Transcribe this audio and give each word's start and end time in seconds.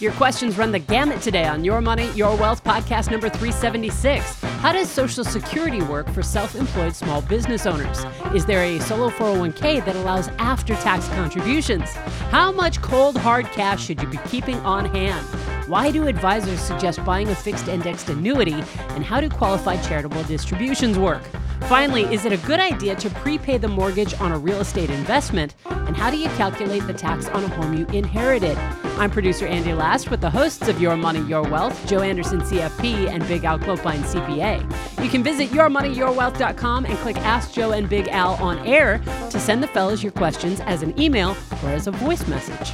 Your 0.00 0.12
questions 0.12 0.56
run 0.58 0.72
the 0.72 0.78
gamut 0.78 1.20
today 1.22 1.44
on 1.46 1.64
Your 1.64 1.80
Money, 1.80 2.10
Your 2.12 2.36
Wealth 2.36 2.62
podcast 2.64 3.10
number 3.10 3.28
376. 3.28 4.40
How 4.60 4.72
does 4.72 4.88
Social 4.88 5.24
Security 5.24 5.82
work 5.82 6.08
for 6.10 6.22
self 6.22 6.54
employed 6.54 6.94
small 6.94 7.22
business 7.22 7.66
owners? 7.66 8.04
Is 8.34 8.46
there 8.46 8.62
a 8.62 8.78
solo 8.80 9.10
401k 9.10 9.84
that 9.84 9.96
allows 9.96 10.28
after 10.38 10.74
tax 10.76 11.08
contributions? 11.08 11.90
How 12.30 12.52
much 12.52 12.80
cold 12.82 13.16
hard 13.16 13.46
cash 13.46 13.84
should 13.84 14.00
you 14.02 14.08
be 14.08 14.18
keeping 14.28 14.56
on 14.60 14.84
hand? 14.86 15.26
Why 15.68 15.90
do 15.90 16.06
advisors 16.06 16.60
suggest 16.60 17.04
buying 17.04 17.28
a 17.28 17.34
fixed 17.34 17.68
indexed 17.68 18.08
annuity? 18.08 18.62
And 18.90 19.04
how 19.04 19.20
do 19.20 19.28
qualified 19.28 19.82
charitable 19.82 20.22
distributions 20.24 20.98
work? 20.98 21.22
Finally, 21.68 22.04
is 22.04 22.24
it 22.24 22.32
a 22.32 22.38
good 22.46 22.58
idea 22.58 22.96
to 22.96 23.10
prepay 23.10 23.58
the 23.58 23.68
mortgage 23.68 24.18
on 24.22 24.32
a 24.32 24.38
real 24.38 24.58
estate 24.58 24.88
investment? 24.88 25.54
And 25.66 25.94
how 25.94 26.10
do 26.10 26.16
you 26.16 26.30
calculate 26.30 26.86
the 26.86 26.94
tax 26.94 27.28
on 27.28 27.44
a 27.44 27.48
home 27.48 27.74
you 27.74 27.84
inherited? 27.88 28.56
I'm 28.96 29.10
producer 29.10 29.46
Andy 29.46 29.74
Last 29.74 30.10
with 30.10 30.22
the 30.22 30.30
hosts 30.30 30.68
of 30.68 30.80
Your 30.80 30.96
Money, 30.96 31.20
Your 31.28 31.42
Wealth, 31.42 31.86
Joe 31.86 32.00
Anderson, 32.00 32.40
CFP, 32.40 33.10
and 33.10 33.22
Big 33.28 33.44
Al 33.44 33.58
Clopine, 33.58 34.00
CPA. 34.00 35.04
You 35.04 35.10
can 35.10 35.22
visit 35.22 35.50
yourmoneyyourwealth.com 35.50 36.86
and 36.86 36.96
click 37.00 37.18
Ask 37.18 37.52
Joe 37.52 37.72
and 37.72 37.86
Big 37.86 38.08
Al 38.08 38.36
on 38.36 38.66
air 38.66 38.96
to 39.28 39.38
send 39.38 39.62
the 39.62 39.68
fellas 39.68 40.02
your 40.02 40.12
questions 40.12 40.60
as 40.60 40.82
an 40.82 40.98
email 40.98 41.36
or 41.62 41.68
as 41.68 41.86
a 41.86 41.90
voice 41.90 42.26
message. 42.28 42.72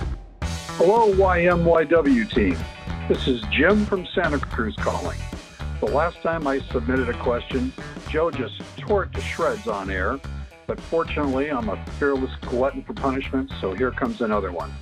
Hello, 0.77 1.12
YMYW 1.14 2.30
team. 2.33 2.56
This 3.08 3.27
is 3.27 3.42
Jim 3.50 3.86
from 3.86 4.06
Santa 4.14 4.38
Cruz 4.38 4.77
calling. 4.77 5.19
The 5.80 5.86
last 5.86 6.22
time 6.22 6.47
I 6.47 6.61
submitted 6.70 7.08
a 7.08 7.19
question, 7.19 7.72
Joe 8.14 8.30
just 8.30 8.62
tore 8.77 9.02
it 9.02 9.12
to 9.14 9.20
shreds 9.20 9.66
on 9.66 9.91
air, 9.91 10.20
but 10.68 10.78
fortunately, 10.78 11.50
I'm 11.50 11.68
a 11.68 11.84
fearless 11.98 12.30
glutton 12.42 12.84
for 12.84 12.92
punishment, 12.92 13.50
so 13.60 13.74
here 13.74 13.91
comes 13.91 14.20
another 14.20 14.52
one. 14.52 14.72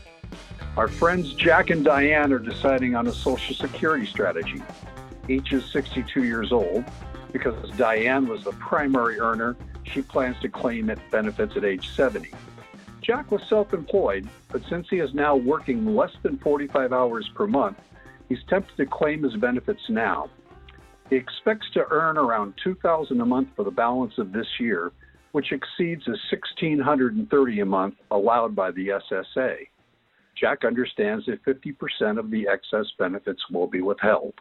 Our 0.77 0.86
friends 0.86 1.32
Jack 1.32 1.70
and 1.70 1.82
Diane 1.82 2.30
are 2.34 2.38
deciding 2.38 2.95
on 2.95 3.06
a 3.06 3.12
Social 3.12 3.54
Security 3.54 4.04
strategy. 4.04 4.62
Each 5.30 5.50
is 5.54 5.64
62 5.73 6.24
years 6.24 6.52
old. 6.52 6.84
Because 7.32 7.70
Diane 7.79 8.29
was 8.29 8.45
the 8.45 8.52
primary 8.52 9.18
earner, 9.18 9.57
she 9.85 10.02
plans 10.02 10.38
to 10.42 10.51
claim 10.51 10.90
it 10.90 10.98
benefits 11.10 11.57
at 11.57 11.64
age 11.64 11.88
70. 11.96 12.29
Jack 13.01 13.30
was 13.30 13.42
self 13.48 13.73
employed, 13.73 14.29
but 14.48 14.62
since 14.68 14.90
he 14.90 14.98
is 14.98 15.14
now 15.14 15.37
working 15.37 15.96
less 15.96 16.12
than 16.23 16.37
45 16.37 16.92
hours 16.92 17.30
per 17.35 17.46
month, 17.46 17.79
he's 18.29 18.45
tempted 18.46 18.76
to 18.76 18.85
claim 18.85 19.23
his 19.23 19.37
benefits 19.37 19.88
now. 19.88 20.29
He 21.13 21.18
expects 21.18 21.66
to 21.74 21.85
earn 21.91 22.16
around 22.16 22.55
2000 22.65 23.21
a 23.21 23.27
month 23.27 23.49
for 23.55 23.66
the 23.66 23.71
balance 23.71 24.15
of 24.16 24.32
this 24.32 24.46
year, 24.59 24.93
which 25.32 25.52
exceeds 25.52 26.02
the 26.07 26.16
1630 26.30 27.60
a 27.60 27.66
month 27.66 27.96
allowed 28.10 28.57
by 28.57 28.71
the 28.71 28.99
SSA. 29.10 29.57
Jack 30.41 30.65
understands 30.65 31.27
that 31.27 31.45
50% 31.45 32.19
of 32.19 32.30
the 32.30 32.49
excess 32.49 32.87
benefits 32.99 33.43
will 33.51 33.66
be 33.66 33.82
withheld. 33.82 34.32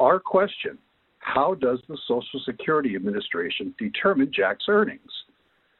Our 0.00 0.18
question 0.18 0.78
How 1.18 1.52
does 1.52 1.80
the 1.86 1.98
Social 2.08 2.40
Security 2.46 2.96
Administration 2.96 3.74
determine 3.78 4.32
Jack's 4.32 4.64
earnings? 4.68 5.12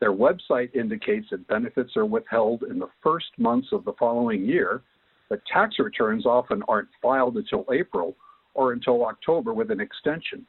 Their 0.01 0.13
website 0.13 0.75
indicates 0.75 1.29
that 1.31 1.49
benefits 1.49 1.97
are 1.97 2.05
withheld 2.05 2.65
in 2.65 2.79
the 2.79 2.91
first 3.03 3.29
months 3.39 3.69
of 3.73 3.87
the 3.87 3.95
following 3.99 4.45
year, 4.45 4.83
but 5.31 5.41
tax 5.51 5.77
returns 5.79 6.27
often 6.27 6.63
aren't 6.69 6.91
filed 7.01 7.39
until 7.39 7.65
April 7.73 8.15
or 8.55 8.73
until 8.73 9.05
October 9.05 9.53
with 9.53 9.71
an 9.71 9.81
extension. 9.81 10.47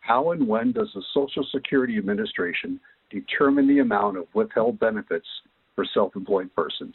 How 0.00 0.32
and 0.32 0.46
when 0.46 0.72
does 0.72 0.90
the 0.94 1.02
Social 1.14 1.44
Security 1.52 1.98
Administration 1.98 2.78
determine 3.10 3.66
the 3.66 3.80
amount 3.80 4.18
of 4.18 4.26
withheld 4.34 4.78
benefits 4.78 5.26
for 5.74 5.84
self 5.92 6.14
employed 6.14 6.54
persons? 6.54 6.94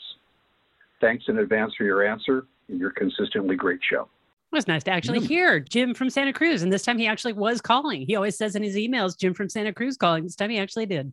Thanks 1.01 1.25
in 1.27 1.39
advance 1.39 1.73
for 1.77 1.83
your 1.83 2.05
answer 2.05 2.45
and 2.69 2.79
your 2.79 2.91
consistently 2.91 3.55
great 3.55 3.79
show. 3.89 4.07
It 4.51 4.55
was 4.55 4.67
nice 4.67 4.83
to 4.83 4.91
actually 4.91 5.21
mm. 5.21 5.27
hear 5.27 5.59
Jim 5.59 5.93
from 5.93 6.09
Santa 6.09 6.33
Cruz. 6.33 6.61
And 6.61 6.71
this 6.71 6.83
time 6.83 6.97
he 6.97 7.07
actually 7.07 7.33
was 7.33 7.61
calling. 7.61 8.05
He 8.05 8.15
always 8.15 8.37
says 8.37 8.55
in 8.55 8.63
his 8.63 8.75
emails, 8.75 9.17
Jim 9.17 9.33
from 9.33 9.49
Santa 9.49 9.73
Cruz 9.73 9.97
calling. 9.97 10.23
This 10.23 10.35
time 10.35 10.49
he 10.49 10.59
actually 10.59 10.85
did. 10.85 11.11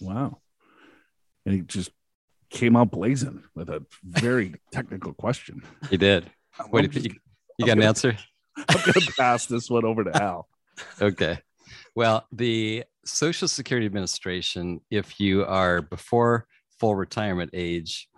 Wow. 0.00 0.38
And 1.44 1.54
he 1.54 1.60
just 1.62 1.90
came 2.48 2.76
out 2.76 2.90
blazing 2.90 3.42
with 3.54 3.68
a 3.68 3.84
very 4.02 4.54
technical 4.72 5.12
question. 5.12 5.62
He 5.90 5.96
did. 5.96 6.30
Wait, 6.70 6.94
you, 6.94 7.14
you 7.58 7.66
got 7.66 7.76
an 7.76 7.82
answer? 7.82 8.16
I'm 8.56 8.80
going 8.80 9.06
to 9.06 9.12
pass 9.18 9.46
this 9.46 9.70
one 9.70 9.84
over 9.84 10.04
to 10.04 10.22
Al. 10.22 10.48
okay. 11.00 11.38
Well, 11.94 12.26
the 12.32 12.84
Social 13.04 13.48
Security 13.48 13.86
Administration, 13.86 14.80
if 14.90 15.20
you 15.20 15.44
are 15.44 15.82
before 15.82 16.46
full 16.78 16.94
retirement 16.94 17.50
age 17.52 18.08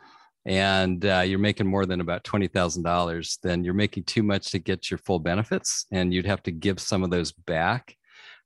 and 0.46 1.04
uh, 1.04 1.20
you're 1.20 1.38
making 1.38 1.66
more 1.66 1.86
than 1.86 2.00
about 2.00 2.24
$20,000, 2.24 3.38
then 3.42 3.64
you're 3.64 3.74
making 3.74 4.04
too 4.04 4.22
much 4.22 4.50
to 4.50 4.58
get 4.58 4.90
your 4.90 4.98
full 4.98 5.18
benefits 5.18 5.86
and 5.90 6.12
you'd 6.12 6.26
have 6.26 6.42
to 6.44 6.52
give 6.52 6.80
some 6.80 7.02
of 7.02 7.10
those 7.10 7.32
back. 7.32 7.96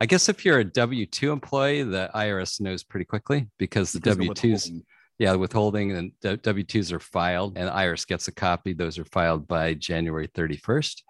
I 0.01 0.07
guess 0.07 0.29
if 0.29 0.45
you're 0.45 0.61
a 0.61 0.65
W 0.65 1.07
2 1.07 1.33
employee, 1.33 1.83
the 1.83 2.11
IRS 2.15 2.61
knows 2.61 2.85
pretty 2.85 3.05
quickly 3.05 3.49
because 3.59 3.93
the 3.93 4.01
W 4.01 4.31
2s 4.31 4.83
yeah, 5.19 5.35
withholding 5.35 5.93
and 5.93 6.13
W 6.23 6.65
2s 6.65 6.93
are 6.93 7.01
filed, 7.01 7.57
and 7.57 7.69
IRS 7.69 8.07
gets 8.07 8.29
a 8.29 8.33
copy. 8.33 8.73
Those 8.73 8.99
are 8.99 9.05
filed 9.05 9.49
by 9.49 9.75
January 9.75 10.29
31st. 10.29 11.03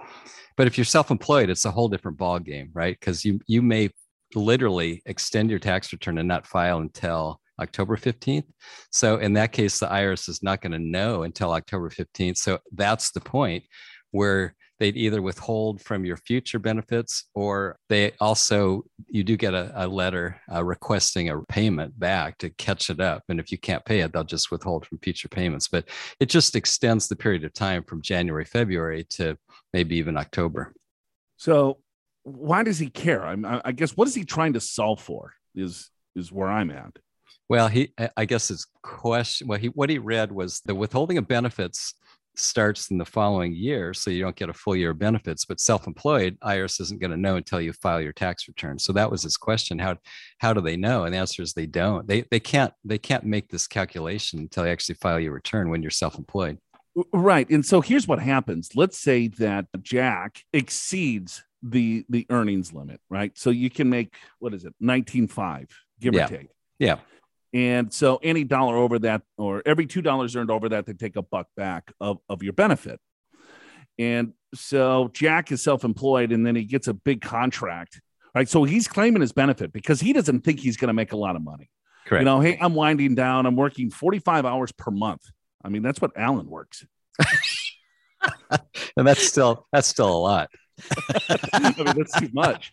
But 0.57 0.67
if 0.67 0.79
you're 0.79 0.85
self 0.85 1.11
employed, 1.11 1.51
it's 1.51 1.67
a 1.67 1.71
whole 1.71 1.89
different 1.89 2.19
ballgame, 2.19 2.71
right? 2.73 2.99
Because 2.99 3.25
you, 3.25 3.39
you 3.47 3.61
may 3.61 3.91
literally 4.35 5.03
extend 5.07 5.51
your 5.51 5.59
tax 5.59 5.93
return 5.93 6.19
and 6.19 6.29
not 6.29 6.47
file 6.47 6.79
until 6.79 7.41
October 7.61 7.97
15th. 7.97 8.45
So 8.91 9.17
in 9.17 9.35
that 9.35 9.53
case, 9.53 9.79
the 9.79 9.87
IRS 9.87 10.29
is 10.29 10.43
not 10.43 10.63
going 10.63 10.73
to 10.73 10.79
know 10.79 11.25
until 11.25 11.53
October 11.53 11.91
15th. 11.91 12.39
So 12.39 12.59
that's 12.73 13.11
the 13.11 13.21
point 13.21 13.65
where 14.11 14.55
they'd 14.79 14.97
either 14.97 15.21
withhold 15.21 15.81
from 15.81 16.05
your 16.05 16.17
future 16.17 16.59
benefits 16.59 17.25
or 17.35 17.79
they 17.89 18.13
also 18.21 18.85
you 19.09 19.25
do 19.25 19.37
get 19.37 19.55
a, 19.55 19.73
a 19.75 19.87
letter 19.87 20.41
uh, 20.53 20.63
requesting 20.65 21.29
a 21.29 21.41
payment 21.43 21.99
back 21.99 22.39
to 22.39 22.51
catch 22.51 22.91
it 22.91 23.01
up. 23.01 23.23
And 23.29 23.41
if 23.41 23.51
you 23.51 23.59
can't 23.59 23.85
pay 23.85 24.01
it 24.01 24.13
they'll 24.13 24.25
just 24.25 24.51
withhold 24.51 24.87
from 24.87 24.99
future 24.99 25.29
payments. 25.29 25.69
But 25.69 25.89
it 26.21 26.29
just 26.29 26.57
extends 26.57 27.09
the 27.09 27.17
period 27.17 27.45
of 27.45 27.53
time 27.53 27.83
from 27.83 28.03
january 28.03 28.45
february 28.45 29.05
to 29.11 29.37
maybe 29.73 29.97
even 29.97 30.17
october. 30.17 30.73
So 31.37 31.79
why 32.23 32.63
does 32.63 32.79
he 32.79 32.91
care? 32.91 33.25
I'm, 33.25 33.45
i 33.65 33.73
guess 33.73 33.97
what 33.97 34.09
is 34.09 34.15
he 34.15 34.25
trying 34.25 34.55
to 34.55 34.61
solve 34.61 35.01
for 35.01 35.35
is 35.55 35.91
is 36.15 36.33
where 36.33 36.49
i'm 36.49 36.71
at. 36.71 36.97
Well 37.49 37.69
he 37.69 37.93
i 38.17 38.25
guess 38.25 38.49
his 38.49 38.67
question 38.83 39.49
well 39.49 39.59
he 39.59 39.69
what 39.69 39.91
he 39.91 39.99
read 39.99 40.33
was 40.33 40.61
the 40.61 40.75
withholding 40.75 41.19
of 41.19 41.27
benefits 41.27 41.95
starts 42.39 42.91
in 42.91 42.99
the 42.99 43.05
following 43.05 43.55
year, 43.55 43.95
so 43.95 44.11
you 44.11 44.23
don't 44.23 44.37
get 44.37 44.49
a 44.49 44.55
full 44.55 44.77
year 44.77 44.91
of 44.91 44.99
benefits. 44.99 45.45
But 45.45 45.61
self-employed, 45.61 46.39
IRS 46.41 46.81
isn't 46.81 47.01
going 47.01 47.11
to 47.11 47.17
know 47.17 47.37
until 47.37 47.61
you 47.61 47.73
file 47.73 48.01
your 48.01 48.13
tax 48.13 48.49
return. 48.49 48.79
So 48.79 48.93
that 48.93 49.11
was 49.11 49.23
his 49.23 49.37
question: 49.37 49.79
how 49.79 49.97
how 50.39 50.53
do 50.53 50.61
they 50.61 50.77
know? 50.77 51.05
And 51.05 51.15
the 51.15 51.19
answer 51.19 51.43
is 51.43 51.53
they 51.53 51.67
don't. 51.67 52.07
They 52.07 52.23
they 52.31 52.41
can't 52.41 52.73
they 52.85 52.99
can't 52.99 53.25
make 53.25 53.49
this 53.49 53.67
calculation 53.67 54.39
until 54.41 54.67
you 54.67 54.73
actually 54.73 54.97
file 54.97 55.21
your 55.21 55.33
return 55.33 55.71
when 55.71 55.83
you're 55.83 55.91
self-employed. 55.91 56.59
Right. 57.13 57.49
And 57.51 57.65
so 57.65 57.81
here's 57.81 58.09
what 58.09 58.19
happens. 58.19 58.71
Let's 58.75 58.99
say 58.99 59.29
that 59.39 59.67
Jack 59.83 60.43
exceeds 60.53 61.45
the 61.63 62.05
the 62.09 62.27
earnings 62.31 62.73
limit, 62.73 63.01
right? 63.11 63.37
So 63.37 63.51
you 63.51 63.71
can 63.71 63.89
make 63.89 64.15
what 64.39 64.55
is 64.55 64.65
it, 64.65 64.75
19.5, 64.83 65.69
give 66.01 66.15
yeah. 66.15 66.25
or 66.25 66.29
take. 66.29 66.49
Yeah. 66.79 66.99
And 67.55 67.93
so 67.93 68.19
any 68.23 68.45
dollar 68.45 68.77
over 68.77 68.99
that, 69.01 69.23
or 69.37 69.63
every 69.65 69.87
two 69.87 70.03
dollars 70.03 70.37
earned 70.37 70.51
over 70.51 70.69
that, 70.71 70.87
they 70.87 70.93
take 70.93 71.17
a 71.17 71.23
buck 71.23 71.49
back 71.57 71.93
of, 72.01 72.19
of 72.29 72.43
your 72.43 72.53
benefit. 72.53 73.01
And 73.99 74.33
so 74.55 75.11
Jack 75.13 75.51
is 75.51 75.63
self-employed 75.63 76.31
and 76.33 76.47
then 76.47 76.55
he 76.55 76.65
gets 76.65 76.89
a 76.89 76.95
big 76.95 77.21
contract. 77.21 78.01
Right. 78.35 78.49
So 78.49 78.65
he's 78.65 78.87
claiming 78.87 79.23
his 79.23 79.33
benefit 79.33 79.73
because 79.73 80.01
he 80.01 80.13
doesn't 80.13 80.41
think 80.41 80.61
he's 80.61 80.77
going 80.77 80.89
to 80.89 80.95
make 80.95 81.13
a 81.13 81.17
lot 81.17 81.35
of 81.35 81.43
money. 81.43 81.71
Correct. 82.07 82.23
You 82.23 82.25
know, 82.25 82.41
hey, 82.41 82.59
I'm 82.61 82.75
winding 82.75 83.15
down. 83.15 83.47
I'm 83.47 83.57
working 83.57 83.91
45 83.91 84.47
hours 84.47 84.73
per 84.73 84.91
month. 84.91 85.23
I 85.65 85.71
mean, 85.71 85.83
that's 85.83 86.01
what 86.01 86.13
Alan 86.17 86.49
works. 86.49 86.87
and 88.97 89.07
that's 89.07 89.27
still 89.27 89.67
that's 89.73 89.89
still 89.89 90.11
a 90.11 90.19
lot. 90.19 90.51
I 91.53 91.75
mean, 91.77 91.97
that's 91.97 92.19
too 92.19 92.31
much. 92.33 92.71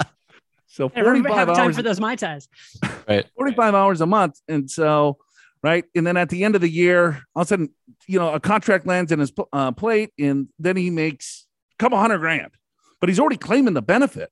So 0.75 0.89
45 0.89 1.33
having 1.33 1.56
time 1.56 1.68
hours 1.68 1.75
for 1.77 1.83
those 1.83 2.01
Mai 2.01 2.18
Tais. 2.18 2.50
Right. 3.07 3.25
45 3.38 3.75
hours 3.75 4.01
a 4.01 4.07
month. 4.07 4.42
And 4.48 4.69
so, 4.69 5.18
right. 5.62 5.86
And 5.95 6.06
then 6.06 6.18
at 6.18 6.30
the 6.30 6.44
end 6.44 6.56
of 6.56 6.62
the 6.62 6.69
year, 6.69 7.22
all 7.36 7.44
of 7.44 7.45
a 7.45 7.50
sudden, 7.50 7.69
you 8.07 8.18
know, 8.18 8.33
a 8.33 8.39
contract 8.39 8.88
lands 8.88 9.12
in 9.12 9.19
his 9.19 9.31
uh, 9.54 9.72
plate 9.74 10.10
and 10.18 10.48
then 10.57 10.75
he 10.75 10.89
makes 10.89 11.45
a 11.74 11.77
couple 11.77 12.00
hundred 12.00 12.18
grand, 12.18 12.51
but 13.00 13.10
he's 13.10 13.19
already 13.19 13.38
claiming 13.38 13.75
the 13.75 13.81
benefit. 13.81 14.31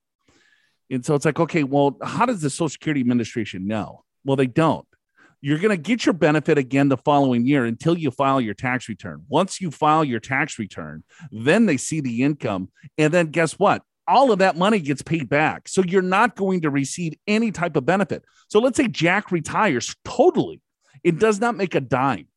And 0.90 1.06
so 1.06 1.14
it's 1.14 1.24
like, 1.24 1.40
okay, 1.40 1.64
well, 1.64 1.98
how 2.04 2.26
does 2.26 2.42
the 2.42 2.50
Social 2.50 2.70
Security 2.70 3.02
Administration 3.02 3.68
know? 3.68 4.04
Well, 4.26 4.36
they 4.36 4.48
don't. 4.48 4.88
You're 5.40 5.60
going 5.60 5.70
to 5.70 5.82
get 5.82 6.06
your 6.06 6.14
benefit 6.14 6.58
again 6.58 6.90
the 6.90 6.98
following 6.98 7.46
year 7.46 7.64
until 7.64 7.98
you 7.98 8.10
file 8.10 8.42
your 8.42 8.56
tax 8.56 8.90
return. 8.90 9.24
Once 9.30 9.62
you 9.62 9.70
file 9.70 10.04
your 10.04 10.20
tax 10.20 10.58
return, 10.58 11.04
then 11.32 11.68
they 11.68 11.78
see 11.78 12.02
the 12.02 12.24
income. 12.24 12.70
And 12.98 13.14
then 13.14 13.28
guess 13.28 13.60
what? 13.60 13.84
All 14.08 14.32
of 14.32 14.40
that 14.40 14.58
money 14.58 14.80
gets 14.80 15.02
paid 15.02 15.30
back. 15.30 15.68
So 15.68 15.84
you're 15.84 16.02
not 16.02 16.36
going 16.36 16.62
to 16.62 16.70
receive 16.70 17.14
any 17.28 17.52
type 17.52 17.76
of 17.76 17.86
benefit. 17.86 18.24
So 18.50 18.60
let's 18.60 18.78
say 18.78 18.88
Jack 18.88 19.32
retires 19.32 19.96
totally, 20.04 20.62
it 21.04 21.20
does 21.20 21.40
not 21.40 21.56
make 21.56 21.76
a 21.76 21.82
dime. 21.82 22.28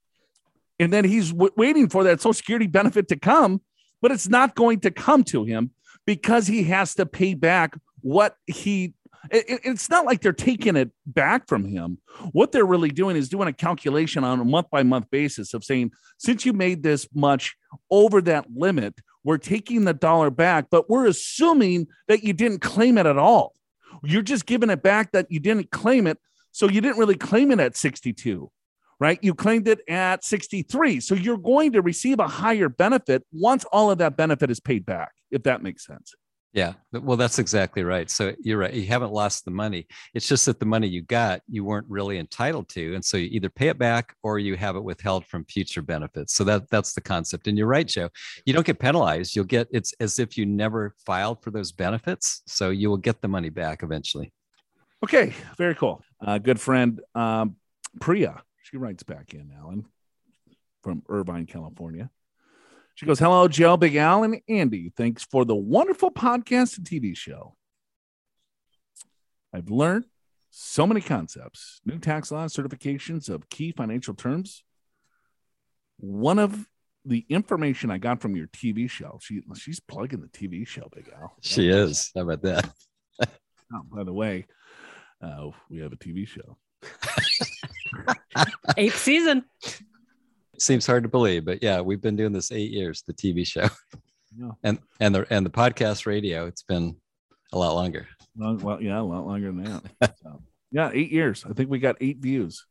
And 0.78 0.92
then 0.92 1.04
he's 1.04 1.32
w- 1.32 1.52
waiting 1.56 1.88
for 1.88 2.04
that 2.04 2.20
Social 2.20 2.34
Security 2.34 2.66
benefit 2.66 3.08
to 3.08 3.16
come. 3.16 3.60
but 4.02 4.12
it's 4.12 4.28
not 4.28 4.54
going 4.54 4.80
to 4.80 4.90
come 4.90 5.24
to 5.24 5.44
him 5.44 5.70
because 6.06 6.46
he 6.46 6.64
has 6.64 6.94
to 6.94 7.06
pay 7.06 7.34
back 7.34 7.76
what 8.00 8.36
he 8.46 8.94
it, 9.30 9.60
it's 9.64 9.90
not 9.90 10.04
like 10.04 10.20
they're 10.20 10.32
taking 10.32 10.76
it 10.76 10.92
back 11.04 11.48
from 11.48 11.64
him. 11.64 11.98
What 12.30 12.52
they're 12.52 12.64
really 12.64 12.90
doing 12.90 13.16
is 13.16 13.28
doing 13.28 13.48
a 13.48 13.52
calculation 13.52 14.22
on 14.22 14.38
a 14.38 14.44
month 14.44 14.70
by 14.70 14.84
month 14.84 15.10
basis 15.10 15.52
of 15.52 15.64
saying, 15.64 15.90
since 16.16 16.46
you 16.46 16.52
made 16.52 16.84
this 16.84 17.08
much 17.12 17.56
over 17.90 18.20
that 18.22 18.46
limit, 18.54 18.94
we're 19.26 19.38
taking 19.38 19.84
the 19.84 19.92
dollar 19.92 20.30
back, 20.30 20.66
but 20.70 20.88
we're 20.88 21.06
assuming 21.06 21.88
that 22.06 22.22
you 22.22 22.32
didn't 22.32 22.60
claim 22.60 22.96
it 22.96 23.06
at 23.06 23.18
all. 23.18 23.54
You're 24.04 24.22
just 24.22 24.46
giving 24.46 24.70
it 24.70 24.84
back 24.84 25.10
that 25.12 25.26
you 25.30 25.40
didn't 25.40 25.72
claim 25.72 26.06
it. 26.06 26.18
So 26.52 26.68
you 26.68 26.80
didn't 26.80 26.98
really 26.98 27.16
claim 27.16 27.50
it 27.50 27.58
at 27.58 27.76
62, 27.76 28.48
right? 29.00 29.18
You 29.22 29.34
claimed 29.34 29.66
it 29.66 29.80
at 29.88 30.24
63. 30.24 31.00
So 31.00 31.16
you're 31.16 31.38
going 31.38 31.72
to 31.72 31.82
receive 31.82 32.20
a 32.20 32.28
higher 32.28 32.68
benefit 32.68 33.24
once 33.32 33.64
all 33.72 33.90
of 33.90 33.98
that 33.98 34.16
benefit 34.16 34.48
is 34.48 34.60
paid 34.60 34.86
back, 34.86 35.12
if 35.32 35.42
that 35.42 35.60
makes 35.60 35.84
sense. 35.84 36.14
Yeah, 36.56 36.72
well, 36.90 37.18
that's 37.18 37.38
exactly 37.38 37.84
right. 37.84 38.08
So 38.08 38.32
you're 38.40 38.56
right. 38.56 38.72
You 38.72 38.86
haven't 38.86 39.12
lost 39.12 39.44
the 39.44 39.50
money. 39.50 39.86
It's 40.14 40.26
just 40.26 40.46
that 40.46 40.58
the 40.58 40.64
money 40.64 40.88
you 40.88 41.02
got, 41.02 41.42
you 41.50 41.64
weren't 41.64 41.84
really 41.86 42.18
entitled 42.18 42.70
to, 42.70 42.94
and 42.94 43.04
so 43.04 43.18
you 43.18 43.28
either 43.30 43.50
pay 43.50 43.68
it 43.68 43.78
back 43.78 44.16
or 44.22 44.38
you 44.38 44.56
have 44.56 44.74
it 44.74 44.82
withheld 44.82 45.26
from 45.26 45.44
future 45.44 45.82
benefits. 45.82 46.32
So 46.34 46.44
that 46.44 46.70
that's 46.70 46.94
the 46.94 47.02
concept. 47.02 47.46
And 47.46 47.58
you're 47.58 47.66
right, 47.66 47.86
Joe. 47.86 48.08
You 48.46 48.54
don't 48.54 48.64
get 48.64 48.78
penalized. 48.78 49.36
You'll 49.36 49.44
get 49.44 49.68
it's 49.70 49.92
as 50.00 50.18
if 50.18 50.38
you 50.38 50.46
never 50.46 50.94
filed 51.04 51.42
for 51.42 51.50
those 51.50 51.72
benefits. 51.72 52.40
So 52.46 52.70
you 52.70 52.88
will 52.88 52.96
get 52.96 53.20
the 53.20 53.28
money 53.28 53.50
back 53.50 53.82
eventually. 53.82 54.32
Okay, 55.04 55.34
very 55.58 55.74
cool. 55.74 56.02
Uh, 56.24 56.38
good 56.38 56.58
friend 56.58 57.02
um, 57.14 57.56
Priya. 58.00 58.42
She 58.62 58.78
writes 58.78 59.02
back 59.02 59.34
in, 59.34 59.52
Alan, 59.60 59.84
from 60.82 61.02
Irvine, 61.10 61.44
California. 61.44 62.08
She 62.96 63.04
goes, 63.04 63.18
Hello, 63.18 63.46
Joe, 63.46 63.76
Big 63.76 63.94
Al, 63.96 64.24
and 64.24 64.40
Andy. 64.48 64.90
Thanks 64.96 65.22
for 65.22 65.44
the 65.44 65.54
wonderful 65.54 66.10
podcast 66.10 66.78
and 66.78 66.86
TV 66.86 67.14
show. 67.14 67.54
I've 69.52 69.70
learned 69.70 70.06
so 70.48 70.86
many 70.86 71.02
concepts, 71.02 71.82
new 71.84 71.98
tax 71.98 72.32
laws, 72.32 72.54
certifications 72.54 73.28
of 73.28 73.50
key 73.50 73.70
financial 73.70 74.14
terms. 74.14 74.64
One 75.98 76.38
of 76.38 76.66
the 77.04 77.26
information 77.28 77.90
I 77.90 77.98
got 77.98 78.22
from 78.22 78.34
your 78.34 78.46
TV 78.46 78.88
show, 78.88 79.18
she 79.20 79.42
she's 79.56 79.78
plugging 79.78 80.22
the 80.22 80.28
TV 80.28 80.66
show, 80.66 80.88
Big 80.94 81.10
Al. 81.14 81.36
She 81.42 81.68
is. 81.68 82.10
How 82.14 82.22
about 82.22 82.40
that? 82.42 82.70
oh, 83.28 83.82
by 83.92 84.04
the 84.04 84.12
way, 84.14 84.46
uh, 85.20 85.50
we 85.68 85.80
have 85.80 85.92
a 85.92 85.96
TV 85.96 86.26
show. 86.26 86.56
Eighth 88.78 88.96
season. 88.96 89.44
Seems 90.58 90.86
hard 90.86 91.02
to 91.02 91.08
believe, 91.08 91.44
but 91.44 91.62
yeah, 91.62 91.80
we've 91.80 92.00
been 92.00 92.16
doing 92.16 92.32
this 92.32 92.52
eight 92.52 92.70
years, 92.70 93.02
the 93.06 93.14
TV 93.14 93.46
show. 93.46 93.68
Yeah. 94.38 94.50
And 94.64 94.78
and 95.00 95.14
the 95.14 95.26
and 95.30 95.46
the 95.46 95.50
podcast 95.50 96.04
radio, 96.04 96.46
it's 96.46 96.62
been 96.62 96.96
a 97.52 97.58
lot 97.58 97.74
longer. 97.74 98.06
Long, 98.36 98.58
well, 98.58 98.82
yeah, 98.82 99.00
a 99.00 99.02
lot 99.02 99.26
longer 99.26 99.46
than 99.46 99.64
that. 99.64 100.14
So, 100.22 100.42
yeah, 100.70 100.90
eight 100.92 101.10
years. 101.10 101.44
I 101.48 101.54
think 101.54 101.70
we 101.70 101.78
got 101.78 101.96
eight 102.00 102.18
views. 102.18 102.66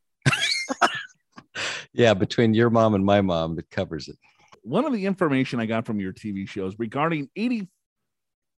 yeah, 1.92 2.14
between 2.14 2.54
your 2.54 2.70
mom 2.70 2.94
and 2.94 3.04
my 3.04 3.20
mom, 3.20 3.56
that 3.56 3.68
covers 3.70 4.06
it. 4.06 4.16
One 4.62 4.84
of 4.84 4.92
the 4.92 5.06
information 5.06 5.58
I 5.58 5.66
got 5.66 5.86
from 5.86 5.98
your 5.98 6.12
TV 6.12 6.48
shows 6.48 6.78
regarding 6.78 7.30
80 7.34 7.68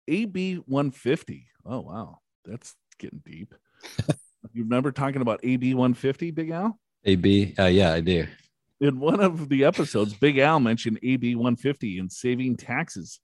AB 0.07 0.55
150. 0.65 1.47
Oh 1.65 1.81
wow, 1.81 2.19
that's 2.43 2.75
getting 2.97 3.21
deep. 3.25 3.53
you 4.53 4.63
remember 4.63 4.91
talking 4.91 5.21
about 5.21 5.39
AB 5.43 5.75
150, 5.75 6.31
Big 6.31 6.49
Al? 6.49 6.77
AB, 7.05 7.53
uh, 7.57 7.65
yeah, 7.65 7.93
I 7.93 8.01
do 8.01 8.25
in 8.79 8.99
one 8.99 9.19
of 9.19 9.49
the 9.49 9.63
episodes, 9.63 10.13
Big 10.13 10.37
Al 10.37 10.59
mentioned 10.59 10.99
AB 11.01 11.35
150 11.35 11.99
and 11.99 12.11
saving 12.11 12.57
taxes. 12.57 13.19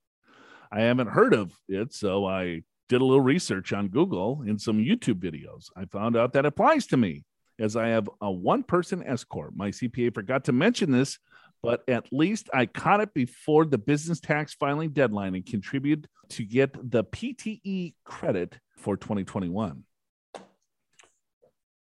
I 0.71 0.81
haven't 0.81 1.07
heard 1.07 1.33
of 1.33 1.53
it, 1.67 1.93
so 1.93 2.25
I 2.25 2.63
did 2.89 3.01
a 3.01 3.05
little 3.05 3.21
research 3.21 3.73
on 3.73 3.89
Google 3.89 4.43
and 4.47 4.59
some 4.59 4.77
YouTube 4.77 5.19
videos. 5.19 5.65
I 5.75 5.85
found 5.85 6.17
out 6.17 6.33
that 6.33 6.45
applies 6.45 6.87
to 6.87 6.97
me 6.97 7.25
as 7.59 7.75
I 7.75 7.89
have 7.89 8.09
a 8.21 8.31
one 8.31 8.63
person 8.63 9.03
S 9.05 9.23
Corp. 9.23 9.53
My 9.55 9.69
CPA 9.69 10.13
forgot 10.13 10.45
to 10.45 10.51
mention 10.51 10.91
this, 10.91 11.19
but 11.61 11.83
at 11.87 12.11
least 12.11 12.49
I 12.53 12.65
caught 12.65 13.01
it 13.01 13.13
before 13.13 13.65
the 13.65 13.77
business 13.77 14.19
tax 14.19 14.55
filing 14.55 14.89
deadline 14.89 15.35
and 15.35 15.45
contributed 15.45 16.07
to 16.29 16.43
get 16.43 16.73
the 16.91 17.03
PTE 17.03 17.93
credit 18.03 18.57
for 18.77 18.97
2021. 18.97 19.83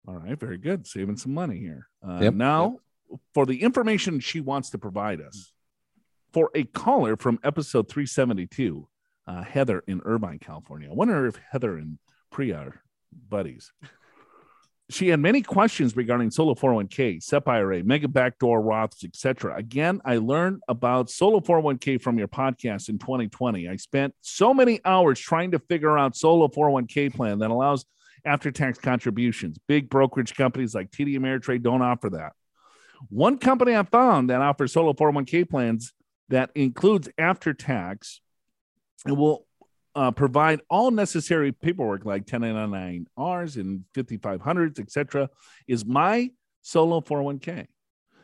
All 0.06 0.14
right, 0.14 0.38
very 0.38 0.58
good. 0.58 0.86
Saving 0.86 1.16
some 1.16 1.32
money 1.32 1.58
here. 1.58 1.88
Uh, 2.06 2.20
yep. 2.20 2.34
Now, 2.34 2.78
for 3.32 3.46
the 3.46 3.62
information 3.62 4.20
she 4.20 4.40
wants 4.40 4.70
to 4.70 4.78
provide 4.78 5.20
us 5.20 5.52
for 6.32 6.50
a 6.54 6.64
caller 6.64 7.16
from 7.16 7.38
episode 7.44 7.88
372, 7.88 8.88
uh, 9.26 9.42
Heather 9.42 9.84
in 9.86 10.00
Irvine, 10.04 10.40
California. 10.40 10.90
I 10.90 10.94
wonder 10.94 11.26
if 11.26 11.38
Heather 11.50 11.78
and 11.78 11.98
Priya 12.30 12.56
are 12.56 12.82
buddies. 13.28 13.72
She 14.90 15.08
had 15.08 15.20
many 15.20 15.40
questions 15.40 15.96
regarding 15.96 16.30
solo 16.30 16.54
401k, 16.54 17.22
SEP 17.22 17.48
IRA, 17.48 17.82
mega 17.82 18.06
backdoor 18.06 18.60
Roths, 18.60 19.02
etc. 19.02 19.56
Again, 19.56 20.02
I 20.04 20.18
learned 20.18 20.60
about 20.68 21.08
solo 21.08 21.40
401k 21.40 22.02
from 22.02 22.18
your 22.18 22.28
podcast 22.28 22.90
in 22.90 22.98
2020. 22.98 23.66
I 23.66 23.76
spent 23.76 24.14
so 24.20 24.52
many 24.52 24.80
hours 24.84 25.18
trying 25.18 25.52
to 25.52 25.58
figure 25.58 25.96
out 25.96 26.16
solo 26.16 26.48
401k 26.48 27.14
plan 27.14 27.38
that 27.38 27.50
allows 27.50 27.86
after 28.26 28.50
tax 28.50 28.78
contributions. 28.78 29.58
Big 29.68 29.88
brokerage 29.88 30.34
companies 30.34 30.74
like 30.74 30.90
TD 30.90 31.16
Ameritrade 31.18 31.62
don't 31.62 31.82
offer 31.82 32.10
that. 32.10 32.32
One 33.10 33.38
company 33.38 33.74
I 33.74 33.82
found 33.82 34.30
that 34.30 34.40
offers 34.40 34.72
solo 34.72 34.92
401k 34.92 35.48
plans 35.48 35.92
that 36.28 36.50
includes 36.54 37.08
after 37.18 37.52
tax 37.52 38.20
and 39.04 39.16
will 39.16 39.46
uh, 39.94 40.10
provide 40.10 40.60
all 40.68 40.90
necessary 40.90 41.52
paperwork 41.52 42.04
like 42.04 42.26
1099Rs 42.26 43.56
and 43.56 43.84
5500s, 43.94 44.80
etc., 44.80 45.30
is 45.68 45.84
my 45.84 46.30
solo 46.62 47.00
401k. 47.00 47.66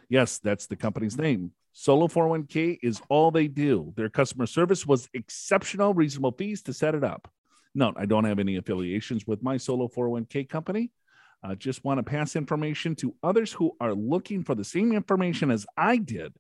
Yes, 0.09 0.39
that's 0.39 0.67
the 0.67 0.77
company's 0.77 1.17
name. 1.17 1.53
Solo 1.73 2.09
401k 2.09 2.79
is 2.83 3.01
all 3.09 3.31
they 3.31 3.47
do. 3.47 3.93
Their 3.97 4.09
customer 4.09 4.47
service 4.47 4.85
was 4.85 5.09
exceptional, 5.15 5.95
reasonable 5.95 6.33
fees 6.33 6.63
to 6.63 6.73
set 6.73 6.97
it 6.97 7.05
up. 7.05 7.31
No, 7.75 7.93
I 7.97 8.07
don't 8.07 8.25
have 8.25 8.41
any 8.41 8.57
affiliations 8.57 9.27
with 9.27 9.43
my 9.43 9.57
solo 9.57 9.87
401k 9.87 10.49
company. 10.49 10.91
Uh, 11.43 11.55
just 11.55 11.85
want 11.85 11.99
to 11.99 12.03
pass 12.03 12.37
information 12.37 12.95
to 12.95 13.15
others 13.23 13.53
who 13.53 13.75
are 13.81 13.95
looking 13.95 14.45
for 14.45 14.55
the 14.55 14.65
same 14.65 14.93
information 14.93 15.51
as 15.51 15.67
I 15.77 15.97
did. 15.97 16.35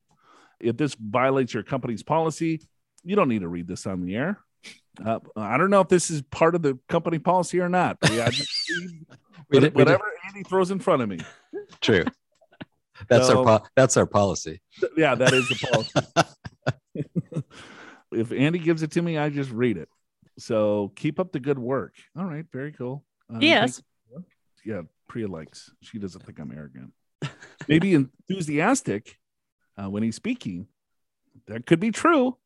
If 0.60 0.76
this 0.76 0.94
violates 0.94 1.54
your 1.54 1.62
company's 1.62 2.02
policy, 2.02 2.60
you 3.02 3.16
don't 3.16 3.28
need 3.28 3.40
to 3.40 3.48
read 3.48 3.66
this 3.66 3.86
on 3.86 4.02
the 4.02 4.14
air. 4.14 4.38
Uh, 5.02 5.20
I 5.36 5.56
don't 5.56 5.70
know 5.70 5.80
if 5.80 5.88
this 5.88 6.10
is 6.10 6.20
part 6.20 6.54
of 6.54 6.60
the 6.60 6.78
company 6.88 7.18
policy 7.18 7.60
or 7.60 7.70
not. 7.70 7.96
Yeah, 8.12 8.28
we 9.50 9.60
did, 9.60 9.74
whatever 9.74 10.04
Andy 10.28 10.42
throws 10.42 10.70
in 10.70 10.80
front 10.80 11.00
of 11.00 11.08
me. 11.08 11.20
True. 11.80 12.04
That's 13.08 13.28
so, 13.28 13.38
our 13.38 13.60
po- 13.60 13.66
that's 13.74 13.96
our 13.96 14.04
policy. 14.04 14.60
Yeah, 14.98 15.14
that 15.14 15.32
is 15.32 15.48
the 15.48 16.24
policy. 16.94 17.44
if 18.12 18.32
Andy 18.32 18.58
gives 18.58 18.82
it 18.82 18.90
to 18.92 19.00
me, 19.00 19.16
I 19.16 19.30
just 19.30 19.50
read 19.50 19.78
it. 19.78 19.88
So 20.38 20.92
keep 20.94 21.18
up 21.18 21.32
the 21.32 21.40
good 21.40 21.58
work. 21.58 21.94
All 22.18 22.26
right, 22.26 22.44
very 22.52 22.72
cool. 22.72 23.02
Uh, 23.32 23.38
yes 23.40 23.80
yeah, 24.64 24.82
Priya 25.08 25.28
likes. 25.28 25.70
She 25.82 25.98
doesn't 25.98 26.24
think 26.24 26.38
I'm 26.38 26.52
arrogant. 26.52 26.92
Maybe 27.68 27.94
enthusiastic 27.94 29.18
uh, 29.76 29.90
when 29.90 30.02
he's 30.02 30.16
speaking. 30.16 30.66
That 31.46 31.66
could 31.66 31.80
be 31.80 31.90
true. 31.90 32.36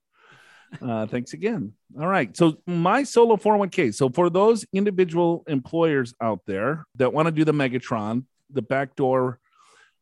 Uh, 0.83 1.07
thanks 1.07 1.33
again. 1.33 1.73
All 2.01 2.07
right. 2.07 2.37
So 2.37 2.59
my 2.67 3.05
solo 3.05 3.37
401k. 3.37 3.95
So 3.95 4.09
for 4.09 4.31
those 4.31 4.65
individual 4.73 5.45
employers 5.47 6.15
out 6.21 6.41
there 6.47 6.85
that 6.97 7.13
want 7.13 7.27
to 7.27 7.33
do 7.33 7.45
the 7.45 7.53
Megatron, 7.53 8.25
the 8.51 8.63
backdoor 8.63 9.39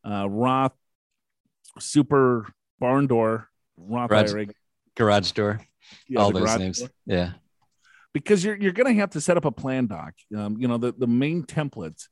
uh, 0.05 0.29
Roth 0.29 0.73
super 1.79 2.47
barn 2.79 3.07
door 3.07 3.49
Roth 3.77 4.11
garage, 4.11 4.35
IRA. 4.35 4.47
garage 4.97 5.33
door, 5.33 5.61
yeah, 6.09 6.21
all 6.21 6.33
those 6.33 6.59
names. 6.59 6.81
Door. 6.81 6.91
Yeah 7.07 7.33
because 8.13 8.45
you're 8.45 8.57
you're 8.57 8.73
going 8.73 8.93
to 8.95 9.01
have 9.01 9.11
to 9.11 9.21
set 9.21 9.37
up 9.37 9.45
a 9.45 9.51
plan 9.53 9.87
doc. 9.87 10.15
Um, 10.37 10.57
you 10.59 10.69
know, 10.69 10.79
the 10.79 10.93
the 10.97 11.07
main 11.07 11.45
templates 11.45 12.09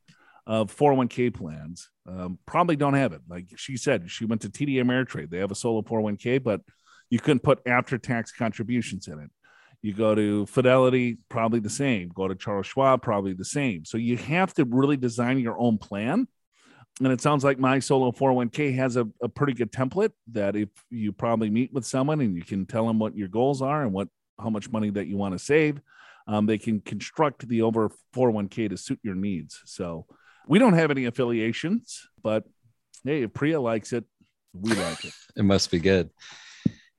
of 0.47 0.75
401k 0.75 1.33
plans 1.35 1.91
um, 2.09 2.39
probably 2.47 2.77
don't 2.77 2.95
have 2.95 3.13
it. 3.13 3.21
Like 3.29 3.47
she 3.57 3.77
said, 3.77 4.11
she 4.11 4.25
went 4.25 4.43
to 4.43 4.49
TD 4.49 4.77
Ameritrade. 4.77 5.31
They 5.31 5.39
have 5.39 5.51
a 5.51 5.55
solo 5.55 5.83
401k, 5.83 6.43
but 6.43 6.63
you 7.09 7.19
couldn't 7.19 7.43
put 7.43 7.61
after 7.67 7.99
tax 7.99 8.33
contributions 8.33 9.07
in 9.07 9.21
it. 9.21 9.31
You 9.83 9.95
go 9.95 10.15
to 10.15 10.47
Fidelity, 10.47 11.19
probably 11.29 11.61
the 11.61 11.71
same. 11.71 12.11
Go 12.15 12.29
to 12.29 12.35
Charles 12.35 12.67
Schwab, 12.67 13.03
probably 13.03 13.33
the 13.33 13.45
same. 13.45 13.85
So 13.85 13.97
you 13.97 14.17
have 14.17 14.53
to 14.55 14.65
really 14.65 14.97
design 14.97 15.39
your 15.39 15.59
own 15.59 15.79
plan. 15.79 16.27
And 17.03 17.13
it 17.13 17.21
sounds 17.21 17.45
like 17.45 17.59
my 17.59 17.79
solo 17.79 18.13
401k 18.13 18.75
has 18.75 18.97
a, 18.97 19.09
a 19.23 19.29
pretty 19.29 19.55
good 19.55 19.73
template 19.73 20.11
that 20.33 20.55
if 20.55 20.69
you 20.91 21.13
probably 21.13 21.49
meet 21.49 21.73
with 21.73 21.87
someone 21.87 22.21
and 22.21 22.37
you 22.37 22.43
can 22.43 22.67
tell 22.67 22.87
them 22.87 22.99
what 22.99 23.17
your 23.17 23.29
goals 23.29 23.63
are 23.63 23.83
and 23.83 23.93
what 23.93 24.09
how 24.41 24.51
much 24.51 24.71
money 24.71 24.91
that 24.91 25.07
you 25.07 25.17
want 25.17 25.33
to 25.33 25.39
save. 25.39 25.81
Um, 26.27 26.47
they 26.47 26.59
can 26.59 26.81
construct 26.81 27.49
the 27.49 27.63
over 27.63 27.91
401k 28.15 28.71
to 28.71 28.77
suit 28.77 29.01
your 29.03 29.15
needs. 29.15 29.61
So 29.65 30.07
we 30.49 30.59
don't 30.59 30.75
have 30.75 30.91
any 30.91 31.07
affiliations, 31.07 32.09
but 32.23 32.45
hey, 33.05 33.23
if 33.23 33.33
Priya 33.33 33.61
likes 33.61 33.93
it, 33.93 34.05
we 34.53 34.75
like 34.75 35.05
it. 35.05 35.13
it 35.37 35.45
must 35.45 35.71
be 35.71 35.79
good. 35.79 36.11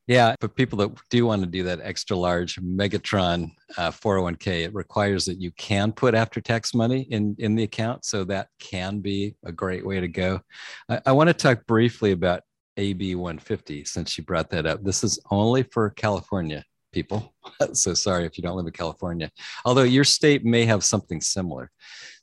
Yeah, 0.07 0.35
but 0.41 0.55
people 0.55 0.77
that 0.79 0.91
do 1.09 1.25
want 1.25 1.41
to 1.43 1.47
do 1.47 1.63
that 1.63 1.79
extra 1.81 2.17
large 2.17 2.55
Megatron 2.57 3.51
uh, 3.77 3.91
401k, 3.91 4.65
it 4.65 4.73
requires 4.73 5.25
that 5.25 5.39
you 5.39 5.51
can 5.51 5.91
put 5.91 6.15
after 6.15 6.41
tax 6.41 6.73
money 6.73 7.07
in, 7.11 7.35
in 7.39 7.55
the 7.55 7.63
account. 7.63 8.03
So 8.03 8.23
that 8.25 8.49
can 8.59 8.99
be 8.99 9.35
a 9.45 9.51
great 9.51 9.85
way 9.85 9.99
to 10.01 10.07
go. 10.07 10.41
I, 10.89 11.01
I 11.05 11.11
want 11.13 11.29
to 11.29 11.33
talk 11.33 11.65
briefly 11.67 12.11
about 12.11 12.41
AB 12.77 13.15
150 13.15 13.85
since 13.85 14.17
you 14.17 14.23
brought 14.23 14.49
that 14.49 14.65
up. 14.65 14.83
This 14.83 15.03
is 15.03 15.19
only 15.29 15.63
for 15.63 15.91
California 15.91 16.65
people. 16.91 17.33
so 17.73 17.93
sorry 17.93 18.25
if 18.25 18.37
you 18.37 18.41
don't 18.41 18.57
live 18.57 18.65
in 18.65 18.73
California, 18.73 19.31
although 19.65 19.83
your 19.83 20.03
state 20.03 20.43
may 20.45 20.65
have 20.65 20.83
something 20.83 21.21
similar. 21.21 21.71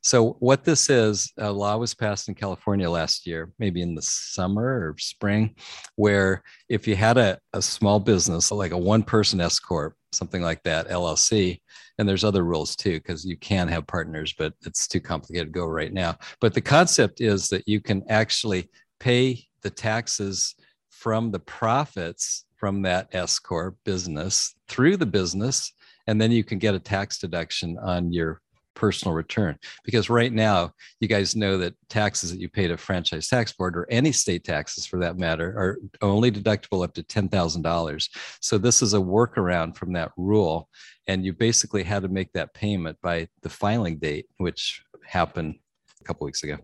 So, 0.02 0.36
what 0.38 0.64
this 0.64 0.90
is, 0.90 1.32
a 1.38 1.50
law 1.50 1.76
was 1.76 1.94
passed 1.94 2.28
in 2.28 2.34
California 2.34 2.88
last 2.88 3.26
year, 3.26 3.50
maybe 3.58 3.82
in 3.82 3.94
the 3.94 4.02
summer 4.02 4.62
or 4.64 4.96
spring, 4.98 5.56
where 5.96 6.42
if 6.68 6.86
you 6.86 6.94
had 6.94 7.18
a, 7.18 7.38
a 7.52 7.60
small 7.60 7.98
business, 7.98 8.52
like 8.52 8.70
a 8.70 8.78
one 8.78 9.02
person 9.02 9.40
S 9.40 9.58
Corp, 9.58 9.96
something 10.12 10.40
like 10.40 10.62
that, 10.62 10.88
LLC, 10.88 11.60
and 11.98 12.08
there's 12.08 12.24
other 12.24 12.44
rules 12.44 12.76
too, 12.76 12.94
because 12.94 13.24
you 13.24 13.36
can 13.36 13.66
have 13.66 13.86
partners, 13.88 14.34
but 14.38 14.54
it's 14.64 14.86
too 14.86 15.00
complicated 15.00 15.48
to 15.48 15.58
go 15.58 15.66
right 15.66 15.92
now. 15.92 16.16
But 16.40 16.54
the 16.54 16.60
concept 16.60 17.20
is 17.20 17.48
that 17.48 17.66
you 17.66 17.80
can 17.80 18.04
actually 18.08 18.70
pay 19.00 19.44
the 19.62 19.70
taxes 19.70 20.54
from 20.90 21.30
the 21.30 21.40
profits 21.40 22.44
from 22.58 22.82
that 22.82 23.08
S 23.12 23.38
Corp 23.38 23.76
business 23.84 24.54
through 24.68 24.96
the 24.96 25.06
business, 25.06 25.72
and 26.06 26.20
then 26.20 26.30
you 26.30 26.44
can 26.44 26.58
get 26.58 26.74
a 26.74 26.80
tax 26.80 27.18
deduction 27.18 27.78
on 27.78 28.12
your 28.12 28.40
personal 28.78 29.12
return. 29.12 29.58
Because 29.84 30.08
right 30.08 30.32
now, 30.32 30.72
you 31.00 31.08
guys 31.08 31.34
know 31.34 31.58
that 31.58 31.74
taxes 31.88 32.30
that 32.30 32.40
you 32.40 32.48
pay 32.48 32.68
to 32.68 32.76
franchise 32.76 33.28
tax 33.28 33.52
board 33.52 33.76
or 33.76 33.86
any 33.90 34.12
state 34.12 34.44
taxes 34.44 34.86
for 34.86 35.00
that 35.00 35.18
matter 35.18 35.48
are 35.48 35.78
only 36.00 36.30
deductible 36.30 36.84
up 36.84 36.94
to 36.94 37.02
$10,000. 37.02 38.08
So 38.40 38.56
this 38.56 38.80
is 38.80 38.94
a 38.94 38.98
workaround 38.98 39.76
from 39.76 39.92
that 39.94 40.12
rule. 40.16 40.68
And 41.08 41.24
you 41.24 41.32
basically 41.32 41.82
had 41.82 42.02
to 42.02 42.08
make 42.08 42.32
that 42.34 42.54
payment 42.54 42.96
by 43.02 43.28
the 43.42 43.50
filing 43.50 43.98
date, 43.98 44.26
which 44.36 44.82
happened 45.04 45.56
a 46.00 46.04
couple 46.04 46.24
weeks 46.24 46.44
ago. 46.44 46.58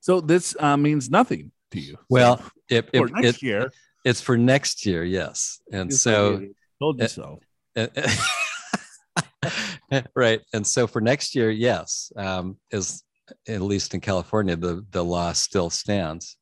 So 0.00 0.20
this 0.20 0.54
uh, 0.60 0.76
means 0.76 1.10
nothing 1.10 1.50
to 1.72 1.80
you. 1.80 1.98
Well, 2.08 2.40
it, 2.70 2.88
for 2.94 3.06
it, 3.06 3.12
next 3.14 3.38
it, 3.38 3.42
year, 3.42 3.72
it's 4.08 4.22
for 4.22 4.38
next 4.38 4.86
year, 4.86 5.04
yes. 5.04 5.60
And 5.70 5.92
so 5.92 6.46
told 6.80 6.98
you 6.98 7.04
uh, 7.04 7.08
so. 7.08 7.40
right. 10.14 10.40
And 10.54 10.66
so 10.66 10.86
for 10.86 11.00
next 11.00 11.34
year, 11.34 11.50
yes, 11.50 12.10
um, 12.16 12.56
is 12.70 13.04
at 13.46 13.60
least 13.60 13.92
in 13.92 14.00
California, 14.00 14.56
the 14.56 14.84
the 14.90 15.04
law 15.04 15.32
still 15.32 15.68
stands. 15.68 16.38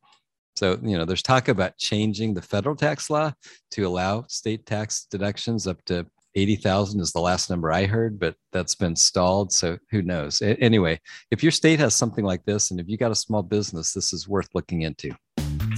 So 0.56 0.78
you 0.82 0.96
know, 0.96 1.04
there's 1.04 1.23
talk 1.23 1.49
about 1.49 1.76
changing 1.76 2.35
the 2.35 2.42
federal 2.42 2.76
tax 2.76 3.11
law 3.11 3.32
to 3.73 3.82
allow 3.82 4.25
state 4.28 4.64
tax 4.64 5.06
deductions 5.11 5.66
up 5.66 5.85
to 5.87 6.06
eighty 6.37 6.54
thousand 6.54 7.00
is 7.00 7.12
the 7.12 7.20
last 7.20 7.50
number 7.50 7.73
I 7.73 7.87
heard, 7.87 8.20
but 8.20 8.37
that's 8.52 8.76
been 8.76 8.94
stalled. 8.94 9.52
So 9.52 9.76
who 9.90 10.02
knows? 10.02 10.40
Anyway, 10.40 11.00
if 11.32 11.42
your 11.42 11.52
state 11.52 11.80
has 11.80 11.96
something 11.96 12.25
like 12.25 12.44
this, 12.44 12.70
and 12.70 12.78
if 12.78 12.88
you 12.88 12.96
got 12.96 13.11
a 13.11 13.16
small 13.16 13.42
business, 13.42 13.92
this 13.92 14.12
is 14.12 14.28
worth 14.28 14.49
looking 14.54 14.82
into. 14.82 15.16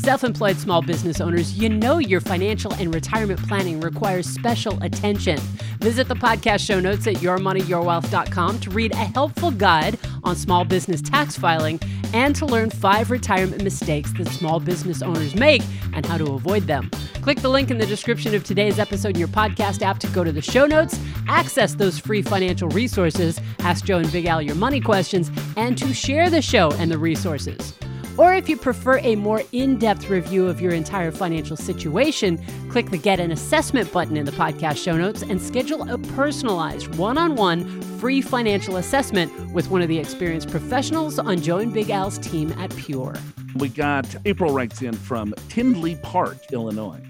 Self 0.09 0.25
employed 0.25 0.57
small 0.57 0.81
business 0.81 1.21
owners, 1.21 1.59
you 1.59 1.69
know 1.69 1.99
your 1.99 2.23
financial 2.23 2.73
and 2.73 2.95
retirement 2.95 3.47
planning 3.47 3.79
requires 3.79 4.27
special 4.27 4.83
attention. 4.83 5.37
Visit 5.81 6.09
the 6.09 6.15
podcast 6.15 6.61
show 6.61 6.81
notes 6.81 7.07
at 7.07 7.17
yourmoneyyourwealth.com 7.17 8.61
to 8.61 8.71
read 8.71 8.93
a 8.93 9.05
helpful 9.05 9.51
guide 9.51 9.99
on 10.25 10.35
small 10.35 10.65
business 10.65 11.03
tax 11.03 11.37
filing 11.37 11.79
and 12.15 12.35
to 12.37 12.47
learn 12.47 12.71
five 12.71 13.11
retirement 13.11 13.63
mistakes 13.63 14.11
that 14.15 14.29
small 14.29 14.61
business 14.61 15.03
owners 15.03 15.35
make 15.35 15.61
and 15.93 16.07
how 16.07 16.17
to 16.17 16.33
avoid 16.33 16.63
them. 16.63 16.91
Click 17.21 17.43
the 17.43 17.51
link 17.51 17.71
in 17.71 17.77
the 17.77 17.85
description 17.85 18.35
of 18.35 18.43
today's 18.43 18.79
episode 18.79 19.11
in 19.11 19.19
your 19.19 19.29
podcast 19.29 19.83
app 19.83 19.99
to 19.99 20.07
go 20.07 20.25
to 20.25 20.33
the 20.33 20.41
show 20.41 20.65
notes, 20.65 20.99
access 21.29 21.75
those 21.75 21.99
free 21.99 22.23
financial 22.23 22.71
resources, 22.71 23.39
ask 23.59 23.85
Joe 23.85 23.99
and 23.99 24.11
Big 24.11 24.25
Al 24.25 24.41
your 24.41 24.55
money 24.55 24.81
questions, 24.81 25.31
and 25.59 25.77
to 25.77 25.93
share 25.93 26.31
the 26.31 26.41
show 26.41 26.71
and 26.79 26.91
the 26.91 26.97
resources. 26.97 27.75
Or 28.19 28.35
if 28.35 28.49
you 28.49 28.57
prefer 28.57 28.99
a 28.99 29.15
more 29.15 29.43
in 29.53 29.79
depth 29.79 30.11
review 30.11 30.49
of 30.49 30.61
your 30.61 30.73
entire 30.73 31.13
financial 31.13 31.57
situation, 31.57 32.45
click 32.69 32.91
the 32.91 32.99
Get 32.99 33.21
an 33.21 33.31
Assessment 33.31 33.93
button 33.93 34.17
in 34.17 34.25
the 34.25 34.33
podcast 34.33 34.83
show 34.83 34.97
notes 34.97 35.23
and 35.23 35.41
schedule 35.41 35.89
a 35.89 35.99
personalized 35.99 36.97
one 36.97 37.17
on 37.17 37.37
one 37.37 37.81
free 38.01 38.21
financial 38.21 38.77
assessment 38.77 39.33
with 39.53 39.71
one 39.71 39.83
of 39.83 39.89
the 39.89 39.99
experienced 39.99 40.51
professionals 40.51 41.21
on 41.21 41.41
Joe 41.41 41.59
and 41.59 41.73
Big 41.73 41.91
Al's 41.91 42.19
team 42.19 42.53
at 42.59 42.75
Pure. 42.77 43.15
We 43.55 43.69
got 43.69 44.13
April 44.25 44.53
writes 44.53 44.83
in 44.83 44.95
from 44.95 45.33
Tinley 45.49 45.95
Park, 46.03 46.39
Illinois. 46.51 47.01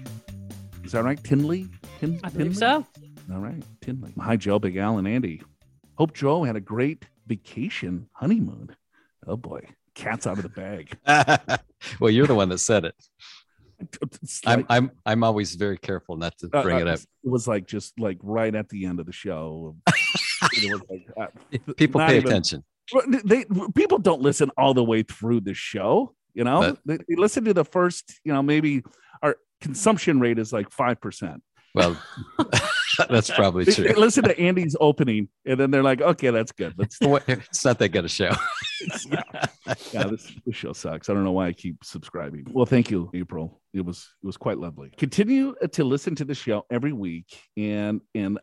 Is 0.83 0.91
that 0.91 1.03
right? 1.03 1.21
Tinley? 1.23 1.67
Tin- 1.99 2.19
I 2.23 2.29
believe 2.29 2.55
Tinley? 2.55 2.55
so. 2.55 2.85
All 3.33 3.39
right, 3.39 3.63
Tinley. 3.81 4.13
Hi, 4.19 4.35
Joe, 4.35 4.59
Big 4.59 4.77
Al, 4.77 4.99
and 4.99 5.07
Andy. 5.07 5.41
Hope 5.97 6.13
Joe 6.13 6.43
had 6.43 6.55
a 6.55 6.61
great 6.61 7.05
vacation 7.25 8.07
honeymoon. 8.13 8.75
Oh 9.27 9.37
boy, 9.37 9.61
cat's 9.99 10.27
out 10.27 10.37
of 10.37 10.43
the 10.43 10.49
bag. 10.49 10.97
well, 11.99 12.09
you're 12.09 12.27
the 12.27 12.35
one 12.35 12.49
that 12.49 12.59
said 12.59 12.85
it. 12.85 12.95
It's 14.21 14.41
I'm 14.45 14.65
I'm 14.69 14.91
I'm 15.05 15.23
always 15.23 15.55
very 15.55 15.77
careful 15.77 16.17
not 16.17 16.37
to 16.39 16.49
uh, 16.51 16.63
bring 16.63 16.77
uh, 16.77 16.81
it 16.81 16.87
up. 16.87 16.99
It 16.99 17.29
was 17.29 17.47
like 17.47 17.65
just 17.65 17.97
like 17.97 18.17
right 18.21 18.53
at 18.53 18.67
the 18.69 18.85
end 18.85 18.99
of 18.99 19.05
the 19.05 19.13
show. 19.13 19.75
Like, 20.89 21.05
uh, 21.19 21.27
People 21.75 21.99
pay 21.99 22.15
even- 22.15 22.29
attention. 22.29 22.63
They 23.25 23.43
people 23.75 23.97
don't 23.99 24.21
listen 24.21 24.49
all 24.57 24.73
the 24.73 24.83
way 24.83 25.03
through 25.03 25.41
the 25.41 25.53
show 25.53 26.15
you 26.33 26.43
know 26.43 26.59
But- 26.61 26.79
they, 26.85 26.97
they 27.07 27.15
listen 27.15 27.43
to 27.45 27.53
the 27.53 27.65
first 27.65 28.19
you 28.23 28.33
know 28.33 28.41
maybe 28.41 28.83
our 29.21 29.35
consumption 29.61 30.19
rate 30.19 30.39
is 30.39 30.53
like 30.53 30.69
5% 30.69 31.41
Well, 31.75 32.01
that's 33.09 33.29
probably 33.29 33.63
they, 33.65 33.71
they 33.71 33.93
true. 33.93 34.01
listen 34.01 34.23
to 34.23 34.37
andy's 34.39 34.75
opening 34.79 35.29
and 35.45 35.59
then 35.59 35.71
they're 35.71 35.83
like 35.83 36.01
okay 36.01 36.31
that's 36.31 36.51
good 36.51 36.73
let's 36.77 36.97
It's 37.27 37.63
not 37.63 37.79
that 37.79 37.89
good 37.89 38.05
a 38.05 38.09
show. 38.09 38.31
yeah, 39.11 39.21
yeah 39.91 40.03
this, 40.07 40.31
this 40.45 40.55
show 40.55 40.73
sucks 40.73 41.09
i 41.09 41.13
don't 41.13 41.23
know 41.23 41.31
why 41.31 41.47
i 41.47 41.53
keep 41.53 41.83
subscribing 41.83 42.45
well 42.51 42.65
thank 42.65 42.89
you 42.91 43.09
april 43.13 43.61
it 43.73 43.85
was 43.85 44.09
it 44.21 44.25
was 44.25 44.37
quite 44.37 44.57
lovely 44.57 44.91
continue 44.97 45.55
uh, 45.61 45.67
to 45.67 45.83
listen 45.83 46.15
to 46.15 46.25
the 46.25 46.35
show 46.35 46.65
every 46.71 46.93
week 46.93 47.39
and 47.57 48.01
and 48.15 48.39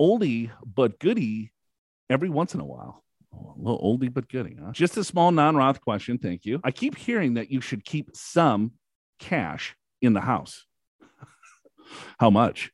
oldie 0.00 0.50
but 0.66 0.98
goodie 0.98 1.52
every 2.10 2.28
once 2.28 2.54
in 2.54 2.60
a 2.60 2.64
while 2.64 3.04
Oh, 3.36 3.54
a 3.56 3.58
little 3.58 3.98
oldie 3.98 4.12
but 4.12 4.28
goodie, 4.28 4.56
huh? 4.62 4.70
Just 4.72 4.96
a 4.96 5.02
small 5.02 5.32
non-Roth 5.32 5.80
question, 5.80 6.18
thank 6.18 6.44
you. 6.44 6.60
I 6.62 6.70
keep 6.70 6.96
hearing 6.96 7.34
that 7.34 7.50
you 7.50 7.60
should 7.60 7.84
keep 7.84 8.10
some 8.14 8.72
cash 9.18 9.74
in 10.02 10.12
the 10.12 10.20
house. 10.20 10.66
How 12.18 12.30
much? 12.30 12.70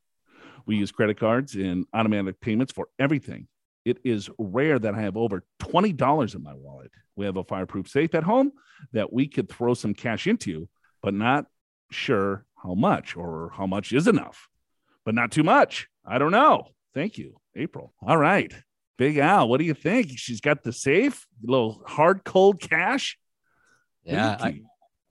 We 0.67 0.77
use 0.77 0.93
credit 0.93 1.19
cards 1.19 1.55
and 1.55 1.87
automatic 1.93 2.41
payments 2.41 2.73
for 2.73 2.89
everything. 2.99 3.49
It 3.85 3.99
is 4.05 4.29
rare 4.39 4.79
that 4.79 4.95
I 4.95 5.01
have 5.01 5.17
over 5.17 5.43
$20 5.61 6.35
in 6.35 6.43
my 6.43 6.55
wallet. 6.55 6.91
We 7.17 7.27
have 7.27 7.37
a 7.37 7.45
fireproof 7.45 7.89
safe 7.89 8.15
at 8.15 8.25
home 8.25 8.53
that 8.93 9.13
we 9.13 9.27
could 9.27 9.49
throw 9.49 9.75
some 9.75 9.95
cash 9.95 10.27
into, 10.27 10.69
but 11.03 11.15
not 11.15 11.47
sure 11.91 12.45
how 12.63 12.75
much 12.75 13.17
or 13.17 13.51
how 13.55 13.67
much 13.67 13.93
is 13.93 14.07
enough, 14.07 14.49
but 15.05 15.15
not 15.15 15.33
too 15.33 15.43
much. 15.43 15.89
I 16.05 16.19
don't 16.19 16.31
know. 16.33 16.69
Thank 16.95 17.19
you, 17.19 17.41
April. 17.57 17.95
All 18.03 18.17
right. 18.17 18.53
Big 18.99 19.17
Al, 19.17 19.49
what 19.49 19.59
do 19.59 19.65
you 19.65 19.73
think? 19.73 20.11
She's 20.17 20.43
got 20.43 20.63
the 20.63 20.73
safe, 20.73 21.27
a 21.43 21.51
little 21.51 21.83
hard, 21.87 22.23
cold 22.23 22.61
cash. 22.61 23.19
What 24.03 24.11
do 24.11 24.17
you 24.17 24.23
Yeah, 24.23 24.37
I? 24.39 24.61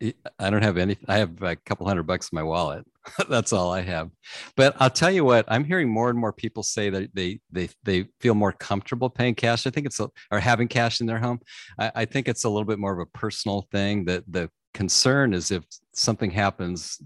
I 0.01 0.49
don't 0.49 0.63
have 0.63 0.77
any. 0.77 0.97
I 1.07 1.17
have 1.17 1.41
a 1.41 1.55
couple 1.55 1.85
hundred 1.87 2.03
bucks 2.03 2.29
in 2.31 2.35
my 2.35 2.43
wallet. 2.43 2.85
That's 3.29 3.51
all 3.51 3.71
I 3.71 3.81
have. 3.81 4.09
But 4.55 4.75
I'll 4.79 4.89
tell 4.89 5.11
you 5.11 5.25
what, 5.25 5.45
I'm 5.47 5.65
hearing 5.65 5.89
more 5.89 6.09
and 6.09 6.17
more 6.17 6.31
people 6.31 6.63
say 6.63 6.89
that 6.89 7.13
they 7.13 7.39
they 7.51 7.69
they 7.83 8.05
feel 8.21 8.33
more 8.33 8.53
comfortable 8.53 9.09
paying 9.09 9.35
cash. 9.35 9.67
I 9.67 9.71
think 9.71 9.85
it's 9.85 9.99
a, 9.99 10.09
or 10.31 10.39
having 10.39 10.67
cash 10.67 11.01
in 11.01 11.07
their 11.07 11.19
home. 11.19 11.39
I, 11.77 11.91
I 11.95 12.05
think 12.05 12.27
it's 12.27 12.45
a 12.45 12.49
little 12.49 12.65
bit 12.65 12.79
more 12.79 12.93
of 12.93 12.99
a 12.99 13.17
personal 13.17 13.67
thing. 13.71 14.05
That 14.05 14.23
the 14.27 14.49
concern 14.73 15.33
is 15.33 15.51
if 15.51 15.63
something 15.93 16.31
happens 16.31 17.01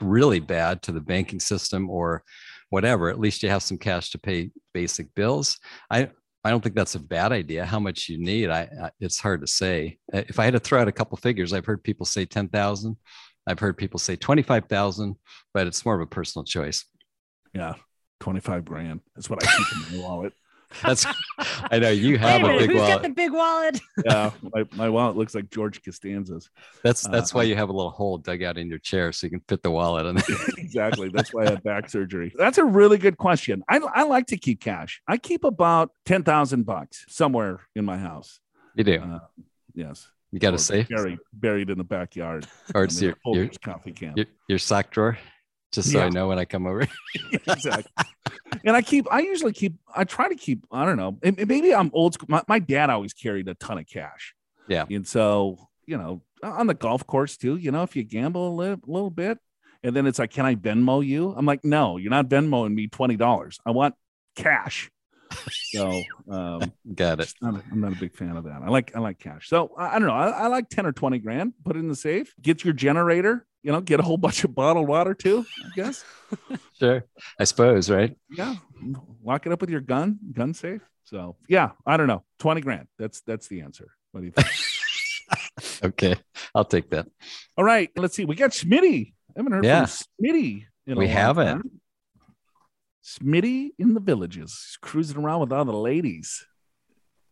really 0.00 0.40
bad 0.40 0.82
to 0.82 0.92
the 0.92 1.00
banking 1.00 1.40
system 1.40 1.90
or 1.90 2.22
whatever, 2.70 3.08
at 3.08 3.18
least 3.18 3.42
you 3.42 3.48
have 3.48 3.62
some 3.62 3.78
cash 3.78 4.10
to 4.10 4.18
pay 4.18 4.50
basic 4.74 5.14
bills. 5.14 5.58
I 5.90 6.10
I 6.44 6.50
don't 6.50 6.62
think 6.62 6.74
that's 6.74 6.94
a 6.94 7.00
bad 7.00 7.32
idea. 7.32 7.64
How 7.64 7.80
much 7.80 8.08
you 8.08 8.18
need, 8.18 8.48
I, 8.48 8.60
I 8.82 8.90
it's 9.00 9.18
hard 9.18 9.40
to 9.40 9.46
say. 9.46 9.98
Uh, 10.12 10.22
If 10.28 10.38
I 10.38 10.44
had 10.44 10.54
to 10.54 10.60
throw 10.60 10.80
out 10.80 10.88
a 10.88 10.92
couple 10.92 11.16
figures, 11.18 11.52
I've 11.52 11.66
heard 11.66 11.82
people 11.82 12.06
say 12.06 12.24
ten 12.24 12.48
thousand. 12.48 12.96
I've 13.46 13.58
heard 13.58 13.76
people 13.76 13.98
say 13.98 14.16
twenty 14.16 14.42
five 14.42 14.66
thousand, 14.66 15.16
but 15.52 15.66
it's 15.66 15.84
more 15.84 15.94
of 15.94 16.00
a 16.00 16.06
personal 16.06 16.44
choice. 16.44 16.84
Yeah, 17.54 17.74
25 18.20 18.64
grand. 18.64 19.00
That's 19.14 19.30
what 19.30 19.42
I 19.42 19.50
keep 19.56 19.92
in 19.92 19.98
my 19.98 20.04
wallet. 20.04 20.32
That's 20.82 21.06
I 21.70 21.78
know 21.78 21.90
you 21.90 22.18
have 22.18 22.42
a 22.42 22.58
big 22.58 22.70
who's 22.70 22.80
wallet. 22.80 22.92
got 22.92 23.02
the 23.02 23.08
big 23.10 23.32
wallet? 23.32 23.80
Yeah, 24.04 24.30
my, 24.54 24.64
my 24.72 24.88
wallet 24.88 25.16
looks 25.16 25.34
like 25.34 25.50
George 25.50 25.82
Costanza's. 25.82 26.50
That's 26.82 27.02
that's 27.08 27.32
uh, 27.32 27.38
why 27.38 27.42
you 27.44 27.56
have 27.56 27.68
a 27.68 27.72
little 27.72 27.90
hole 27.90 28.18
dug 28.18 28.42
out 28.42 28.58
in 28.58 28.68
your 28.68 28.78
chair 28.78 29.12
so 29.12 29.26
you 29.26 29.30
can 29.30 29.40
fit 29.48 29.62
the 29.62 29.70
wallet 29.70 30.06
in 30.06 30.16
there. 30.16 30.36
exactly. 30.58 31.08
That's 31.08 31.32
why 31.32 31.46
I 31.46 31.50
had 31.50 31.62
back 31.62 31.90
surgery. 31.90 32.32
That's 32.36 32.58
a 32.58 32.64
really 32.64 32.98
good 32.98 33.18
question. 33.18 33.64
I, 33.68 33.78
I 33.78 34.04
like 34.04 34.26
to 34.28 34.36
keep 34.36 34.60
cash. 34.60 35.00
I 35.08 35.16
keep 35.16 35.44
about 35.44 35.90
10,000 36.06 36.64
bucks 36.64 37.04
somewhere 37.08 37.60
in 37.74 37.84
my 37.84 37.98
house. 37.98 38.40
You 38.74 38.84
do. 38.84 39.00
Uh, 39.00 39.18
yes. 39.74 40.08
You 40.30 40.38
got 40.38 40.54
a 40.54 40.58
safe, 40.58 40.88
buried, 40.88 41.18
buried 41.32 41.70
in 41.70 41.78
the 41.78 41.84
backyard. 41.84 42.46
or 42.74 42.84
it's 42.84 43.00
your 43.00 43.14
your, 43.24 43.48
coffee 43.64 43.92
can. 43.92 44.12
your 44.14 44.26
your 44.46 44.58
sock 44.58 44.90
drawer. 44.90 45.16
Just 45.72 45.92
so 45.92 45.98
Yeah. 45.98 46.06
I 46.06 46.08
know 46.10 46.28
when 46.28 46.38
I 46.38 46.44
come 46.44 46.66
over. 46.66 46.86
exactly. 47.32 47.84
and 48.64 48.76
I 48.76 48.82
keep, 48.82 49.06
I 49.12 49.20
usually 49.20 49.52
keep, 49.52 49.74
I 49.94 50.04
try 50.04 50.28
to 50.28 50.34
keep, 50.34 50.66
I 50.72 50.84
don't 50.84 50.96
know, 50.96 51.18
and- 51.22 51.38
and 51.38 51.48
maybe 51.48 51.74
I'm 51.74 51.90
old 51.92 52.14
school. 52.14 52.26
My, 52.30 52.42
my 52.48 52.58
dad 52.58 52.90
always 52.90 53.12
carried 53.12 53.48
a 53.48 53.54
ton 53.54 53.78
of 53.78 53.86
cash. 53.86 54.34
Yeah. 54.68 54.84
And 54.90 55.06
so, 55.06 55.68
you 55.86 55.96
know, 55.98 56.22
on 56.42 56.66
the 56.66 56.74
golf 56.74 57.06
course 57.06 57.36
too, 57.36 57.56
you 57.56 57.70
know, 57.70 57.82
if 57.82 57.96
you 57.96 58.04
gamble 58.04 58.48
a 58.48 58.54
little, 58.54 58.80
little 58.86 59.10
bit 59.10 59.38
and 59.82 59.94
then 59.94 60.06
it's 60.06 60.18
like, 60.18 60.30
can 60.30 60.44
I 60.46 60.54
Venmo 60.56 61.04
you? 61.06 61.32
I'm 61.36 61.46
like, 61.46 61.64
no, 61.64 61.96
you're 61.98 62.10
not 62.10 62.28
Venmoing 62.28 62.74
me 62.74 62.88
$20. 62.88 63.58
I 63.64 63.70
want 63.70 63.94
cash. 64.36 64.90
So, 65.50 66.02
um, 66.30 66.72
Got 66.94 67.20
it. 67.20 67.24
just 67.24 67.42
not 67.42 67.54
a- 67.56 67.62
I'm 67.70 67.80
not 67.80 67.92
a 67.92 67.96
big 67.96 68.14
fan 68.14 68.36
of 68.36 68.44
that. 68.44 68.62
I 68.62 68.68
like 68.68 68.96
I 68.96 69.00
like 69.00 69.18
cash. 69.18 69.48
So 69.48 69.70
I, 69.76 69.96
I 69.96 69.98
don't 69.98 70.08
know. 70.08 70.14
I, 70.14 70.28
I 70.30 70.46
like 70.46 70.68
10 70.70 70.86
or 70.86 70.92
20 70.92 71.18
grand. 71.18 71.52
Put 71.64 71.76
it 71.76 71.80
in 71.80 71.88
the 71.88 71.94
safe. 71.96 72.34
Get 72.40 72.64
your 72.64 72.72
generator, 72.72 73.46
you 73.62 73.72
know, 73.72 73.80
get 73.80 74.00
a 74.00 74.02
whole 74.02 74.16
bunch 74.16 74.44
of 74.44 74.54
bottled 74.54 74.86
water 74.88 75.14
too, 75.14 75.44
I 75.64 75.68
guess. 75.74 76.04
Sure. 76.78 77.04
I 77.40 77.44
suppose, 77.44 77.90
right? 77.90 78.14
yeah 78.30 78.54
lock 79.24 79.46
it 79.46 79.52
up 79.52 79.60
with 79.60 79.70
your 79.70 79.80
gun 79.80 80.18
gun 80.32 80.54
safe 80.54 80.80
so 81.04 81.34
yeah 81.48 81.70
i 81.84 81.96
don't 81.96 82.06
know 82.06 82.22
20 82.38 82.60
grand 82.60 82.86
that's 82.98 83.20
that's 83.22 83.48
the 83.48 83.62
answer 83.62 83.88
what 84.12 84.20
do 84.20 84.26
you 84.26 84.32
think 84.32 84.48
Okay. 85.82 86.14
I'll 86.54 86.64
take 86.64 86.90
that. 86.90 87.06
all 87.56 87.64
right 87.64 87.90
let's 87.96 88.14
see 88.14 88.24
we 88.26 88.36
got 88.36 88.50
smitty 88.52 89.14
i 89.30 89.38
haven't 89.38 89.52
heard 89.52 89.64
Yeah. 89.64 89.86
from 89.86 90.26
a 90.28 90.94
We 90.94 91.08
haven't. 91.08 91.62
time. 91.62 91.80
smitty 93.04 93.70
in 93.78 93.94
the 93.94 94.00
villages 94.00 94.52
He's 94.68 94.78
cruising 94.80 95.16
around 95.16 95.40
with 95.40 95.52
all 95.52 95.64
the 95.64 95.72
ladies 95.72 96.46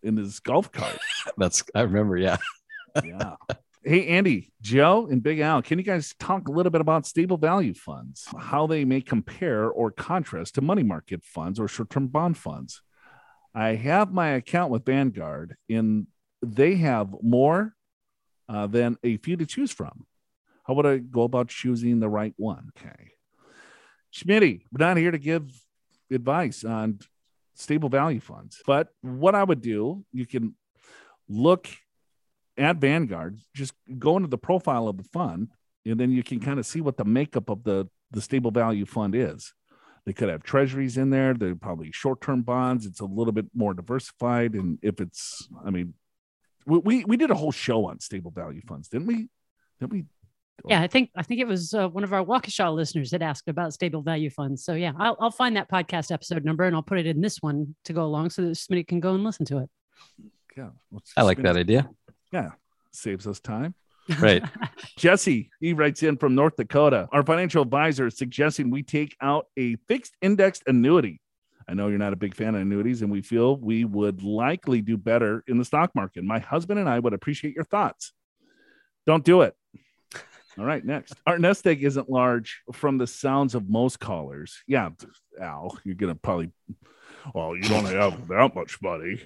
in 0.03 0.17
his 0.17 0.41
golf 0.41 0.73
cart 0.73 0.99
That's 1.37 1.63
I 1.75 1.83
remember. 1.83 2.17
Yeah. 2.17 2.39
yeah 3.05 3.35
hey 3.89 4.09
andy 4.09 4.53
joe 4.61 5.07
and 5.09 5.23
big 5.23 5.39
al 5.39 5.63
can 5.63 5.79
you 5.79 5.85
guys 5.85 6.13
talk 6.19 6.49
a 6.49 6.51
little 6.51 6.71
bit 6.71 6.81
about 6.81 7.07
stable 7.07 7.37
value 7.37 7.73
funds? 7.73 8.27
How 8.37 8.67
they 8.67 8.85
may 8.85 9.01
compare 9.01 9.71
or 9.71 9.93
contrast 9.93 10.57
to 10.57 10.61
money 10.61 10.83
market 10.83 11.23
funds 11.23 11.61
or 11.61 11.69
short-term 11.69 12.09
bond 12.09 12.37
funds? 12.37 12.83
I 13.55 13.77
have 13.77 14.13
my 14.13 14.31
account 14.31 14.73
with 14.73 14.85
vanguard 14.85 15.57
and 15.71 16.09
they 16.43 16.75
have 16.75 17.15
more 17.23 17.75
uh, 18.49 18.67
than 18.67 18.99
a 19.05 19.19
few 19.19 19.37
to 19.37 19.47
choose 19.47 19.71
from. 19.71 20.05
How 20.65 20.75
would 20.75 20.87
i 20.87 20.99
go 20.99 21.23
about 21.23 21.49
choosing 21.49 22.01
the 22.01 22.09
right 22.09 22.35
one? 22.37 22.73
Okay. 22.77 23.13
Schmitty 24.13 24.63
we're 24.73 24.85
not 24.85 24.97
here 24.97 25.13
to 25.13 25.19
give 25.19 25.49
advice 26.11 26.65
on 26.65 26.99
stable 27.55 27.89
value 27.89 28.21
funds 28.21 28.61
but 28.67 28.89
what 29.01 29.35
i 29.35 29.43
would 29.43 29.63
do 29.63 30.05
you 30.13 30.27
can 30.27 30.55
look 31.29 31.69
at 32.59 32.77
Vanguard, 32.77 33.39
just 33.55 33.75
go 33.99 34.17
into 34.17 34.29
the 34.29 34.39
profile 34.39 34.89
of 34.89 34.97
the 34.97 35.05
fund, 35.05 35.49
and 35.85 36.01
then 36.01 36.11
you 36.11 36.23
can 36.23 36.41
kind 36.41 36.59
of 36.59 36.67
see 36.67 36.81
what 36.81 36.97
the 36.97 37.05
makeup 37.05 37.51
of 37.51 37.65
the 37.65 37.89
the 38.11 38.21
stable 38.21 38.51
value 38.51 38.87
fund 38.87 39.15
is. 39.15 39.53
They 40.05 40.13
could 40.13 40.29
have 40.29 40.45
treasuries 40.45 40.97
in 40.97 41.11
there. 41.11 41.35
They're 41.35 41.57
probably 41.57 41.91
short 41.93 42.21
term 42.21 42.43
bonds. 42.43 42.87
It's 42.87 43.01
a 43.01 43.05
little 43.05 43.33
bit 43.33 43.47
more 43.55 43.75
diversified. 43.75 44.55
And 44.55 44.79
if 44.81 45.01
it's, 45.01 45.49
I 45.65 45.71
mean, 45.71 45.95
we 46.65 46.79
we, 46.79 47.05
we 47.05 47.17
did 47.17 47.31
a 47.31 47.35
whole 47.35 47.53
show 47.53 47.87
on 47.87 48.01
stable 48.01 48.31
value 48.31 48.63
funds, 48.67 48.89
didn't 48.89 49.09
we? 49.09 49.29
Didn't 49.81 49.93
we? 49.93 50.05
Yeah, 50.65 50.81
I 50.81 50.87
think 50.87 51.11
I 51.15 51.23
think 51.23 51.41
it 51.41 51.47
was 51.47 51.75
uh, 51.75 51.89
one 51.89 52.05
of 52.05 52.13
our 52.13 52.25
Waukesha 52.25 52.75
listeners 52.75 53.11
that 53.11 53.21
asked 53.21 53.49
about 53.49 53.75
stable 53.75 54.03
value 54.03 54.31
funds. 54.31 54.65
So 54.65 54.75
yeah, 54.75 54.93
I'll, 54.99 55.17
I'll 55.21 55.31
find 55.31 55.57
that 55.57 55.71
podcast 55.71 56.11
episode 56.11 56.45
number 56.45 56.65
and 56.65 56.75
I'll 56.75 56.83
put 56.83 56.99
it 56.99 57.07
in 57.07 57.21
this 57.21 57.43
one 57.43 57.75
to 57.85 57.93
go 57.93 58.05
along 58.05 58.31
so 58.31 58.43
that 58.43 58.55
somebody 58.55 58.85
can 58.85 59.01
go 59.01 59.15
and 59.15 59.23
listen 59.23 59.45
to 59.47 59.59
it. 59.59 59.71
Yeah, 60.57 60.71
I 61.17 61.23
like 61.23 61.43
that 61.43 61.57
it. 61.57 61.85
Idea. 62.37 62.57
Saves 62.93 63.27
us 63.27 63.41
time. 63.41 63.75
Right. 64.21 64.43
Jesse, 64.97 65.51
he 65.61 65.73
writes 65.73 66.03
in 66.03 66.17
from 66.17 66.35
North 66.35 66.57
Dakota. 66.57 67.09
Our 67.13 67.25
financial 67.25 67.63
advisor 67.63 68.07
is 68.07 68.17
suggesting 68.17 68.71
we 68.71 68.83
take 68.83 69.17
out 69.21 69.47
a 69.57 69.77
fixed 69.89 70.15
indexed 70.23 70.63
annuity. 70.67 71.21
I 71.69 71.75
know 71.75 71.89
you're 71.89 71.99
not 71.99 72.13
a 72.13 72.17
big 72.17 72.35
fan 72.35 72.55
of 72.55 72.61
annuities, 72.61 73.03
and 73.03 73.11
we 73.11 73.23
feel 73.23 73.57
we 73.57 73.85
would 73.85 74.23
likely 74.23 74.81
do 74.83 74.97
better 74.97 75.43
in 75.49 75.59
the 75.59 75.65
stock 75.65 75.91
market. 75.97 76.23
My 76.23 76.39
husband 76.39 76.79
and 76.79 76.89
I 76.89 77.01
would 77.01 77.13
appreciate 77.13 77.57
your 77.57 77.65
thoughts. 77.65 78.13
Don't 79.05 79.25
do 79.25 79.43
it. 79.43 79.55
All 80.59 80.65
right, 80.65 80.85
next. 80.85 81.15
Our 81.27 81.39
nest 81.39 81.67
egg 81.67 81.83
isn't 81.83 82.09
large 82.09 82.63
from 82.73 82.99
the 82.99 83.07
sounds 83.07 83.55
of 83.55 83.69
most 83.69 83.99
callers. 83.99 84.63
Yeah, 84.67 84.91
Al, 85.41 85.77
you're 85.85 85.97
going 85.97 86.15
to 86.15 86.19
probably, 86.19 86.51
well, 87.35 87.55
you 87.57 87.63
don't 87.63 87.85
have 87.85 88.29
that 88.29 88.55
much 88.55 88.81
money. 88.81 89.21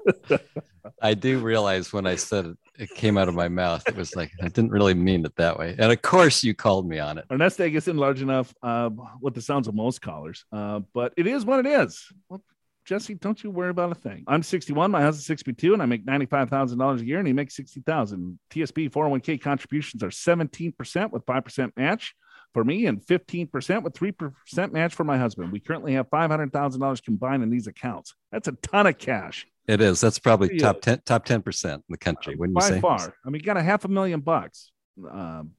I 1.02 1.14
do 1.14 1.38
realize 1.38 1.92
when 1.92 2.06
I 2.06 2.16
said 2.16 2.46
it, 2.46 2.56
it 2.78 2.90
came 2.90 3.18
out 3.18 3.28
of 3.28 3.34
my 3.34 3.48
mouth. 3.48 3.82
It 3.86 3.96
was 3.96 4.16
like 4.16 4.32
I 4.42 4.48
didn't 4.48 4.70
really 4.70 4.94
mean 4.94 5.24
it 5.24 5.36
that 5.36 5.58
way. 5.58 5.74
And 5.78 5.92
of 5.92 6.02
course, 6.02 6.42
you 6.42 6.54
called 6.54 6.88
me 6.88 6.98
on 6.98 7.18
it. 7.18 7.24
Our 7.30 7.38
nest 7.38 7.60
egg 7.60 7.74
isn't 7.74 7.96
large 7.96 8.22
enough 8.22 8.54
uh, 8.62 8.90
with 9.20 9.34
the 9.34 9.42
sounds 9.42 9.68
of 9.68 9.74
most 9.74 10.00
callers, 10.00 10.44
uh, 10.52 10.80
but 10.92 11.12
it 11.16 11.26
is 11.26 11.44
what 11.44 11.64
it 11.64 11.66
is. 11.66 12.06
Well, 12.28 12.42
Jesse, 12.84 13.14
don't 13.14 13.42
you 13.42 13.50
worry 13.50 13.70
about 13.70 13.92
a 13.92 13.94
thing. 13.94 14.24
I'm 14.26 14.42
61, 14.42 14.90
my 14.90 15.00
house 15.00 15.14
husband's 15.14 15.26
62, 15.26 15.72
and 15.72 15.82
I 15.82 15.86
make 15.86 16.04
$95,000 16.04 17.00
a 17.00 17.04
year, 17.04 17.18
and 17.18 17.26
he 17.26 17.32
makes 17.32 17.54
60000 17.54 18.38
TSP 18.50 18.90
401k 18.90 19.40
contributions 19.40 20.02
are 20.02 20.08
17% 20.08 21.10
with 21.12 21.24
5% 21.24 21.72
match 21.76 22.14
for 22.52 22.64
me 22.64 22.86
and 22.86 23.00
15% 23.00 23.82
with 23.82 23.94
3% 23.94 24.72
match 24.72 24.94
for 24.94 25.04
my 25.04 25.16
husband. 25.16 25.52
We 25.52 25.60
currently 25.60 25.94
have 25.94 26.10
$500,000 26.10 27.04
combined 27.04 27.42
in 27.44 27.50
these 27.50 27.68
accounts. 27.68 28.14
That's 28.32 28.48
a 28.48 28.52
ton 28.52 28.88
of 28.88 28.98
cash 28.98 29.46
It 29.68 29.80
is. 29.80 30.00
That's 30.00 30.18
probably 30.18 30.58
top 30.58 30.80
ten, 30.80 31.00
top 31.04 31.24
ten 31.24 31.42
percent 31.42 31.84
in 31.88 31.92
the 31.92 31.98
country. 31.98 32.34
Wouldn't 32.34 32.56
you 32.56 32.60
by 32.60 32.68
say? 32.68 32.80
far. 32.80 33.14
I 33.24 33.30
mean, 33.30 33.40
you 33.40 33.46
got 33.46 33.56
a 33.56 33.62
half 33.62 33.84
a 33.84 33.88
million 33.88 34.20
bucks. 34.20 34.72
Um, 35.08 35.52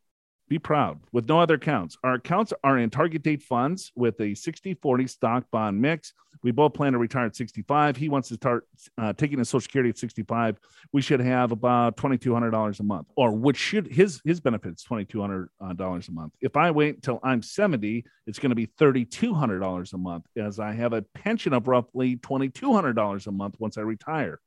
be 0.53 0.59
proud 0.59 0.99
with 1.11 1.27
no 1.27 1.39
other 1.39 1.55
accounts. 1.55 1.97
Our 2.03 2.15
accounts 2.15 2.53
are 2.63 2.77
in 2.77 2.91
target 2.91 3.23
date 3.23 3.41
funds 3.41 3.91
with 3.95 4.21
a 4.21 4.35
60 4.35 4.75
40 4.75 5.07
stock 5.07 5.45
bond 5.51 5.81
mix. 5.81 6.13
We 6.43 6.51
both 6.51 6.73
plan 6.73 6.91
to 6.91 6.99
retire 6.99 7.25
at 7.25 7.35
65. 7.35 7.97
He 7.97 8.09
wants 8.09 8.27
to 8.27 8.35
start 8.35 8.67
uh, 8.97 9.13
taking 9.13 9.39
his 9.39 9.49
Social 9.49 9.61
Security 9.61 9.89
at 9.89 9.97
65. 9.97 10.59
We 10.91 11.01
should 11.01 11.21
have 11.21 11.51
about 11.51 11.97
$2,200 11.97 12.79
a 12.79 12.83
month, 12.83 13.07
or 13.15 13.31
which 13.31 13.57
should 13.57 13.87
his 13.87 14.21
his 14.23 14.39
benefits 14.39 14.85
$2,200 14.85 16.07
a 16.07 16.11
month. 16.11 16.33
If 16.39 16.55
I 16.55 16.69
wait 16.69 16.95
until 16.95 17.19
I'm 17.23 17.41
70, 17.41 18.05
it's 18.27 18.37
going 18.37 18.51
to 18.51 18.55
be 18.55 18.67
$3,200 18.67 19.93
a 19.93 19.97
month, 19.97 20.25
as 20.37 20.59
I 20.59 20.73
have 20.73 20.93
a 20.93 21.01
pension 21.15 21.53
of 21.53 21.67
roughly 21.67 22.17
$2,200 22.17 23.27
a 23.27 23.31
month 23.31 23.55
once 23.57 23.77
I 23.77 23.81
retire. 23.81 24.39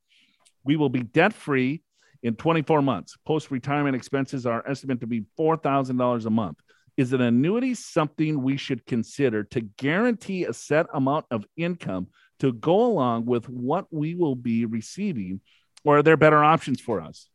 We 0.62 0.76
will 0.76 0.88
be 0.88 1.02
debt 1.02 1.32
free 1.32 1.82
in 2.22 2.34
24 2.34 2.82
months. 2.82 3.16
Post 3.24 3.50
retirement 3.50 3.96
expenses 3.96 4.46
are 4.46 4.66
estimated 4.68 5.00
to 5.00 5.06
be 5.06 5.24
$4,000 5.38 6.26
a 6.26 6.30
month. 6.30 6.58
Is 6.96 7.12
an 7.12 7.20
annuity 7.20 7.74
something 7.74 8.42
we 8.42 8.56
should 8.56 8.86
consider 8.86 9.44
to 9.44 9.60
guarantee 9.60 10.44
a 10.44 10.52
set 10.52 10.86
amount 10.94 11.26
of 11.30 11.44
income 11.56 12.08
to 12.40 12.52
go 12.52 12.86
along 12.86 13.26
with 13.26 13.48
what 13.48 13.86
we 13.90 14.14
will 14.14 14.34
be 14.34 14.64
receiving? 14.64 15.40
Or 15.84 15.98
are 15.98 16.02
there 16.02 16.16
better 16.16 16.42
options 16.42 16.80
for 16.80 17.00
us? 17.00 17.28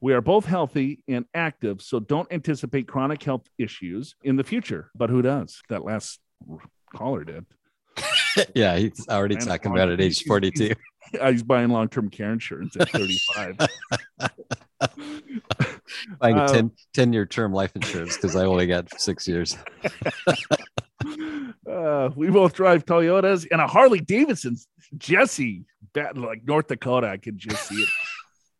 We 0.00 0.14
are 0.14 0.20
both 0.20 0.46
healthy 0.46 1.04
and 1.06 1.26
active, 1.32 1.80
so 1.80 2.00
don't 2.00 2.30
anticipate 2.32 2.88
chronic 2.88 3.22
health 3.22 3.46
issues 3.58 4.16
in 4.24 4.34
the 4.34 4.42
future. 4.42 4.90
But 4.96 5.10
who 5.10 5.22
does? 5.22 5.62
That 5.68 5.84
last 5.84 6.18
caller 6.92 7.22
did. 7.22 7.46
yeah, 8.54 8.76
he's 8.78 9.06
already 9.08 9.36
Man, 9.36 9.46
talking 9.46 9.70
about 9.70 9.90
it 9.90 9.94
at 9.94 10.00
age 10.00 10.24
forty-two. 10.24 10.72
He's- 11.10 11.42
buying 11.42 11.70
long 11.70 11.88
term 11.88 12.08
care 12.10 12.32
insurance 12.32 12.76
at 12.76 12.88
35. 12.90 13.58
Buying 16.20 16.36
a 16.36 16.42
Uh, 16.44 16.48
10, 16.48 16.70
10 16.94 17.12
year 17.12 17.26
term 17.26 17.52
life 17.52 17.76
insurance 17.76 18.16
because 18.16 18.34
I 18.34 18.44
only 18.46 18.66
got 18.66 18.88
six 19.00 19.28
years. 19.28 19.56
uh, 21.70 22.10
we 22.16 22.30
both 22.30 22.54
drive 22.54 22.84
Toyotas 22.84 23.46
and 23.50 23.60
a 23.60 23.66
Harley 23.66 24.00
Davidson. 24.00 24.56
Jesse, 24.96 25.64
that 25.94 26.16
like 26.16 26.42
North 26.44 26.68
Dakota, 26.68 27.08
I 27.08 27.16
could 27.16 27.38
just 27.38 27.68
see 27.68 27.84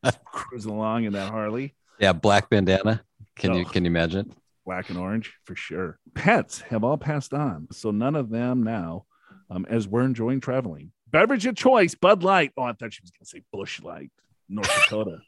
it 0.04 0.16
cruising 0.26 0.72
along 0.72 1.04
in 1.04 1.12
that 1.14 1.30
Harley, 1.30 1.74
Yeah, 1.98 2.12
black 2.12 2.48
bandana. 2.50 3.02
Can 3.36 3.54
you 3.54 3.62
Oh. 3.62 3.68
can 3.68 3.84
you 3.84 3.90
imagine? 3.90 4.32
black 4.64 4.90
and 4.90 4.98
orange 4.98 5.32
for 5.44 5.56
sure. 5.56 5.98
Pets 6.14 6.60
have 6.60 6.84
all 6.84 6.96
passed 6.96 7.34
on, 7.34 7.66
so 7.72 7.90
none 7.90 8.14
of 8.14 8.30
them 8.30 8.62
now, 8.62 9.06
um, 9.50 9.66
as 9.68 9.88
we're 9.88 10.04
enjoying 10.04 10.40
traveling. 10.40 10.92
Beverage 11.12 11.46
of 11.46 11.54
choice, 11.54 11.94
Bud 11.94 12.22
Light. 12.24 12.52
Oh, 12.56 12.62
I 12.62 12.72
thought 12.72 12.94
she 12.94 13.02
was 13.02 13.10
going 13.10 13.24
to 13.24 13.26
say 13.26 13.42
Busch 13.52 13.82
Light, 13.82 14.10
North 14.48 14.70
Dakota. 14.84 15.18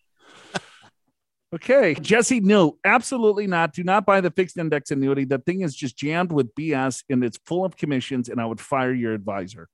Okay, 1.55 1.95
Jesse, 1.95 2.41
no, 2.41 2.79
absolutely 2.85 3.47
not. 3.47 3.75
Do 3.75 3.85
not 3.85 4.05
buy 4.05 4.21
the 4.21 4.31
fixed 4.31 4.57
index 4.57 4.91
annuity. 4.91 5.25
That 5.25 5.47
thing 5.47 5.61
is 5.61 5.77
just 5.77 5.97
jammed 5.97 6.33
with 6.33 6.53
BS 6.57 7.05
and 7.09 7.23
it's 7.23 7.39
full 7.47 7.65
of 7.65 7.77
commissions, 7.77 8.29
and 8.29 8.41
I 8.41 8.47
would 8.47 8.61
fire 8.61 8.93
your 8.93 9.13
advisor. 9.13 9.69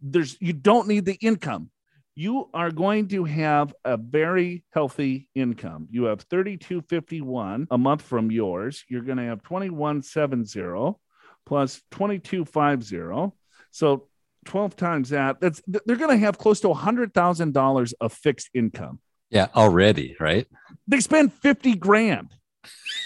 There's 0.00 0.36
you 0.40 0.52
don't 0.52 0.86
need 0.86 1.06
the 1.06 1.14
income. 1.14 1.70
You 2.14 2.50
are 2.52 2.70
going 2.70 3.08
to 3.08 3.24
have 3.24 3.74
a 3.84 3.96
very 3.96 4.64
healthy 4.72 5.28
income. 5.34 5.88
You 5.90 6.04
have 6.04 6.20
3251 6.22 7.68
a 7.70 7.78
month 7.78 8.02
from 8.02 8.30
yours. 8.30 8.84
You're 8.88 9.02
going 9.02 9.18
to 9.18 9.24
have 9.24 9.42
2170 9.42 10.98
plus 11.46 11.80
2250. 11.90 13.36
So 13.70 14.08
12 14.48 14.76
times 14.76 15.10
that, 15.10 15.40
that's 15.40 15.62
they're 15.66 15.96
going 15.96 16.10
to 16.18 16.24
have 16.26 16.38
close 16.38 16.60
to 16.60 16.68
$100,000 16.68 17.94
of 18.00 18.12
fixed 18.12 18.48
income 18.54 18.98
Yeah, 19.30 19.48
already, 19.54 20.16
right? 20.18 20.46
they 20.86 21.00
spend 21.00 21.32
50 21.32 21.74
grand. 21.76 22.34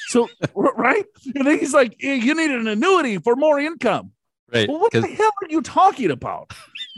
So 0.08 0.28
right, 0.54 1.04
and 1.34 1.46
then 1.46 1.58
he's 1.58 1.74
like, 1.74 1.96
eh, 2.02 2.14
"You 2.14 2.34
need 2.34 2.50
an 2.50 2.66
annuity 2.68 3.18
for 3.18 3.34
more 3.36 3.58
income." 3.58 4.12
Right. 4.52 4.68
Well, 4.68 4.80
what 4.80 4.92
the 4.92 5.02
hell 5.06 5.32
are 5.42 5.48
you 5.50 5.62
talking 5.62 6.10
about? 6.10 6.52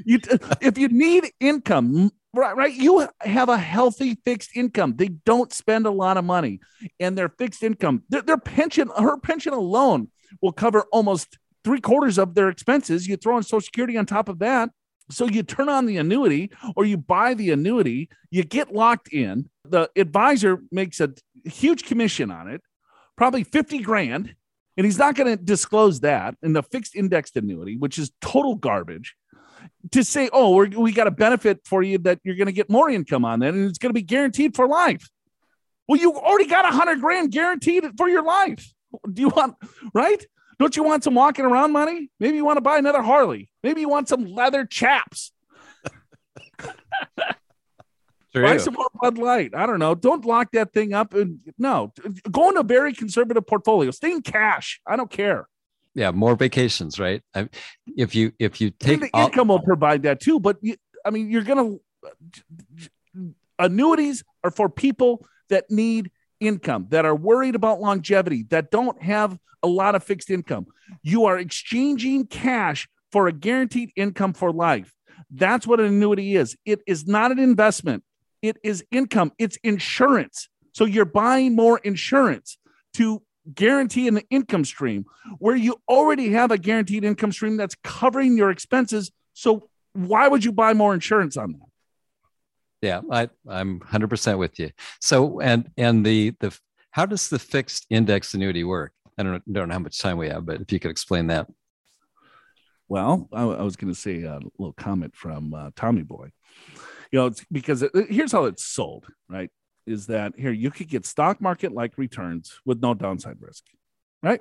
You, 0.04 0.18
if 0.61 0.76
you 0.76 0.88
need 0.88 1.30
income, 1.40 2.11
right, 2.35 2.57
right, 2.57 2.74
you 2.74 3.07
have 3.20 3.48
a 3.48 3.57
healthy 3.59 4.16
fixed 4.24 4.50
income. 4.57 4.96
They 4.96 5.09
don't 5.09 5.52
spend 5.52 5.87
a 5.87 5.90
lot 5.90 6.16
of 6.16 6.24
money, 6.24 6.61
and 7.00 7.16
their 7.16 7.28
fixed 7.28 7.62
income, 7.62 8.02
their, 8.09 8.22
their 8.22 8.38
pension, 8.38 8.90
her 8.96 9.16
pension 9.18 9.52
alone 9.52 10.09
will 10.42 10.52
cover 10.52 10.85
almost 10.92 11.38
three 11.64 11.81
quarters 11.81 12.18
of 12.18 12.35
their 12.35 12.48
expenses. 12.48 13.09
You 13.09 13.16
throw 13.16 13.37
in 13.37 13.42
Social 13.42 13.61
Security 13.61 13.96
on 13.96 14.07
top 14.07 14.29
of 14.29 14.38
that. 14.40 14.70
So 15.11 15.27
you 15.27 15.42
turn 15.42 15.68
on 15.68 15.87
the 15.87 15.98
annuity 15.98 16.50
or 16.77 16.85
you 16.85 16.96
buy 16.96 17.35
the 17.35 17.50
annuity, 17.50 18.09
you 18.31 18.42
get 18.42 18.72
locked 18.72 19.09
in. 19.09 19.50
The 19.68 19.90
advisor 19.96 20.62
makes 20.70 21.00
a 21.00 21.12
huge 21.44 21.85
commission 21.85 22.31
on 22.31 22.48
it, 22.48 22.62
probably 23.16 23.44
50 23.44 23.81
grand 23.81 24.35
and 24.77 24.85
he's 24.85 24.98
not 24.98 25.14
going 25.14 25.37
to 25.37 25.42
disclose 25.42 26.00
that 26.00 26.37
in 26.42 26.53
the 26.53 26.62
fixed 26.62 26.96
indexed 26.96 27.37
annuity, 27.37 27.77
which 27.77 27.98
is 27.98 28.11
total 28.20 28.55
garbage. 28.55 29.14
To 29.92 30.05
say, 30.05 30.29
oh, 30.31 30.66
we 30.66 30.92
got 30.92 31.07
a 31.07 31.11
benefit 31.11 31.61
for 31.64 31.83
you 31.83 31.96
that 31.98 32.18
you're 32.22 32.35
going 32.35 32.46
to 32.46 32.53
get 32.53 32.68
more 32.68 32.90
income 32.90 33.24
on 33.24 33.40
that, 33.40 33.55
and 33.55 33.68
it's 33.68 33.79
going 33.79 33.90
to 33.90 33.94
be 33.94 34.03
guaranteed 34.03 34.55
for 34.55 34.68
life. 34.68 35.09
Well, 35.88 35.98
you 35.98 36.12
already 36.14 36.46
got 36.46 36.66
a 36.66 36.77
hundred 36.77 37.00
grand 37.00 37.33
guaranteed 37.33 37.85
for 37.96 38.09
your 38.09 38.22
life. 38.22 38.72
Do 39.11 39.22
you 39.22 39.29
want 39.29 39.57
right? 39.94 40.22
Don't 40.58 40.76
you 40.76 40.82
want 40.84 41.04
some 41.04 41.14
walking 41.14 41.44
around 41.44 41.72
money? 41.72 42.10
Maybe 42.20 42.36
you 42.36 42.44
want 42.44 42.56
to 42.58 42.60
buy 42.62 42.78
another 42.78 43.02
Harley. 43.02 43.50
Maybe 43.62 43.80
you 43.80 43.88
want 43.88 44.08
some 44.08 44.24
leather 44.24 44.64
chaps. 44.64 45.32
Buy 48.32 48.56
some 48.56 48.74
more 48.74 48.90
Bud 49.00 49.16
Light. 49.16 49.54
I 49.54 49.64
don't 49.64 49.78
know. 49.78 49.94
Don't 49.94 50.24
lock 50.24 50.50
that 50.52 50.72
thing 50.72 50.92
up. 50.92 51.14
And 51.14 51.38
no, 51.56 51.92
go 52.30 52.50
in 52.50 52.56
a 52.56 52.64
very 52.64 52.92
conservative 52.92 53.46
portfolio. 53.46 53.92
Stay 53.92 54.10
in 54.10 54.22
cash. 54.22 54.80
I 54.86 54.96
don't 54.96 55.10
care. 55.10 55.48
Yeah, 55.94 56.10
more 56.10 56.34
vacations, 56.34 56.98
right? 56.98 57.22
I, 57.34 57.48
if 57.96 58.16
you 58.16 58.32
if 58.40 58.60
you 58.60 58.70
take 58.70 58.94
and 58.94 59.02
the 59.02 59.10
all- 59.14 59.26
income 59.26 59.48
will 59.48 59.60
provide 59.60 60.02
that 60.02 60.20
too. 60.20 60.40
But 60.40 60.56
you, 60.60 60.74
I 61.04 61.10
mean, 61.10 61.30
you're 61.30 61.42
gonna 61.42 61.76
annuities 63.58 64.24
are 64.42 64.50
for 64.50 64.68
people 64.68 65.24
that 65.50 65.70
need 65.70 66.10
income, 66.40 66.86
that 66.90 67.04
are 67.04 67.14
worried 67.14 67.54
about 67.54 67.80
longevity, 67.80 68.44
that 68.50 68.70
don't 68.70 69.00
have 69.02 69.38
a 69.62 69.68
lot 69.68 69.94
of 69.94 70.04
fixed 70.04 70.30
income. 70.30 70.66
You 71.02 71.24
are 71.24 71.38
exchanging 71.38 72.26
cash 72.26 72.88
for 73.10 73.28
a 73.28 73.32
guaranteed 73.32 73.90
income 73.96 74.32
for 74.32 74.52
life. 74.52 74.92
That's 75.30 75.66
what 75.66 75.80
an 75.80 75.86
annuity 75.86 76.36
is. 76.36 76.56
It 76.64 76.80
is 76.86 77.06
not 77.06 77.32
an 77.32 77.38
investment. 77.38 78.04
It 78.42 78.58
is 78.62 78.84
income, 78.90 79.32
it's 79.38 79.56
insurance. 79.62 80.48
So 80.72 80.84
you're 80.84 81.06
buying 81.06 81.54
more 81.54 81.78
insurance 81.78 82.58
to 82.94 83.22
guarantee 83.54 84.08
an 84.08 84.20
income 84.30 84.64
stream 84.64 85.06
where 85.38 85.56
you 85.56 85.76
already 85.88 86.30
have 86.32 86.50
a 86.50 86.58
guaranteed 86.58 87.04
income 87.04 87.32
stream 87.32 87.56
that's 87.56 87.74
covering 87.82 88.36
your 88.36 88.50
expenses. 88.50 89.10
So 89.32 89.68
why 89.94 90.28
would 90.28 90.44
you 90.44 90.52
buy 90.52 90.74
more 90.74 90.92
insurance 90.92 91.36
on 91.36 91.52
that? 91.52 91.66
Yeah, 92.84 93.00
I, 93.10 93.28
I'm 93.48 93.80
100% 93.80 94.38
with 94.38 94.58
you. 94.58 94.70
So, 95.00 95.40
and 95.40 95.70
and 95.76 96.04
the 96.04 96.34
the 96.40 96.56
how 96.90 97.06
does 97.06 97.28
the 97.28 97.38
fixed 97.38 97.86
index 97.90 98.34
annuity 98.34 98.64
work? 98.64 98.92
I 99.18 99.22
don't 99.22 99.32
know, 99.32 99.40
don't 99.52 99.68
know 99.68 99.74
how 99.74 99.80
much 99.80 99.98
time 99.98 100.18
we 100.18 100.28
have, 100.28 100.44
but 100.46 100.60
if 100.60 100.72
you 100.72 100.78
could 100.78 100.90
explain 100.90 101.28
that. 101.28 101.46
Well, 102.88 103.28
I, 103.32 103.42
I 103.42 103.62
was 103.62 103.76
going 103.76 103.92
to 103.92 103.98
say 103.98 104.22
a 104.22 104.38
little 104.58 104.74
comment 104.74 105.16
from 105.16 105.54
uh, 105.54 105.70
Tommy 105.74 106.02
Boy 106.02 106.30
you 107.14 107.20
know, 107.20 107.26
it's 107.26 107.44
because 107.52 107.80
it, 107.82 107.92
here's 108.08 108.32
how 108.32 108.46
it's 108.46 108.64
sold, 108.64 109.06
right? 109.28 109.48
Is 109.86 110.06
that 110.06 110.32
here 110.36 110.50
you 110.50 110.72
could 110.72 110.88
get 110.88 111.06
stock 111.06 111.40
market 111.40 111.72
like 111.72 111.96
returns 111.96 112.58
with 112.66 112.80
no 112.82 112.92
downside 112.92 113.36
risk, 113.38 113.62
right? 114.20 114.40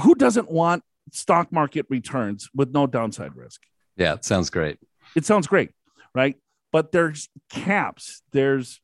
Who 0.00 0.14
doesn't 0.14 0.48
want 0.48 0.84
stock 1.10 1.50
market 1.50 1.86
returns 1.88 2.48
with 2.54 2.70
no 2.70 2.86
downside 2.86 3.34
risk? 3.34 3.62
Yeah, 3.96 4.14
it 4.14 4.24
sounds 4.24 4.48
great. 4.48 4.78
It 5.16 5.24
sounds 5.24 5.48
great, 5.48 5.70
right? 6.14 6.36
But 6.72 6.92
there's 6.92 7.28
caps. 7.50 8.22
There's 8.32 8.80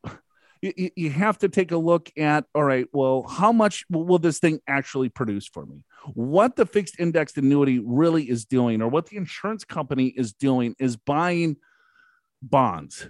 you, 0.62 0.90
you 0.96 1.10
have 1.10 1.38
to 1.38 1.48
take 1.48 1.70
a 1.70 1.76
look 1.76 2.10
at 2.16 2.44
all 2.54 2.64
right 2.64 2.86
well 2.92 3.24
how 3.28 3.52
much 3.52 3.84
will 3.90 4.18
this 4.18 4.38
thing 4.38 4.58
actually 4.66 5.08
produce 5.08 5.46
for 5.46 5.66
me 5.66 5.84
what 6.14 6.56
the 6.56 6.66
fixed 6.66 6.98
indexed 6.98 7.36
annuity 7.36 7.78
really 7.78 8.28
is 8.28 8.46
doing 8.46 8.80
or 8.80 8.88
what 8.88 9.06
the 9.06 9.16
insurance 9.16 9.64
company 9.64 10.06
is 10.06 10.32
doing 10.32 10.74
is 10.78 10.96
buying 10.96 11.56
bonds 12.42 13.08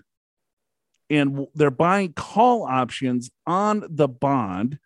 and 1.08 1.46
they're 1.54 1.70
buying 1.70 2.12
call 2.12 2.64
options 2.64 3.30
on 3.46 3.84
the 3.88 4.08
bond 4.08 4.78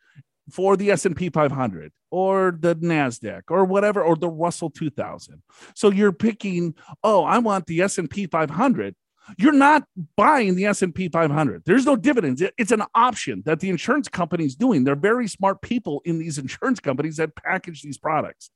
for 0.50 0.76
the 0.76 0.90
S&P 0.90 1.31
500 1.31 1.92
or 2.11 2.57
the 2.59 2.74
Nasdaq 2.76 3.42
or 3.48 3.64
whatever 3.64 4.03
or 4.03 4.16
the 4.16 4.29
Russell 4.29 4.70
2000. 4.70 5.42
So 5.74 5.90
you're 5.90 6.12
picking, 6.12 6.74
"Oh, 7.05 7.22
I 7.24 7.38
want 7.38 7.66
the 7.66 7.83
S&P 7.83 8.26
500." 8.26 8.94
You're 9.38 9.53
not 9.53 9.85
buying 10.16 10.55
the 10.55 10.66
S&P 10.66 11.09
500. 11.09 11.62
There's 11.64 11.87
no 11.87 11.97
dividends. 11.97 12.43
It's 12.59 12.73
an 12.73 12.85
option 12.95 13.43
that 13.47 13.61
the 13.61 13.71
insurance 13.71 14.09
company's 14.09 14.55
doing. 14.55 14.85
They're 14.85 14.97
very 14.97 15.29
smart 15.29 15.62
people 15.62 16.03
in 16.05 16.19
these 16.19 16.38
insurance 16.45 16.81
companies 16.81 17.16
that 17.16 17.35
package 17.37 17.83
these 17.83 17.99
products. 17.99 18.51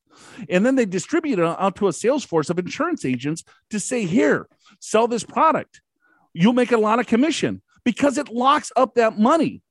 And 0.49 0.65
then 0.65 0.77
they 0.77 0.87
distribute 0.87 1.41
it 1.41 1.45
out 1.45 1.77
to 1.77 1.89
a 1.89 1.93
sales 1.93 2.25
force 2.25 2.49
of 2.49 2.59
insurance 2.59 3.05
agents 3.05 3.43
to 3.71 3.81
say, 3.81 4.05
"Here, 4.05 4.49
sell 4.79 5.09
this 5.09 5.25
product." 5.25 5.81
you'll 6.35 6.53
make 6.53 6.73
a 6.73 6.77
lot 6.77 6.99
of 6.99 7.07
commission 7.07 7.63
because 7.85 8.19
it 8.19 8.29
locks 8.29 8.73
up 8.77 8.97
that 8.97 9.19
money 9.19 9.63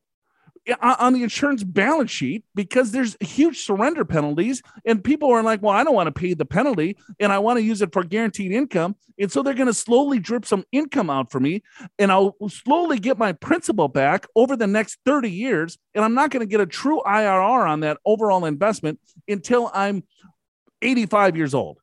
on 0.81 1.13
the 1.13 1.23
insurance 1.23 1.63
balance 1.63 2.09
sheet 2.09 2.45
because 2.55 2.91
there's 2.91 3.17
huge 3.19 3.59
surrender 3.59 4.05
penalties 4.05 4.61
and 4.85 5.03
people 5.03 5.29
are 5.29 5.43
like 5.43 5.61
well 5.61 5.75
i 5.75 5.83
don't 5.83 5.93
want 5.93 6.07
to 6.07 6.11
pay 6.11 6.33
the 6.33 6.45
penalty 6.45 6.95
and 7.19 7.33
i 7.33 7.39
want 7.39 7.57
to 7.57 7.63
use 7.63 7.81
it 7.81 7.91
for 7.91 8.03
guaranteed 8.03 8.51
income. 8.51 8.95
And 9.19 9.31
so 9.31 9.43
they're 9.43 9.53
going 9.53 9.67
to 9.67 9.75
slowly 9.75 10.17
drip 10.17 10.43
some 10.43 10.63
income 10.71 11.09
out 11.09 11.31
for 11.31 11.39
me 11.39 11.63
and 11.99 12.11
i'll 12.11 12.35
slowly 12.47 12.97
get 12.97 13.17
my 13.17 13.33
principal 13.33 13.87
back 13.87 14.25
over 14.35 14.55
the 14.55 14.67
next 14.67 14.99
30 15.05 15.29
years 15.29 15.77
and 15.93 16.03
i'm 16.03 16.13
not 16.13 16.31
going 16.31 16.41
to 16.41 16.49
get 16.49 16.61
a 16.61 16.65
true 16.65 17.01
irr 17.05 17.69
on 17.69 17.81
that 17.81 17.97
overall 18.05 18.45
investment 18.45 18.99
until 19.27 19.69
i'm 19.73 20.03
85 20.81 21.37
years 21.37 21.53
old 21.53 21.79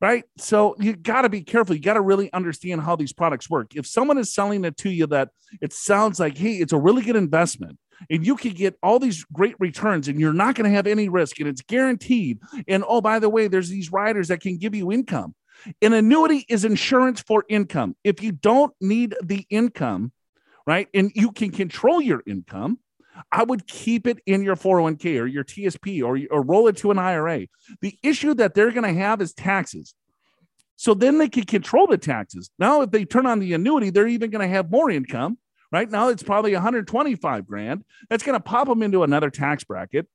right? 0.00 0.24
So 0.38 0.76
you 0.78 0.94
got 0.94 1.22
to 1.22 1.28
be 1.28 1.42
careful. 1.42 1.74
You 1.74 1.80
got 1.80 1.94
to 1.94 2.00
really 2.00 2.32
understand 2.32 2.82
how 2.82 2.96
these 2.96 3.12
products 3.12 3.48
work. 3.48 3.74
If 3.74 3.86
someone 3.86 4.18
is 4.18 4.34
selling 4.34 4.64
it 4.64 4.76
to 4.78 4.90
you 4.90 5.06
that 5.08 5.30
it 5.60 5.72
sounds 5.72 6.20
like, 6.20 6.36
hey, 6.36 6.54
it's 6.54 6.72
a 6.72 6.78
really 6.78 7.02
good 7.02 7.16
investment 7.16 7.78
and 8.10 8.26
you 8.26 8.36
could 8.36 8.54
get 8.54 8.76
all 8.82 8.98
these 8.98 9.24
great 9.32 9.56
returns 9.58 10.08
and 10.08 10.20
you're 10.20 10.32
not 10.32 10.54
going 10.54 10.68
to 10.70 10.76
have 10.76 10.86
any 10.86 11.08
risk 11.08 11.40
and 11.40 11.48
it's 11.48 11.62
guaranteed. 11.62 12.40
And 12.68 12.84
oh, 12.86 13.00
by 13.00 13.18
the 13.18 13.28
way, 13.28 13.48
there's 13.48 13.68
these 13.68 13.92
riders 13.92 14.28
that 14.28 14.40
can 14.40 14.58
give 14.58 14.74
you 14.74 14.92
income. 14.92 15.34
An 15.80 15.92
annuity 15.92 16.44
is 16.48 16.64
insurance 16.64 17.20
for 17.20 17.44
income. 17.48 17.96
If 18.04 18.22
you 18.22 18.32
don't 18.32 18.74
need 18.80 19.14
the 19.22 19.46
income, 19.50 20.12
right, 20.66 20.88
and 20.92 21.12
you 21.14 21.32
can 21.32 21.50
control 21.50 22.00
your 22.00 22.22
income, 22.26 22.78
I 23.30 23.44
would 23.44 23.66
keep 23.66 24.06
it 24.06 24.18
in 24.26 24.42
your 24.42 24.56
401k 24.56 25.20
or 25.20 25.26
your 25.26 25.44
TSP 25.44 26.02
or, 26.02 26.18
or 26.30 26.42
roll 26.42 26.68
it 26.68 26.76
to 26.78 26.90
an 26.90 26.98
IRA. 26.98 27.46
The 27.80 27.98
issue 28.02 28.34
that 28.34 28.54
they're 28.54 28.72
going 28.72 28.94
to 28.94 29.00
have 29.00 29.20
is 29.20 29.32
taxes. 29.32 29.94
So 30.76 30.94
then 30.94 31.18
they 31.18 31.28
can 31.28 31.44
control 31.44 31.86
the 31.86 31.98
taxes. 31.98 32.50
Now, 32.58 32.82
if 32.82 32.90
they 32.90 33.04
turn 33.04 33.26
on 33.26 33.38
the 33.38 33.52
annuity, 33.52 33.90
they're 33.90 34.08
even 34.08 34.30
going 34.30 34.46
to 34.46 34.54
have 34.54 34.70
more 34.70 34.90
income. 34.90 35.38
Right 35.70 35.90
now, 35.90 36.08
it's 36.08 36.22
probably 36.22 36.52
125 36.52 37.46
grand. 37.46 37.84
That's 38.08 38.22
going 38.22 38.38
to 38.38 38.42
pop 38.42 38.68
them 38.68 38.82
into 38.82 39.02
another 39.02 39.30
tax 39.30 39.64
bracket. 39.64 40.06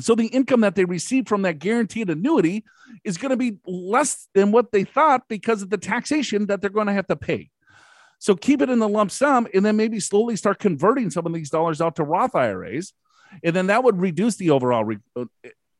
So 0.00 0.14
the 0.14 0.26
income 0.26 0.62
that 0.62 0.74
they 0.74 0.84
receive 0.84 1.28
from 1.28 1.42
that 1.42 1.58
guaranteed 1.58 2.10
annuity 2.10 2.64
is 3.04 3.18
going 3.18 3.30
to 3.30 3.36
be 3.36 3.58
less 3.66 4.28
than 4.34 4.50
what 4.50 4.72
they 4.72 4.84
thought 4.84 5.28
because 5.28 5.62
of 5.62 5.70
the 5.70 5.78
taxation 5.78 6.46
that 6.46 6.60
they're 6.60 6.70
going 6.70 6.86
to 6.86 6.92
have 6.92 7.06
to 7.08 7.16
pay. 7.16 7.50
So 8.18 8.34
keep 8.34 8.62
it 8.62 8.70
in 8.70 8.78
the 8.78 8.88
lump 8.88 9.10
sum 9.10 9.46
and 9.52 9.64
then 9.64 9.76
maybe 9.76 10.00
slowly 10.00 10.36
start 10.36 10.58
converting 10.58 11.10
some 11.10 11.26
of 11.26 11.32
these 11.32 11.50
dollars 11.50 11.80
out 11.80 11.96
to 11.96 12.04
Roth 12.04 12.34
IRAs. 12.34 12.92
And 13.42 13.54
then 13.54 13.66
that 13.66 13.84
would 13.84 14.00
reduce 14.00 14.36
the 14.36 14.50
overall 14.50 14.84
re- 14.84 14.98
uh, 15.16 15.24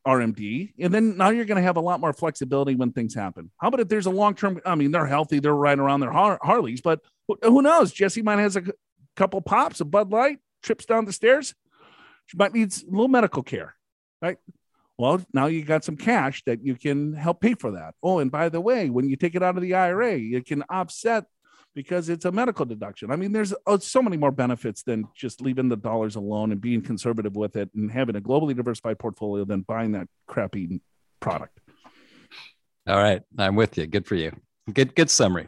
RMD. 0.05 0.73
And 0.79 0.93
then 0.93 1.17
now 1.17 1.29
you're 1.29 1.45
going 1.45 1.57
to 1.57 1.63
have 1.63 1.77
a 1.77 1.81
lot 1.81 1.99
more 1.99 2.13
flexibility 2.13 2.75
when 2.75 2.91
things 2.91 3.15
happen. 3.15 3.49
How 3.57 3.69
about 3.69 3.79
if 3.79 3.87
there's 3.87 4.05
a 4.05 4.11
long 4.11 4.35
term? 4.35 4.61
I 4.65 4.75
mean, 4.75 4.91
they're 4.91 5.07
healthy, 5.07 5.39
they're 5.39 5.55
riding 5.55 5.79
around 5.79 6.01
their 6.01 6.11
Har- 6.11 6.39
Harleys, 6.41 6.81
but 6.81 7.01
who 7.41 7.61
knows? 7.61 7.91
Jesse 7.91 8.21
might 8.21 8.39
has 8.39 8.55
a 8.55 8.63
couple 9.15 9.41
pops, 9.41 9.81
a 9.81 9.85
Bud 9.85 10.11
Light, 10.11 10.39
trips 10.61 10.85
down 10.85 11.05
the 11.05 11.13
stairs. 11.13 11.55
She 12.27 12.37
might 12.37 12.53
need 12.53 12.71
a 12.73 12.91
little 12.91 13.07
medical 13.07 13.43
care, 13.43 13.75
right? 14.21 14.37
Well, 14.97 15.21
now 15.33 15.47
you 15.47 15.63
got 15.63 15.83
some 15.83 15.97
cash 15.97 16.43
that 16.45 16.63
you 16.63 16.75
can 16.75 17.13
help 17.13 17.41
pay 17.41 17.55
for 17.55 17.71
that. 17.71 17.95
Oh, 18.01 18.19
and 18.19 18.31
by 18.31 18.49
the 18.49 18.61
way, 18.61 18.89
when 18.89 19.09
you 19.09 19.15
take 19.15 19.35
it 19.35 19.43
out 19.43 19.57
of 19.57 19.61
the 19.61 19.73
IRA, 19.73 20.17
it 20.17 20.45
can 20.45 20.63
offset 20.69 21.25
because 21.75 22.07
it's 22.07 22.25
a 22.25 22.31
medical 22.31 22.65
deduction. 22.65 23.11
I 23.11 23.17
mean, 23.17 23.33
there's 23.33 23.53
uh, 23.67 23.77
so 23.77 24.01
many 24.01 24.15
more 24.17 24.31
benefits 24.31 24.81
than 24.81 25.07
just 25.13 25.41
leaving 25.41 25.67
the 25.69 25.75
dollars 25.75 26.15
alone 26.15 26.51
and 26.51 26.61
being 26.61 26.81
conservative 26.81 27.35
with 27.35 27.57
it 27.57 27.69
and 27.75 27.91
having 27.91 28.15
a 28.15 28.21
globally 28.21 28.55
diversified 28.55 28.97
portfolio 28.97 29.43
than 29.43 29.61
buying 29.61 29.91
that 29.91 30.07
crappy 30.25 30.79
product. 31.19 31.59
All 32.87 32.97
right, 32.97 33.21
I'm 33.37 33.55
with 33.55 33.77
you. 33.77 33.85
Good 33.87 34.07
for 34.07 34.15
you. 34.15 34.31
Good 34.71 34.95
good 34.95 35.09
summary. 35.09 35.47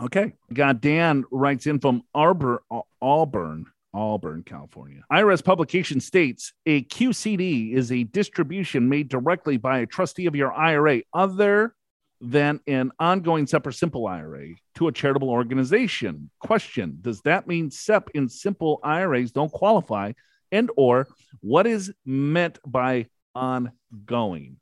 Okay, 0.00 0.32
got 0.52 0.80
Dan 0.80 1.24
writes 1.30 1.66
in 1.66 1.80
from 1.80 2.02
Arbor, 2.14 2.62
Auburn. 3.00 3.66
Auburn, 3.94 4.42
California. 4.42 5.02
IRS 5.12 5.44
publication 5.44 6.00
states 6.00 6.54
a 6.64 6.82
QCD 6.84 7.74
is 7.74 7.92
a 7.92 8.04
distribution 8.04 8.88
made 8.88 9.10
directly 9.10 9.58
by 9.58 9.80
a 9.80 9.86
trustee 9.86 10.24
of 10.24 10.34
your 10.34 10.50
IRA 10.50 11.02
other 11.12 11.74
than 12.22 12.60
an 12.68 12.92
ongoing 13.00 13.48
SEP 13.48 13.66
or 13.66 13.72
simple 13.72 14.06
IRA 14.06 14.54
to 14.76 14.86
a 14.86 14.92
charitable 14.92 15.28
organization. 15.28 16.30
Question 16.38 16.98
Does 17.00 17.20
that 17.22 17.48
mean 17.48 17.70
SEP 17.70 18.10
in 18.14 18.28
simple 18.28 18.78
IRAs 18.84 19.32
don't 19.32 19.52
qualify? 19.52 20.12
And 20.52 20.70
or 20.76 21.08
what 21.40 21.66
is 21.66 21.92
meant 22.06 22.58
by 22.64 23.06
ongoing? 23.34 24.56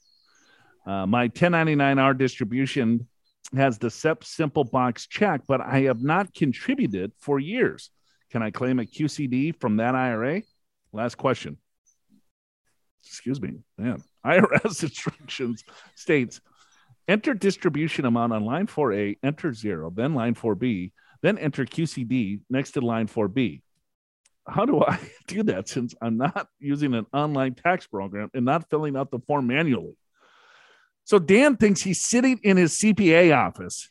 Uh, 0.86 1.04
my 1.06 1.28
1099R 1.28 2.16
distribution 2.16 3.06
has 3.54 3.78
the 3.78 3.90
SEP 3.90 4.24
simple 4.24 4.64
box 4.64 5.06
check, 5.06 5.42
but 5.46 5.60
I 5.60 5.82
have 5.82 6.02
not 6.02 6.32
contributed 6.32 7.12
for 7.18 7.38
years. 7.38 7.90
Can 8.30 8.42
I 8.42 8.50
claim 8.50 8.78
a 8.78 8.84
QCD 8.84 9.60
from 9.60 9.76
that 9.76 9.94
IRA? 9.94 10.42
Last 10.92 11.16
question. 11.16 11.58
Excuse 13.04 13.40
me, 13.40 13.58
man. 13.76 14.02
IRS 14.24 14.82
instructions 14.82 15.64
states 15.94 16.40
enter 17.10 17.34
distribution 17.34 18.04
amount 18.04 18.32
on 18.32 18.44
line 18.44 18.68
4A, 18.68 19.18
enter 19.22 19.52
zero, 19.52 19.92
then 19.94 20.14
line 20.14 20.34
4B, 20.34 20.92
then 21.22 21.38
enter 21.38 21.66
QCD 21.66 22.40
next 22.48 22.72
to 22.72 22.80
line 22.80 23.08
4B. 23.08 23.62
How 24.46 24.64
do 24.64 24.82
I 24.82 24.98
do 25.26 25.42
that 25.44 25.68
since 25.68 25.94
I'm 26.00 26.16
not 26.16 26.46
using 26.60 26.94
an 26.94 27.06
online 27.12 27.54
tax 27.54 27.86
program 27.86 28.30
and 28.32 28.44
not 28.44 28.70
filling 28.70 28.96
out 28.96 29.10
the 29.10 29.18
form 29.26 29.48
manually? 29.48 29.96
So 31.04 31.18
Dan 31.18 31.56
thinks 31.56 31.82
he's 31.82 32.00
sitting 32.00 32.38
in 32.44 32.56
his 32.56 32.78
CPA 32.78 33.36
office, 33.36 33.88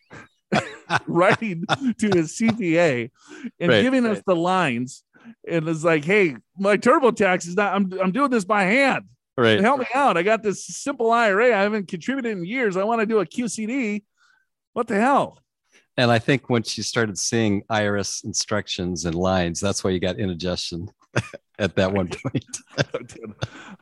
writing 1.08 1.66
to 2.00 2.08
his 2.08 2.38
CPA 2.38 3.12
and 3.60 3.70
Right, 3.70 3.82
giving 3.82 4.06
us 4.06 4.22
the 4.26 4.36
lines. 4.36 5.04
And 5.46 5.68
it's 5.68 5.84
like, 5.84 6.06
hey, 6.06 6.38
my 6.58 6.78
TurboTax 6.78 7.48
is 7.48 7.56
not, 7.58 7.74
I'm, 7.74 7.92
I'm 8.02 8.12
doing 8.12 8.30
this 8.30 8.46
by 8.46 8.64
hand. 8.64 9.06
Right. 9.40 9.62
Help 9.62 9.80
me 9.80 9.86
out. 9.96 10.18
I 10.18 10.24
got 10.24 10.44
this 10.44 10.66
simple 10.66 11.12
IRA. 11.12 11.58
I 11.58 11.62
haven't 11.62 11.88
contributed 11.88 12.38
in 12.38 12.46
years. 12.46 12.76
I 12.76 12.84
want 12.84 13.00
to 13.00 13.06
do 13.06 13.20
a 13.20 13.26
QCD. 13.26 14.04
What 14.74 14.88
the 14.88 15.00
hell? 15.00 15.40
And 15.96 16.12
I 16.12 16.20
think 16.20 16.50
once 16.50 16.78
you 16.78 16.84
started 16.84 17.18
seeing 17.18 17.64
IRS 17.72 18.26
instructions 18.26 19.06
and 19.06 19.16
lines, 19.16 19.62
that's 19.62 19.82
why 19.82 19.92
you 19.92 20.00
got 20.02 20.20
indigestion 20.20 20.90
at 21.60 21.74
that 21.78 21.94
one 21.94 22.10
point. 22.32 22.58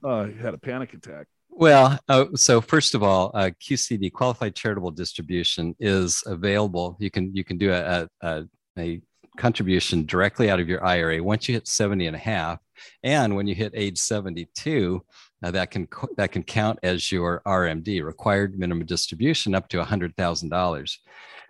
uh, 0.04 0.26
you 0.26 0.38
had 0.40 0.54
a 0.54 0.60
panic 0.60 0.94
attack. 0.94 1.26
Well, 1.50 1.98
uh, 2.08 2.26
so 2.36 2.62
first 2.62 2.94
of 2.94 3.02
all, 3.02 3.32
uh, 3.34 3.50
QCD 3.60 4.14
qualified 4.14 4.56
charitable 4.56 4.92
distribution 4.92 5.76
is 5.80 6.24
available. 6.28 6.98
You 7.00 7.10
can 7.10 7.36
you 7.36 7.44
can 7.44 7.58
do 7.58 7.72
a, 7.74 8.08
a, 8.22 8.46
a 8.78 9.02
contribution 9.38 10.06
directly 10.06 10.52
out 10.52 10.60
of 10.60 10.70
your 10.70 10.86
IRA 10.86 11.24
once 11.24 11.48
you 11.48 11.56
hit 11.56 11.68
70 11.68 12.06
and 12.06 12.16
a 12.16 12.20
half, 12.20 12.60
and 13.02 13.36
when 13.36 13.48
you 13.48 13.56
hit 13.56 13.74
age 13.76 13.98
72, 13.98 15.04
that 15.42 15.72
can 15.72 15.88
that 16.18 16.32
can 16.32 16.44
count 16.44 16.80
as 16.84 17.12
your 17.12 17.42
RMD 17.46 18.04
required 18.04 18.58
minimum 18.58 18.86
distribution 18.86 19.56
up 19.56 19.70
to 19.70 19.78
$100,000. 19.78 20.98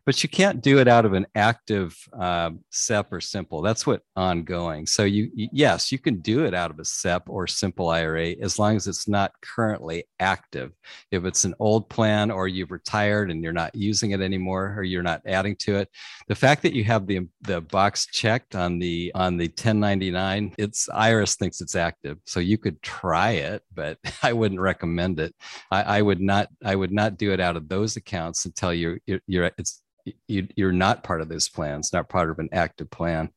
But 0.07 0.23
you 0.23 0.29
can't 0.29 0.61
do 0.61 0.79
it 0.79 0.87
out 0.87 1.03
of 1.03 1.11
an 1.11 1.27
active 1.35 1.93
uh, 2.17 2.51
SEP 2.69 3.11
or 3.11 3.19
simple. 3.19 3.61
That's 3.61 3.85
what 3.85 4.03
ongoing. 4.15 4.85
So 4.85 5.03
you, 5.03 5.29
you 5.35 5.49
yes, 5.51 5.91
you 5.91 5.99
can 5.99 6.21
do 6.21 6.45
it 6.45 6.53
out 6.53 6.71
of 6.71 6.79
a 6.79 6.85
SEP 6.85 7.23
or 7.27 7.45
simple 7.45 7.89
IRA 7.89 8.29
as 8.41 8.57
long 8.57 8.77
as 8.77 8.87
it's 8.87 9.09
not 9.09 9.33
currently 9.41 10.05
active. 10.21 10.71
If 11.11 11.25
it's 11.25 11.43
an 11.43 11.55
old 11.59 11.89
plan 11.89 12.31
or 12.31 12.47
you've 12.47 12.71
retired 12.71 13.29
and 13.29 13.43
you're 13.43 13.51
not 13.51 13.75
using 13.75 14.11
it 14.11 14.21
anymore 14.21 14.75
or 14.77 14.83
you're 14.83 15.03
not 15.03 15.23
adding 15.25 15.57
to 15.57 15.75
it, 15.75 15.89
the 16.29 16.35
fact 16.35 16.61
that 16.61 16.73
you 16.73 16.85
have 16.85 17.05
the 17.05 17.27
the 17.41 17.59
box 17.59 18.05
checked 18.05 18.55
on 18.55 18.79
the 18.79 19.11
on 19.13 19.35
the 19.35 19.47
1099, 19.47 20.55
it's 20.57 20.87
IRS 20.87 21.35
thinks 21.35 21.59
it's 21.59 21.75
active. 21.75 22.17
So 22.25 22.39
you 22.39 22.57
could 22.57 22.81
try 22.81 23.31
it, 23.31 23.61
but 23.73 23.97
I 24.23 24.31
wouldn't 24.31 24.61
recommend 24.61 25.19
it. 25.19 25.35
I, 25.69 25.97
I 25.97 26.01
would 26.01 26.21
not 26.21 26.47
I 26.63 26.77
would 26.77 26.93
not 26.93 27.17
do 27.17 27.33
it 27.33 27.41
out 27.41 27.57
of 27.57 27.67
those 27.67 27.97
accounts 27.97 28.45
until 28.45 28.73
you're 28.73 28.99
you're, 29.05 29.19
you're 29.27 29.51
it's 29.57 29.81
you, 30.27 30.47
you're 30.55 30.71
not 30.71 31.03
part 31.03 31.21
of 31.21 31.29
those 31.29 31.49
plans, 31.49 31.91
not 31.93 32.09
part 32.09 32.29
of 32.29 32.39
an 32.39 32.49
active 32.51 32.89
plan. 32.89 33.29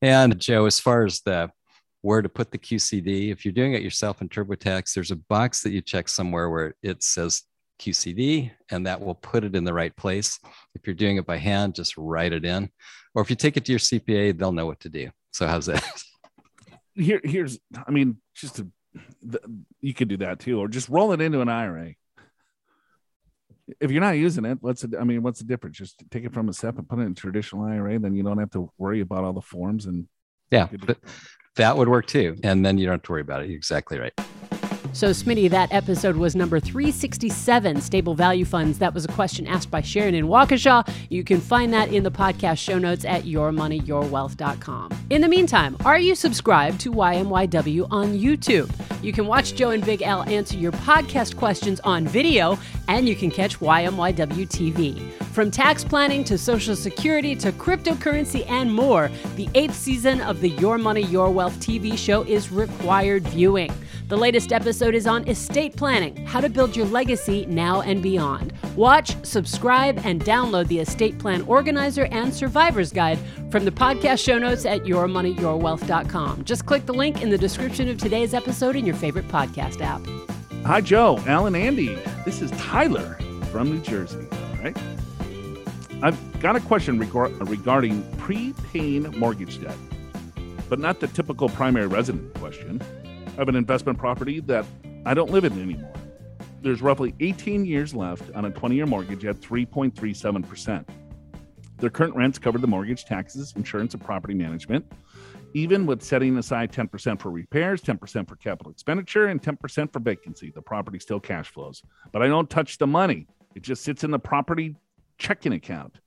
And 0.00 0.38
Joe, 0.40 0.66
as 0.66 0.80
far 0.80 1.04
as 1.04 1.20
the 1.20 1.50
where 2.02 2.20
to 2.20 2.28
put 2.28 2.50
the 2.50 2.58
QCD, 2.58 3.30
if 3.30 3.44
you're 3.44 3.52
doing 3.52 3.74
it 3.74 3.82
yourself 3.82 4.20
in 4.20 4.28
TurboTax, 4.28 4.92
there's 4.92 5.12
a 5.12 5.16
box 5.16 5.62
that 5.62 5.70
you 5.70 5.80
check 5.80 6.08
somewhere 6.08 6.50
where 6.50 6.74
it 6.82 7.02
says 7.02 7.42
QCD, 7.80 8.50
and 8.70 8.86
that 8.86 9.00
will 9.00 9.14
put 9.14 9.44
it 9.44 9.54
in 9.54 9.64
the 9.64 9.72
right 9.72 9.94
place. 9.96 10.38
If 10.74 10.86
you're 10.86 10.94
doing 10.94 11.16
it 11.16 11.26
by 11.26 11.38
hand, 11.38 11.74
just 11.74 11.96
write 11.96 12.32
it 12.32 12.44
in. 12.44 12.70
Or 13.14 13.22
if 13.22 13.30
you 13.30 13.36
take 13.36 13.56
it 13.56 13.64
to 13.66 13.72
your 13.72 13.78
CPA, 13.78 14.36
they'll 14.36 14.52
know 14.52 14.66
what 14.66 14.80
to 14.80 14.88
do. 14.88 15.10
So 15.32 15.46
how's 15.46 15.66
that? 15.66 15.84
Here, 16.94 17.22
here's, 17.24 17.58
I 17.86 17.90
mean, 17.90 18.18
just 18.34 18.60
the, 19.22 19.40
you 19.80 19.94
could 19.94 20.08
do 20.08 20.18
that 20.18 20.40
too, 20.40 20.60
or 20.60 20.68
just 20.68 20.90
roll 20.90 21.12
it 21.12 21.22
into 21.22 21.40
an 21.40 21.48
IRA. 21.48 21.94
If 23.80 23.90
you're 23.90 24.00
not 24.00 24.12
using 24.16 24.44
it, 24.44 24.58
what's 24.60 24.84
it? 24.84 24.94
I 24.98 25.04
mean, 25.04 25.22
what's 25.22 25.38
the 25.38 25.44
difference? 25.44 25.76
Just 25.76 26.02
take 26.10 26.24
it 26.24 26.32
from 26.32 26.48
a 26.48 26.52
SEP 26.52 26.78
and 26.78 26.88
put 26.88 26.98
it 26.98 27.02
in 27.02 27.12
a 27.12 27.14
traditional 27.14 27.64
IRA. 27.64 27.98
Then 27.98 28.14
you 28.14 28.22
don't 28.22 28.38
have 28.38 28.50
to 28.50 28.70
worry 28.78 29.00
about 29.00 29.24
all 29.24 29.32
the 29.32 29.40
forms 29.40 29.86
and 29.86 30.06
Yeah, 30.50 30.68
that 31.56 31.76
would 31.76 31.88
work 31.88 32.06
too. 32.06 32.36
And 32.42 32.64
then 32.64 32.78
you 32.78 32.86
don't 32.86 32.94
have 32.94 33.02
to 33.02 33.12
worry 33.12 33.22
about 33.22 33.42
it. 33.42 33.48
You're 33.48 33.56
exactly 33.56 33.98
right. 33.98 34.12
So, 34.94 35.08
Smitty, 35.08 35.48
that 35.48 35.72
episode 35.72 36.16
was 36.16 36.36
number 36.36 36.60
367, 36.60 37.80
Stable 37.80 38.14
Value 38.14 38.44
Funds. 38.44 38.78
That 38.78 38.92
was 38.92 39.06
a 39.06 39.08
question 39.08 39.46
asked 39.46 39.70
by 39.70 39.80
Sharon 39.80 40.14
in 40.14 40.26
Waukesha. 40.26 40.86
You 41.08 41.24
can 41.24 41.40
find 41.40 41.72
that 41.72 41.90
in 41.90 42.02
the 42.02 42.10
podcast 42.10 42.58
show 42.58 42.78
notes 42.78 43.06
at 43.06 43.22
yourmoneyyourwealth.com. 43.22 44.92
In 45.08 45.22
the 45.22 45.28
meantime, 45.28 45.78
are 45.86 45.98
you 45.98 46.14
subscribed 46.14 46.78
to 46.80 46.92
YMYW 46.92 47.88
on 47.90 48.12
YouTube? 48.18 48.70
You 49.02 49.14
can 49.14 49.26
watch 49.26 49.54
Joe 49.54 49.70
and 49.70 49.84
Big 49.84 50.02
Al 50.02 50.24
answer 50.24 50.58
your 50.58 50.72
podcast 50.72 51.36
questions 51.36 51.80
on 51.80 52.06
video, 52.06 52.58
and 52.86 53.08
you 53.08 53.16
can 53.16 53.30
catch 53.30 53.60
YMYW 53.60 54.46
TV. 54.46 55.10
From 55.32 55.50
tax 55.50 55.84
planning 55.84 56.22
to 56.24 56.36
Social 56.36 56.76
Security 56.76 57.34
to 57.36 57.50
cryptocurrency 57.52 58.48
and 58.50 58.72
more, 58.72 59.10
the 59.36 59.48
eighth 59.54 59.74
season 59.74 60.20
of 60.20 60.42
the 60.42 60.50
Your 60.50 60.76
Money, 60.76 61.04
Your 61.04 61.30
Wealth 61.30 61.58
TV 61.60 61.96
show 61.96 62.24
is 62.24 62.52
required 62.52 63.26
viewing. 63.28 63.72
The 64.08 64.18
latest 64.18 64.52
episode 64.52 64.81
is 64.90 65.06
on 65.06 65.26
estate 65.28 65.76
planning, 65.76 66.26
how 66.26 66.40
to 66.40 66.48
build 66.48 66.76
your 66.76 66.86
legacy 66.86 67.46
now 67.46 67.80
and 67.82 68.02
beyond. 68.02 68.52
Watch, 68.74 69.14
subscribe, 69.24 70.00
and 70.04 70.22
download 70.24 70.66
the 70.68 70.80
Estate 70.80 71.18
Plan 71.18 71.42
Organizer 71.42 72.06
and 72.06 72.34
Survivor's 72.34 72.92
Guide 72.92 73.18
from 73.50 73.64
the 73.64 73.70
podcast 73.70 74.24
show 74.24 74.38
notes 74.38 74.66
at 74.66 74.82
yourmoneyyourwealth.com. 74.82 76.44
Just 76.44 76.66
click 76.66 76.86
the 76.86 76.94
link 76.94 77.22
in 77.22 77.30
the 77.30 77.38
description 77.38 77.88
of 77.88 77.98
today's 77.98 78.34
episode 78.34 78.76
in 78.76 78.84
your 78.84 78.96
favorite 78.96 79.28
podcast 79.28 79.80
app. 79.80 80.00
Hi, 80.66 80.80
Joe, 80.80 81.18
Alan, 81.26 81.54
Andy. 81.54 81.96
This 82.24 82.42
is 82.42 82.50
Tyler 82.52 83.18
from 83.50 83.70
New 83.70 83.80
Jersey. 83.80 84.26
All 84.30 84.64
right. 84.64 84.76
I've 86.02 86.40
got 86.40 86.56
a 86.56 86.60
question 86.60 86.98
regar- 86.98 87.48
regarding 87.48 88.02
prepaying 88.16 89.02
mortgage 89.18 89.60
debt, 89.60 89.76
but 90.68 90.78
not 90.78 91.00
the 91.00 91.06
typical 91.06 91.48
primary 91.48 91.86
resident 91.86 92.34
question. 92.34 92.82
Have 93.36 93.48
an 93.48 93.56
investment 93.56 93.98
property 93.98 94.40
that 94.40 94.66
I 95.06 95.14
don't 95.14 95.30
live 95.30 95.44
in 95.44 95.52
anymore. 95.60 95.92
There's 96.60 96.82
roughly 96.82 97.14
18 97.20 97.64
years 97.64 97.94
left 97.94 98.22
on 98.34 98.44
a 98.44 98.50
20 98.50 98.74
year 98.74 98.86
mortgage 98.86 99.24
at 99.24 99.40
3.37%. 99.40 100.84
Their 101.78 101.90
current 101.90 102.14
rents 102.14 102.38
cover 102.38 102.58
the 102.58 102.66
mortgage, 102.66 103.04
taxes, 103.04 103.54
insurance, 103.56 103.94
and 103.94 104.04
property 104.04 104.34
management, 104.34 104.84
even 105.54 105.86
with 105.86 106.02
setting 106.02 106.36
aside 106.36 106.72
10% 106.72 107.20
for 107.20 107.30
repairs, 107.30 107.80
10% 107.80 108.28
for 108.28 108.36
capital 108.36 108.70
expenditure, 108.70 109.26
and 109.26 109.42
10% 109.42 109.92
for 109.92 109.98
vacancy. 109.98 110.52
The 110.54 110.62
property 110.62 111.00
still 111.00 111.18
cash 111.18 111.50
flows, 111.50 111.82
but 112.12 112.22
I 112.22 112.28
don't 112.28 112.48
touch 112.48 112.78
the 112.78 112.86
money. 112.86 113.26
It 113.56 113.62
just 113.62 113.82
sits 113.82 114.04
in 114.04 114.10
the 114.10 114.18
property 114.18 114.76
checking 115.18 115.54
account. 115.54 115.98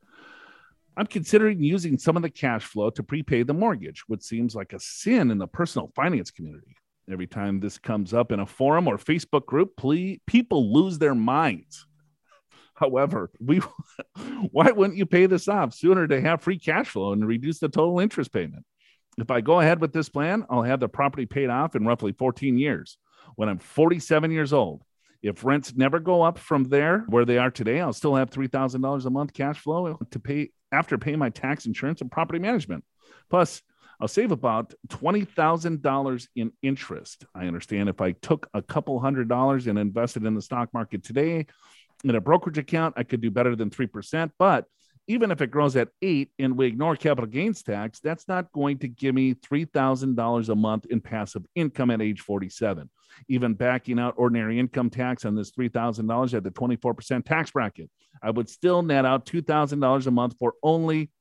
I'm 0.95 1.07
considering 1.07 1.61
using 1.61 1.97
some 1.97 2.15
of 2.15 2.21
the 2.21 2.29
cash 2.29 2.63
flow 2.63 2.89
to 2.91 3.03
prepay 3.03 3.43
the 3.43 3.53
mortgage, 3.53 4.03
which 4.07 4.21
seems 4.21 4.55
like 4.55 4.71
a 4.71 4.79
sin 4.79 5.31
in 5.31 5.39
the 5.39 5.47
personal 5.47 5.91
finance 5.95 6.31
community. 6.31 6.77
Every 7.09 7.27
time 7.27 7.59
this 7.59 7.77
comes 7.77 8.13
up 8.13 8.31
in 8.31 8.39
a 8.39 8.45
forum 8.45 8.87
or 8.87 8.97
Facebook 8.97 9.45
group, 9.45 9.75
please, 9.77 10.19
people 10.25 10.73
lose 10.73 10.97
their 10.97 11.13
minds. 11.13 11.85
However, 12.73 13.31
we 13.39 13.61
why 14.51 14.71
wouldn't 14.71 14.97
you 14.97 15.05
pay 15.05 15.27
this 15.27 15.47
off 15.47 15.73
sooner 15.73 16.07
to 16.07 16.21
have 16.21 16.41
free 16.41 16.59
cash 16.59 16.89
flow 16.89 17.13
and 17.13 17.25
reduce 17.25 17.59
the 17.59 17.69
total 17.69 17.99
interest 17.99 18.33
payment? 18.33 18.65
If 19.17 19.31
I 19.31 19.41
go 19.41 19.59
ahead 19.59 19.79
with 19.79 19.93
this 19.93 20.09
plan, 20.09 20.45
I'll 20.49 20.63
have 20.63 20.79
the 20.79 20.89
property 20.89 21.25
paid 21.25 21.49
off 21.49 21.75
in 21.75 21.85
roughly 21.85 22.11
14 22.11 22.57
years. 22.57 22.97
When 23.35 23.49
I'm 23.49 23.59
47 23.59 24.31
years 24.31 24.51
old, 24.51 24.83
if 25.21 25.45
rents 25.45 25.73
never 25.75 25.99
go 25.99 26.21
up 26.21 26.37
from 26.37 26.65
there 26.65 27.05
where 27.07 27.25
they 27.25 27.37
are 27.37 27.49
today, 27.49 27.79
I'll 27.79 27.93
still 27.93 28.15
have 28.15 28.29
$3,000 28.29 29.05
a 29.05 29.09
month 29.09 29.33
cash 29.33 29.59
flow 29.59 29.97
to 30.11 30.19
pay 30.19 30.49
after 30.71 30.97
paying 30.97 31.19
my 31.19 31.29
tax, 31.29 31.65
insurance, 31.65 32.01
and 32.01 32.11
property 32.11 32.39
management. 32.39 32.83
Plus, 33.29 33.61
I'll 33.99 34.07
save 34.07 34.31
about 34.31 34.73
$20,000 34.89 36.27
in 36.35 36.51
interest. 36.61 37.25
I 37.33 37.47
understand 37.47 37.89
if 37.89 38.01
I 38.01 38.11
took 38.11 38.49
a 38.53 38.61
couple 38.61 38.99
hundred 38.99 39.29
dollars 39.29 39.67
and 39.67 39.79
invested 39.79 40.25
in 40.25 40.35
the 40.35 40.41
stock 40.41 40.73
market 40.73 41.03
today 41.03 41.45
in 42.03 42.15
a 42.15 42.21
brokerage 42.21 42.57
account, 42.57 42.95
I 42.97 43.03
could 43.03 43.21
do 43.21 43.31
better 43.31 43.55
than 43.55 43.69
3%. 43.69 44.31
But 44.37 44.65
even 45.07 45.31
if 45.31 45.41
it 45.41 45.51
grows 45.51 45.75
at 45.75 45.89
eight 46.01 46.31
and 46.39 46.57
we 46.57 46.65
ignore 46.65 46.95
capital 46.95 47.29
gains 47.29 47.61
tax, 47.61 47.99
that's 47.99 48.27
not 48.27 48.51
going 48.51 48.79
to 48.79 48.87
give 48.87 49.13
me 49.13 49.35
$3,000 49.35 50.49
a 50.49 50.55
month 50.55 50.85
in 50.87 50.99
passive 50.99 51.45
income 51.55 51.91
at 51.91 52.01
age 52.01 52.21
47. 52.21 52.89
Even 53.29 53.53
backing 53.53 53.99
out 53.99 54.15
ordinary 54.17 54.59
income 54.59 54.89
tax 54.89 55.23
on 55.23 55.35
this 55.35 55.51
$3,000 55.51 56.33
at 56.33 56.43
the 56.43 56.51
24% 56.51 57.23
tax 57.23 57.51
bracket, 57.51 57.89
I 58.21 58.31
would 58.31 58.49
still 58.49 58.81
net 58.81 59.05
out 59.05 59.25
$2,000 59.25 60.07
a 60.07 60.11
month 60.11 60.35
for 60.39 60.53
only 60.63 61.11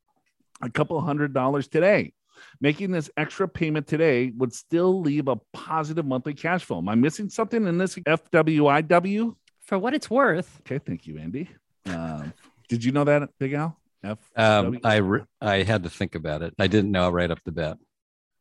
a 0.63 0.71
couple 0.71 1.01
hundred 1.01 1.35
dollars 1.35 1.69
today. 1.69 2.15
Making 2.61 2.90
this 2.90 3.11
extra 3.16 3.49
payment 3.49 3.87
today 3.87 4.33
would 4.37 4.53
still 4.53 5.01
leave 5.01 5.29
a 5.29 5.37
positive 5.53 6.07
monthly 6.07 6.35
cash 6.35 6.64
flow. 6.64 6.79
Am 6.79 6.88
I 6.88 6.94
missing 6.94 7.29
something 7.29 7.66
in 7.66 7.79
this 7.79 7.97
FWIW? 7.97 9.35
For 9.62 9.79
what 9.79 9.94
it's 9.94 10.11
worth. 10.11 10.61
Okay, 10.61 10.79
thank 10.79 11.07
you, 11.07 11.14
Andi. 11.14 11.49
Um, 11.87 12.33
did 12.68 12.85
you 12.85 12.92
know 12.92 13.05
that, 13.05 13.31
Big 13.38 13.55
Al? 13.55 13.79
F- 14.03 14.18
um, 14.37 14.79
I 14.85 14.97
re- 14.97 15.25
I 15.40 15.62
had 15.62 15.85
to 15.85 15.90
think 15.90 16.14
about 16.14 16.42
it. 16.42 16.55
I 16.59 16.66
didn't 16.66 16.90
know 16.90 17.09
right 17.09 17.31
off 17.31 17.42
the 17.44 17.53
bat. 17.53 17.79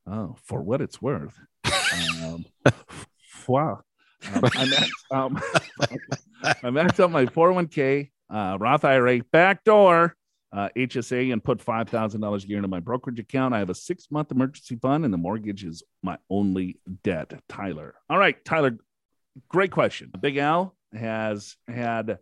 Oh, 0.06 0.36
for 0.44 0.62
what 0.62 0.82
it's 0.82 1.02
worth. 1.02 1.40
Um, 2.24 2.46
wow. 3.48 3.82
Um, 4.34 4.46
I 4.46 4.66
maxed, 4.66 4.92
um, 5.12 5.42
I 6.44 6.70
maxed 6.70 7.00
out 7.00 7.12
my 7.12 7.26
401k, 7.26 8.10
uh, 8.30 8.58
Roth 8.60 8.86
IRA, 8.86 9.22
backdoor 9.32 10.16
uh, 10.54 10.70
HSA, 10.78 11.34
and 11.34 11.44
put 11.44 11.64
$5,000 11.64 12.44
a 12.44 12.48
year 12.48 12.58
into 12.58 12.68
my 12.68 12.80
brokerage 12.80 13.20
account. 13.20 13.54
I 13.54 13.60
have 13.60 13.70
a 13.70 13.76
six 13.76 14.12
month 14.12 14.32
emergency 14.32 14.76
fund, 14.76 15.04
and 15.04 15.14
the 15.14 15.18
mortgage 15.18 15.64
is 15.64 15.84
my 16.02 16.18
only 16.30 16.80
debt. 17.04 17.34
Tyler. 17.50 17.96
All 18.10 18.18
right, 18.18 18.44
Tyler, 18.46 18.78
great 19.50 19.72
question. 19.72 20.12
Big 20.20 20.38
Al 20.38 20.76
has 20.94 21.56
had 21.68 22.20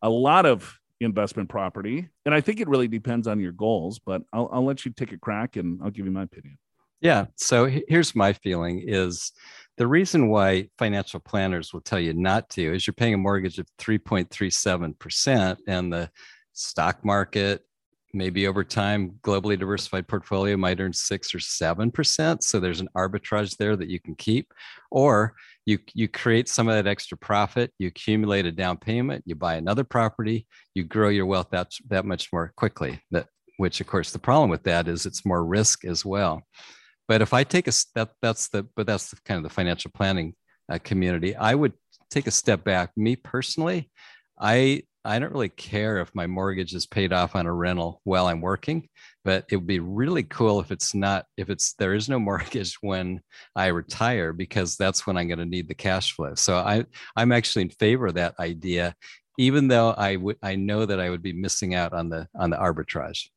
a 0.00 0.10
lot 0.10 0.46
of 0.46 0.78
investment 1.00 1.48
property. 1.48 2.08
And 2.24 2.34
I 2.34 2.40
think 2.40 2.60
it 2.60 2.68
really 2.68 2.88
depends 2.88 3.26
on 3.26 3.40
your 3.40 3.52
goals, 3.52 3.98
but 3.98 4.22
I'll, 4.32 4.48
I'll 4.52 4.64
let 4.64 4.84
you 4.84 4.92
take 4.92 5.12
a 5.12 5.18
crack 5.18 5.56
and 5.56 5.80
I'll 5.82 5.90
give 5.90 6.06
you 6.06 6.12
my 6.12 6.22
opinion. 6.22 6.58
Yeah. 7.00 7.26
So 7.36 7.66
here's 7.88 8.14
my 8.14 8.32
feeling 8.32 8.84
is 8.86 9.32
the 9.76 9.86
reason 9.86 10.28
why 10.28 10.68
financial 10.78 11.18
planners 11.18 11.72
will 11.72 11.80
tell 11.80 11.98
you 11.98 12.14
not 12.14 12.48
to 12.50 12.74
is 12.74 12.86
you're 12.86 12.94
paying 12.94 13.14
a 13.14 13.18
mortgage 13.18 13.58
of 13.58 13.66
3.37% 13.78 15.56
and 15.66 15.92
the 15.92 16.10
stock 16.52 17.04
market 17.04 17.62
maybe 18.14 18.46
over 18.46 18.62
time 18.62 19.18
globally 19.22 19.58
diversified 19.58 20.06
portfolio 20.06 20.56
might 20.56 20.80
earn 20.80 20.92
6 20.92 21.34
or 21.34 21.38
7% 21.38 22.42
so 22.42 22.60
there's 22.60 22.80
an 22.80 22.88
arbitrage 22.96 23.56
there 23.56 23.76
that 23.76 23.88
you 23.88 24.00
can 24.00 24.14
keep. 24.14 24.52
Or 24.90 25.34
you 25.64 25.78
you 25.94 26.08
create 26.08 26.48
some 26.48 26.68
of 26.68 26.74
that 26.74 26.90
extra 26.90 27.16
profit 27.16 27.72
you 27.78 27.88
accumulate 27.88 28.46
a 28.46 28.52
down 28.52 28.76
payment 28.76 29.22
you 29.26 29.36
buy 29.36 29.54
another 29.54 29.84
property 29.84 30.44
you 30.74 30.82
grow 30.82 31.08
your 31.08 31.24
wealth 31.24 31.50
that 31.52 31.70
that 31.88 32.04
much 32.04 32.32
more 32.32 32.52
quickly. 32.56 33.00
That 33.10 33.26
which 33.58 33.80
of 33.80 33.86
course 33.86 34.10
the 34.12 34.18
problem 34.18 34.50
with 34.50 34.64
that 34.64 34.88
is 34.88 35.06
it's 35.06 35.24
more 35.24 35.44
risk 35.44 35.84
as 35.84 36.04
well. 36.04 36.42
But 37.08 37.22
if 37.22 37.32
i 37.32 37.44
take 37.44 37.68
a 37.68 37.72
step 37.72 38.12
that's 38.20 38.48
the 38.48 38.64
but 38.76 38.86
that's 38.86 39.10
the 39.10 39.16
kind 39.24 39.38
of 39.38 39.44
the 39.44 39.54
financial 39.54 39.90
planning 39.94 40.34
uh, 40.70 40.78
community 40.82 41.34
i 41.36 41.54
would 41.54 41.72
take 42.10 42.26
a 42.26 42.30
step 42.30 42.64
back. 42.64 42.90
Me 42.96 43.16
personally 43.16 43.90
i 44.38 44.82
I 45.04 45.18
don't 45.18 45.32
really 45.32 45.48
care 45.48 45.98
if 45.98 46.14
my 46.14 46.26
mortgage 46.26 46.74
is 46.74 46.86
paid 46.86 47.12
off 47.12 47.34
on 47.34 47.46
a 47.46 47.52
rental 47.52 48.00
while 48.04 48.26
I'm 48.26 48.40
working, 48.40 48.88
but 49.24 49.44
it 49.50 49.56
would 49.56 49.66
be 49.66 49.80
really 49.80 50.22
cool 50.22 50.60
if 50.60 50.70
it's 50.70 50.94
not, 50.94 51.26
if 51.36 51.50
it's, 51.50 51.74
there 51.74 51.94
is 51.94 52.08
no 52.08 52.18
mortgage 52.20 52.76
when 52.80 53.20
I 53.56 53.66
retire, 53.66 54.32
because 54.32 54.76
that's 54.76 55.06
when 55.06 55.16
I'm 55.16 55.26
going 55.26 55.38
to 55.38 55.44
need 55.44 55.68
the 55.68 55.74
cash 55.74 56.14
flow. 56.14 56.34
So 56.34 56.56
I, 56.56 56.84
I'm 57.16 57.32
actually 57.32 57.62
in 57.62 57.70
favor 57.70 58.06
of 58.06 58.14
that 58.14 58.38
idea, 58.38 58.94
even 59.38 59.68
though 59.68 59.90
I 59.90 60.16
would, 60.16 60.36
I 60.42 60.54
know 60.54 60.86
that 60.86 61.00
I 61.00 61.10
would 61.10 61.22
be 61.22 61.32
missing 61.32 61.74
out 61.74 61.92
on 61.92 62.08
the, 62.08 62.28
on 62.38 62.50
the 62.50 62.56
arbitrage. 62.56 63.28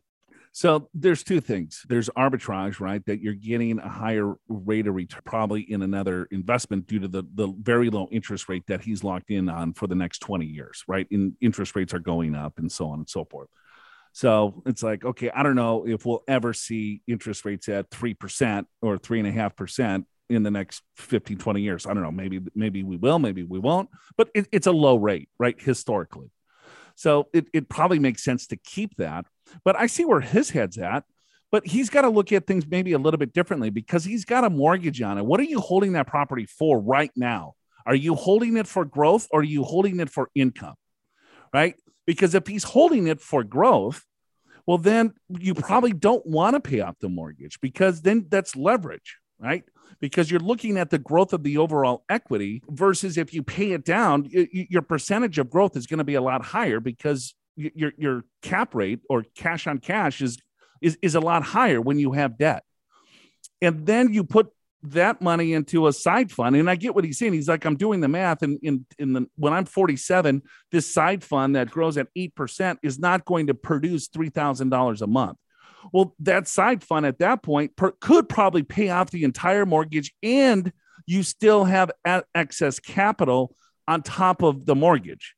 So 0.55 0.87
there's 0.93 1.21
two 1.21 1.41
things. 1.41 1.85
There's 1.89 2.09
arbitrage, 2.11 2.79
right? 2.79 3.05
That 3.07 3.19
you're 3.19 3.33
getting 3.33 3.77
a 3.77 3.89
higher 3.89 4.35
rate 4.47 4.87
of 4.87 4.95
return 4.95 5.19
probably 5.25 5.69
in 5.69 5.81
another 5.81 6.29
investment 6.31 6.87
due 6.87 6.99
to 6.99 7.09
the, 7.09 7.23
the 7.33 7.53
very 7.61 7.89
low 7.89 8.07
interest 8.09 8.47
rate 8.47 8.63
that 8.67 8.79
he's 8.79 9.03
locked 9.03 9.31
in 9.31 9.49
on 9.49 9.73
for 9.73 9.85
the 9.85 9.95
next 9.95 10.19
20 10.19 10.45
years, 10.45 10.85
right? 10.87 11.07
In 11.11 11.35
interest 11.41 11.75
rates 11.75 11.93
are 11.93 11.99
going 11.99 12.35
up 12.35 12.53
and 12.57 12.71
so 12.71 12.87
on 12.87 12.99
and 12.99 13.09
so 13.09 13.25
forth. 13.25 13.49
So 14.13 14.63
it's 14.65 14.81
like, 14.81 15.03
okay, 15.03 15.29
I 15.29 15.43
don't 15.43 15.57
know 15.57 15.85
if 15.85 16.05
we'll 16.05 16.23
ever 16.25 16.53
see 16.53 17.01
interest 17.05 17.43
rates 17.43 17.67
at 17.67 17.89
3% 17.89 18.65
or 18.81 18.97
3.5% 18.97 20.05
in 20.29 20.43
the 20.43 20.51
next 20.51 20.83
15, 20.95 21.37
20 21.37 21.61
years. 21.61 21.85
I 21.85 21.93
don't 21.93 22.01
know. 22.01 22.11
Maybe, 22.11 22.39
maybe 22.55 22.81
we 22.81 22.95
will, 22.95 23.19
maybe 23.19 23.43
we 23.43 23.59
won't, 23.59 23.89
but 24.15 24.29
it, 24.33 24.47
it's 24.53 24.67
a 24.67 24.71
low 24.71 24.95
rate, 24.95 25.27
right? 25.37 25.59
Historically. 25.59 26.31
So 26.95 27.27
it, 27.33 27.47
it 27.53 27.69
probably 27.69 27.99
makes 27.99 28.23
sense 28.23 28.47
to 28.47 28.57
keep 28.57 28.95
that 28.97 29.25
but 29.63 29.75
I 29.75 29.87
see 29.87 30.05
where 30.05 30.21
his 30.21 30.49
head's 30.49 30.77
at. 30.77 31.03
But 31.51 31.67
he's 31.67 31.89
got 31.89 32.01
to 32.01 32.09
look 32.09 32.31
at 32.33 32.47
things 32.47 32.65
maybe 32.67 32.93
a 32.93 32.97
little 32.97 33.19
bit 33.19 33.31
differently 33.31 33.69
because 33.69 34.03
he's 34.03 34.25
got 34.25 34.43
a 34.43 34.49
mortgage 34.49 35.01
on 35.01 35.17
it. 35.17 35.25
What 35.25 35.39
are 35.39 35.43
you 35.43 35.61
holding 35.61 35.93
that 35.93 36.07
property 36.07 36.45
for 36.45 36.79
right 36.79 37.11
now? 37.15 37.53
Are 37.85 37.95
you 37.95 38.15
holding 38.15 38.57
it 38.57 38.67
for 38.67 38.83
growth 38.83 39.27
or 39.31 39.41
are 39.41 39.43
you 39.43 39.63
holding 39.63 39.99
it 39.99 40.09
for 40.09 40.29
income? 40.35 40.75
Right? 41.53 41.75
Because 42.05 42.35
if 42.35 42.47
he's 42.47 42.63
holding 42.63 43.07
it 43.07 43.21
for 43.21 43.43
growth, 43.43 44.03
well, 44.65 44.79
then 44.79 45.13
you 45.29 45.53
probably 45.53 45.93
don't 45.93 46.25
want 46.25 46.55
to 46.55 46.59
pay 46.59 46.81
off 46.81 46.95
the 46.99 47.09
mortgage 47.09 47.61
because 47.61 48.01
then 48.01 48.25
that's 48.29 48.55
leverage, 48.55 49.17
right? 49.39 49.63
Because 49.99 50.29
you're 50.29 50.39
looking 50.39 50.77
at 50.77 50.89
the 50.89 50.99
growth 50.99 51.33
of 51.33 51.43
the 51.43 51.57
overall 51.57 52.03
equity 52.09 52.61
versus 52.69 53.17
if 53.17 53.33
you 53.33 53.43
pay 53.43 53.71
it 53.71 53.85
down, 53.85 54.29
your 54.31 54.81
percentage 54.81 55.39
of 55.39 55.49
growth 55.49 55.75
is 55.75 55.87
going 55.87 55.99
to 55.99 56.03
be 56.03 56.15
a 56.15 56.21
lot 56.21 56.43
higher 56.43 56.79
because 56.79 57.33
your 57.55 57.93
your 57.97 58.25
cap 58.41 58.75
rate 58.75 58.99
or 59.09 59.23
cash 59.35 59.65
on 59.67 59.77
cash 59.77 60.21
is 60.21 60.37
is 60.81 60.97
is 61.01 61.15
a 61.15 61.19
lot 61.19 61.43
higher 61.43 61.79
when 61.79 61.97
you 61.99 62.11
have 62.11 62.37
debt. 62.37 62.63
And 63.61 63.85
then 63.85 64.13
you 64.13 64.23
put 64.23 64.49
that 64.91 65.21
money 65.21 65.53
into 65.53 65.87
a 65.87 65.93
side 65.93 66.31
fund. 66.31 66.55
And 66.55 66.69
I 66.69 66.75
get 66.75 66.95
what 66.95 67.03
he's 67.03 67.17
saying. 67.17 67.33
He's 67.33 67.47
like, 67.47 67.65
I'm 67.65 67.75
doing 67.75 68.01
the 68.01 68.07
math, 68.07 68.41
and 68.41 68.59
in, 68.61 68.85
in 68.99 69.13
the 69.13 69.27
when 69.35 69.53
I'm 69.53 69.65
47, 69.65 70.41
this 70.71 70.91
side 70.91 71.23
fund 71.23 71.55
that 71.55 71.71
grows 71.71 71.97
at 71.97 72.07
8% 72.15 72.77
is 72.83 72.99
not 72.99 73.25
going 73.25 73.47
to 73.47 73.53
produce 73.53 74.09
$3,000 74.09 75.01
a 75.01 75.07
month. 75.07 75.37
Well, 75.93 76.15
that 76.19 76.47
side 76.47 76.83
fund 76.83 77.05
at 77.05 77.19
that 77.19 77.43
point 77.43 77.75
per, 77.75 77.91
could 77.91 78.29
probably 78.29 78.63
pay 78.63 78.89
off 78.89 79.11
the 79.11 79.23
entire 79.23 79.65
mortgage, 79.65 80.13
and 80.23 80.71
you 81.05 81.23
still 81.23 81.65
have 81.65 81.91
a- 82.05 82.23
excess 82.33 82.79
capital 82.79 83.55
on 83.87 84.01
top 84.01 84.41
of 84.41 84.65
the 84.65 84.75
mortgage. 84.75 85.35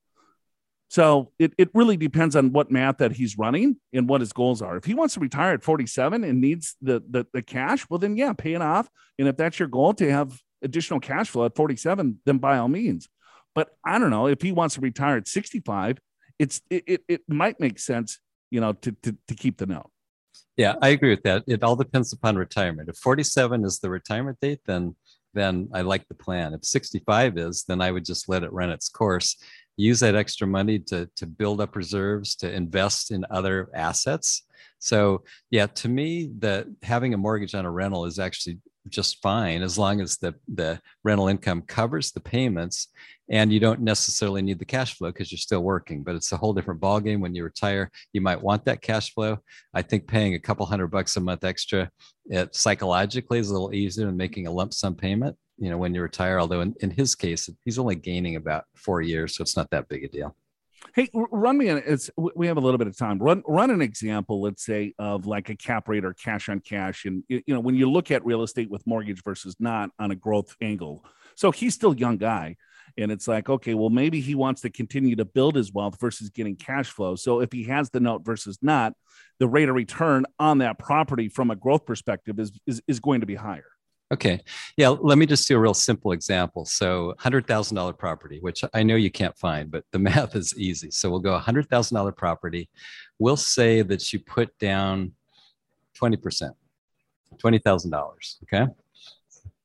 So 0.89 1.31
it, 1.37 1.53
it 1.57 1.69
really 1.73 1.97
depends 1.97 2.35
on 2.35 2.53
what 2.53 2.71
math 2.71 2.99
that 2.99 3.11
he's 3.11 3.37
running 3.37 3.77
and 3.93 4.07
what 4.07 4.21
his 4.21 4.31
goals 4.31 4.61
are. 4.61 4.77
If 4.77 4.85
he 4.85 4.93
wants 4.93 5.15
to 5.15 5.19
retire 5.19 5.53
at 5.53 5.63
47 5.63 6.23
and 6.23 6.39
needs 6.39 6.75
the, 6.81 7.03
the, 7.09 7.27
the 7.33 7.41
cash, 7.41 7.85
well, 7.89 7.99
then 7.99 8.15
yeah, 8.15 8.31
pay 8.33 8.53
it 8.53 8.61
off. 8.61 8.89
And 9.19 9.27
if 9.27 9.35
that's 9.35 9.59
your 9.59 9.67
goal 9.67 9.93
to 9.95 10.09
have 10.09 10.39
additional 10.61 11.01
cash 11.01 11.29
flow 11.29 11.45
at 11.45 11.55
47, 11.55 12.19
then 12.25 12.37
by 12.37 12.57
all 12.57 12.69
means. 12.69 13.09
But 13.53 13.69
I 13.83 13.99
don't 13.99 14.11
know 14.11 14.27
if 14.27 14.41
he 14.41 14.51
wants 14.51 14.75
to 14.75 14.81
retire 14.81 15.17
at 15.17 15.27
65, 15.27 15.97
it's 16.39 16.61
it, 16.69 16.83
it, 16.87 17.01
it 17.07 17.21
might 17.27 17.59
make 17.59 17.79
sense, 17.79 18.19
you 18.49 18.61
know, 18.61 18.73
to, 18.73 18.91
to, 19.03 19.17
to 19.27 19.35
keep 19.35 19.57
the 19.57 19.65
note. 19.65 19.89
Yeah, 20.57 20.75
I 20.81 20.89
agree 20.89 21.11
with 21.11 21.23
that. 21.23 21.43
It 21.47 21.63
all 21.63 21.75
depends 21.75 22.11
upon 22.13 22.35
retirement. 22.35 22.89
If 22.89 22.97
47 22.97 23.63
is 23.63 23.79
the 23.79 23.89
retirement 23.89 24.39
date, 24.41 24.61
then 24.65 24.95
then 25.33 25.69
I 25.71 25.81
like 25.81 26.07
the 26.07 26.15
plan. 26.15 26.55
If 26.55 26.65
65 26.65 27.37
is, 27.37 27.63
then 27.67 27.79
I 27.79 27.91
would 27.91 28.05
just 28.05 28.27
let 28.27 28.43
it 28.43 28.51
run 28.51 28.71
its 28.71 28.89
course 28.89 29.35
use 29.77 29.99
that 29.99 30.15
extra 30.15 30.47
money 30.47 30.79
to 30.79 31.07
to 31.15 31.25
build 31.25 31.61
up 31.61 31.75
reserves 31.75 32.35
to 32.35 32.51
invest 32.51 33.11
in 33.11 33.23
other 33.29 33.69
assets 33.73 34.43
so 34.79 35.23
yeah 35.51 35.67
to 35.67 35.87
me 35.87 36.29
the 36.39 36.75
having 36.81 37.13
a 37.13 37.17
mortgage 37.17 37.55
on 37.55 37.65
a 37.65 37.71
rental 37.71 38.05
is 38.05 38.19
actually 38.19 38.57
just 38.89 39.21
fine 39.21 39.61
as 39.61 39.77
long 39.77 40.01
as 40.01 40.17
the 40.17 40.33
the 40.55 40.79
rental 41.03 41.27
income 41.27 41.61
covers 41.61 42.11
the 42.11 42.19
payments 42.19 42.87
and 43.29 43.51
you 43.51 43.59
don't 43.59 43.81
necessarily 43.81 44.41
need 44.41 44.59
the 44.59 44.65
cash 44.65 44.95
flow 44.97 45.09
because 45.09 45.31
you're 45.31 45.37
still 45.37 45.63
working 45.63 46.03
but 46.03 46.15
it's 46.15 46.31
a 46.31 46.37
whole 46.37 46.53
different 46.53 46.81
ballgame 46.81 47.19
when 47.19 47.35
you 47.35 47.43
retire 47.43 47.89
you 48.13 48.21
might 48.21 48.41
want 48.41 48.63
that 48.65 48.81
cash 48.81 49.13
flow. 49.13 49.37
I 49.73 49.81
think 49.81 50.07
paying 50.07 50.33
a 50.33 50.39
couple 50.39 50.65
hundred 50.65 50.87
bucks 50.87 51.17
a 51.17 51.19
month 51.19 51.43
extra 51.43 51.89
it 52.25 52.55
psychologically 52.55 53.39
is 53.39 53.49
a 53.49 53.53
little 53.53 53.73
easier 53.73 54.05
than 54.05 54.17
making 54.17 54.47
a 54.47 54.51
lump 54.51 54.73
sum 54.73 54.95
payment 54.95 55.35
you 55.57 55.69
know 55.69 55.77
when 55.77 55.93
you 55.93 56.01
retire 56.01 56.39
although 56.39 56.61
in, 56.61 56.75
in 56.81 56.91
his 56.91 57.15
case 57.15 57.49
he's 57.65 57.79
only 57.79 57.95
gaining 57.95 58.35
about 58.35 58.65
four 58.75 59.01
years 59.01 59.35
so 59.35 59.41
it's 59.41 59.57
not 59.57 59.69
that 59.71 59.87
big 59.87 60.03
a 60.03 60.07
deal 60.07 60.35
hey 60.95 61.09
run 61.13 61.57
me 61.57 61.69
an 61.69 61.81
it's 61.85 62.09
we 62.17 62.47
have 62.47 62.57
a 62.57 62.59
little 62.59 62.77
bit 62.77 62.87
of 62.87 62.97
time. 62.97 63.19
Run 63.19 63.43
run 63.47 63.69
an 63.69 63.81
example 63.81 64.41
let's 64.41 64.65
say 64.65 64.93
of 64.99 65.25
like 65.25 65.49
a 65.49 65.55
cap 65.55 65.87
rate 65.87 66.05
or 66.05 66.13
cash 66.13 66.49
on 66.49 66.59
cash 66.59 67.05
and 67.05 67.23
you 67.27 67.43
know 67.47 67.59
when 67.59 67.75
you 67.75 67.89
look 67.89 68.11
at 68.11 68.25
real 68.25 68.43
estate 68.43 68.69
with 68.69 68.85
mortgage 68.85 69.23
versus 69.23 69.55
not 69.59 69.89
on 69.99 70.11
a 70.11 70.15
growth 70.15 70.55
angle. 70.61 71.05
So 71.35 71.51
he's 71.51 71.75
still 71.75 71.95
young 71.95 72.17
guy 72.17 72.55
and 72.97 73.11
it's 73.11 73.27
like 73.27 73.49
okay 73.49 73.73
well 73.73 73.89
maybe 73.89 74.21
he 74.21 74.35
wants 74.35 74.61
to 74.61 74.69
continue 74.69 75.15
to 75.15 75.25
build 75.25 75.55
his 75.55 75.71
wealth 75.71 75.99
versus 75.99 76.29
getting 76.29 76.55
cash 76.55 76.89
flow. 76.89 77.15
So 77.15 77.41
if 77.41 77.51
he 77.51 77.65
has 77.65 77.89
the 77.89 77.99
note 77.99 78.25
versus 78.25 78.57
not 78.61 78.93
the 79.39 79.47
rate 79.47 79.69
of 79.69 79.75
return 79.75 80.25
on 80.39 80.59
that 80.59 80.79
property 80.79 81.29
from 81.29 81.51
a 81.51 81.55
growth 81.55 81.85
perspective 81.85 82.39
is 82.39 82.51
is, 82.65 82.81
is 82.87 82.99
going 82.99 83.21
to 83.21 83.27
be 83.27 83.35
higher 83.35 83.65
Okay. 84.13 84.39
Yeah. 84.77 84.89
Let 84.89 85.17
me 85.17 85.25
just 85.25 85.47
do 85.47 85.57
a 85.57 85.59
real 85.59 85.73
simple 85.73 86.13
example. 86.13 86.65
So, 86.65 87.13
$100,000 87.19 87.97
property, 87.97 88.39
which 88.39 88.63
I 88.73 88.83
know 88.83 88.95
you 88.95 89.11
can't 89.11 89.37
find, 89.37 89.69
but 89.69 89.83
the 89.91 89.99
math 90.09 90.35
is 90.35 90.57
easy. 90.57 90.91
So, 90.91 91.09
we'll 91.09 91.19
go 91.19 91.37
$100,000 91.37 92.15
property. 92.15 92.69
We'll 93.19 93.37
say 93.37 93.81
that 93.81 94.13
you 94.13 94.19
put 94.19 94.57
down 94.59 95.11
20%, 96.01 96.51
$20,000. 97.37 98.43
Okay. 98.43 98.71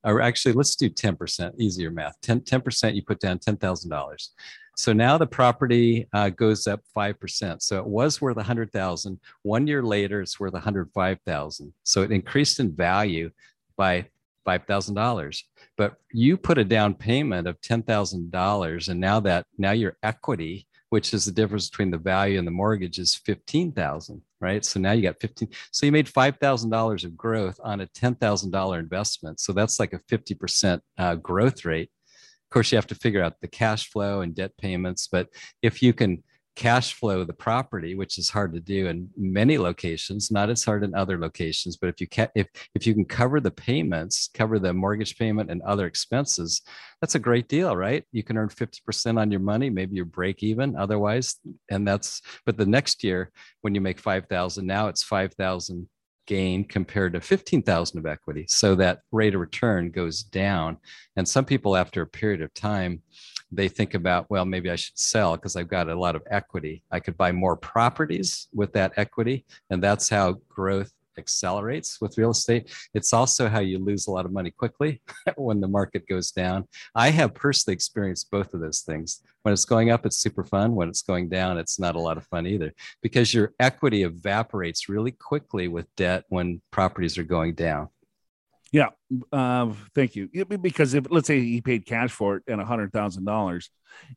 Or 0.04 0.20
actually, 0.20 0.54
let's 0.54 0.74
do 0.74 0.90
10%, 0.90 1.52
easier 1.60 1.90
math. 1.90 2.20
10, 2.22 2.40
10% 2.40 2.94
you 2.94 3.02
put 3.02 3.20
down 3.20 3.38
$10,000. 3.38 4.28
So 4.76 4.92
now 4.92 5.18
the 5.18 5.26
property 5.26 6.08
uh, 6.12 6.30
goes 6.30 6.66
up 6.66 6.80
5%. 6.96 7.62
So 7.62 7.78
it 7.78 7.86
was 7.86 8.20
worth 8.20 8.36
100,000. 8.36 9.20
One 9.42 9.66
year 9.66 9.82
later, 9.82 10.20
it's 10.20 10.40
worth 10.40 10.54
105,000. 10.54 11.72
So 11.84 12.02
it 12.02 12.10
increased 12.10 12.58
in 12.58 12.74
value 12.74 13.30
by 13.76 14.06
$5,000. 14.46 15.42
But 15.76 15.94
you 16.12 16.36
put 16.36 16.58
a 16.58 16.64
down 16.64 16.94
payment 16.94 17.46
of 17.46 17.60
$10,000 17.60 18.88
and 18.88 19.00
now 19.00 19.20
that 19.20 19.46
now 19.58 19.72
your 19.72 19.96
equity, 20.02 20.66
which 20.90 21.14
is 21.14 21.24
the 21.24 21.32
difference 21.32 21.70
between 21.70 21.90
the 21.90 21.98
value 21.98 22.38
and 22.38 22.46
the 22.46 22.52
mortgage 22.52 22.98
is 22.98 23.14
15,000, 23.14 24.20
right? 24.40 24.64
So 24.64 24.78
now 24.78 24.92
you 24.92 25.02
got 25.02 25.20
15. 25.20 25.48
So 25.70 25.86
you 25.86 25.92
made 25.92 26.06
$5,000 26.06 27.04
of 27.04 27.16
growth 27.16 27.58
on 27.62 27.80
a 27.80 27.86
$10,000 27.86 28.78
investment. 28.78 29.40
So 29.40 29.52
that's 29.52 29.80
like 29.80 29.94
a 29.94 30.00
50% 30.00 30.80
uh, 30.98 31.14
growth 31.16 31.64
rate. 31.64 31.90
Of 32.18 32.54
course, 32.54 32.70
you 32.70 32.76
have 32.76 32.86
to 32.88 32.94
figure 32.94 33.22
out 33.22 33.40
the 33.40 33.48
cash 33.48 33.88
flow 33.88 34.20
and 34.20 34.34
debt 34.34 34.52
payments, 34.58 35.08
but 35.10 35.28
if 35.62 35.82
you 35.82 35.94
can 35.94 36.22
cash 36.54 36.94
flow 36.94 37.20
of 37.20 37.26
the 37.26 37.32
property, 37.32 37.94
which 37.94 38.18
is 38.18 38.28
hard 38.28 38.52
to 38.52 38.60
do 38.60 38.86
in 38.88 39.08
many 39.16 39.56
locations, 39.58 40.30
not 40.30 40.50
as 40.50 40.64
hard 40.64 40.84
in 40.84 40.94
other 40.94 41.18
locations. 41.18 41.76
But 41.76 41.88
if 41.88 42.00
you 42.00 42.06
can, 42.06 42.28
if 42.34 42.48
if 42.74 42.86
you 42.86 42.94
can 42.94 43.04
cover 43.04 43.40
the 43.40 43.50
payments, 43.50 44.28
cover 44.34 44.58
the 44.58 44.72
mortgage 44.72 45.16
payment 45.16 45.50
and 45.50 45.62
other 45.62 45.86
expenses, 45.86 46.62
that's 47.00 47.14
a 47.14 47.20
great 47.20 47.48
deal, 47.48 47.76
right? 47.76 48.04
You 48.12 48.22
can 48.22 48.36
earn 48.36 48.48
50% 48.48 49.18
on 49.18 49.30
your 49.30 49.40
money, 49.40 49.70
maybe 49.70 49.96
you 49.96 50.04
break 50.04 50.42
even 50.42 50.76
otherwise. 50.76 51.36
And 51.70 51.86
that's 51.86 52.20
but 52.44 52.56
the 52.56 52.66
next 52.66 53.02
year 53.02 53.30
when 53.62 53.74
you 53.74 53.80
make 53.80 53.98
5,000, 53.98 54.66
now 54.66 54.88
it's 54.88 55.02
5,000 55.02 55.88
gain 56.26 56.64
compared 56.64 57.12
to 57.14 57.20
15,000 57.20 57.98
of 57.98 58.06
equity. 58.06 58.46
So 58.48 58.74
that 58.76 59.00
rate 59.10 59.34
of 59.34 59.40
return 59.40 59.90
goes 59.90 60.22
down. 60.22 60.78
And 61.16 61.28
some 61.28 61.44
people 61.44 61.76
after 61.76 62.02
a 62.02 62.06
period 62.06 62.42
of 62.42 62.54
time, 62.54 63.02
they 63.52 63.68
think 63.68 63.94
about, 63.94 64.28
well, 64.30 64.44
maybe 64.44 64.70
I 64.70 64.76
should 64.76 64.98
sell 64.98 65.36
because 65.36 65.56
I've 65.56 65.68
got 65.68 65.88
a 65.88 65.98
lot 65.98 66.16
of 66.16 66.22
equity. 66.30 66.82
I 66.90 67.00
could 67.00 67.16
buy 67.16 67.32
more 67.32 67.56
properties 67.56 68.48
with 68.54 68.72
that 68.72 68.92
equity. 68.96 69.44
And 69.70 69.82
that's 69.82 70.08
how 70.08 70.38
growth 70.48 70.90
accelerates 71.18 72.00
with 72.00 72.16
real 72.16 72.30
estate. 72.30 72.70
It's 72.94 73.12
also 73.12 73.48
how 73.48 73.60
you 73.60 73.78
lose 73.78 74.06
a 74.06 74.10
lot 74.10 74.24
of 74.24 74.32
money 74.32 74.50
quickly 74.50 75.02
when 75.36 75.60
the 75.60 75.68
market 75.68 76.06
goes 76.08 76.30
down. 76.30 76.66
I 76.94 77.10
have 77.10 77.34
personally 77.34 77.74
experienced 77.74 78.30
both 78.30 78.54
of 78.54 78.60
those 78.60 78.80
things. 78.80 79.22
When 79.42 79.52
it's 79.52 79.64
going 79.64 79.90
up, 79.90 80.06
it's 80.06 80.18
super 80.18 80.44
fun. 80.44 80.74
When 80.74 80.88
it's 80.88 81.02
going 81.02 81.28
down, 81.28 81.58
it's 81.58 81.78
not 81.78 81.96
a 81.96 82.00
lot 82.00 82.16
of 82.16 82.26
fun 82.26 82.46
either 82.46 82.72
because 83.02 83.34
your 83.34 83.52
equity 83.60 84.04
evaporates 84.04 84.88
really 84.88 85.12
quickly 85.12 85.68
with 85.68 85.94
debt 85.96 86.24
when 86.28 86.62
properties 86.70 87.18
are 87.18 87.24
going 87.24 87.54
down. 87.54 87.88
Yeah, 88.72 88.88
uh, 89.32 89.70
thank 89.94 90.16
you. 90.16 90.30
Because 90.46 90.94
if 90.94 91.06
let's 91.10 91.26
say 91.26 91.40
he 91.40 91.60
paid 91.60 91.84
cash 91.84 92.10
for 92.10 92.36
it 92.36 92.44
and 92.48 92.58
a 92.58 92.64
hundred 92.64 92.90
thousand 92.90 93.26
dollars, 93.26 93.70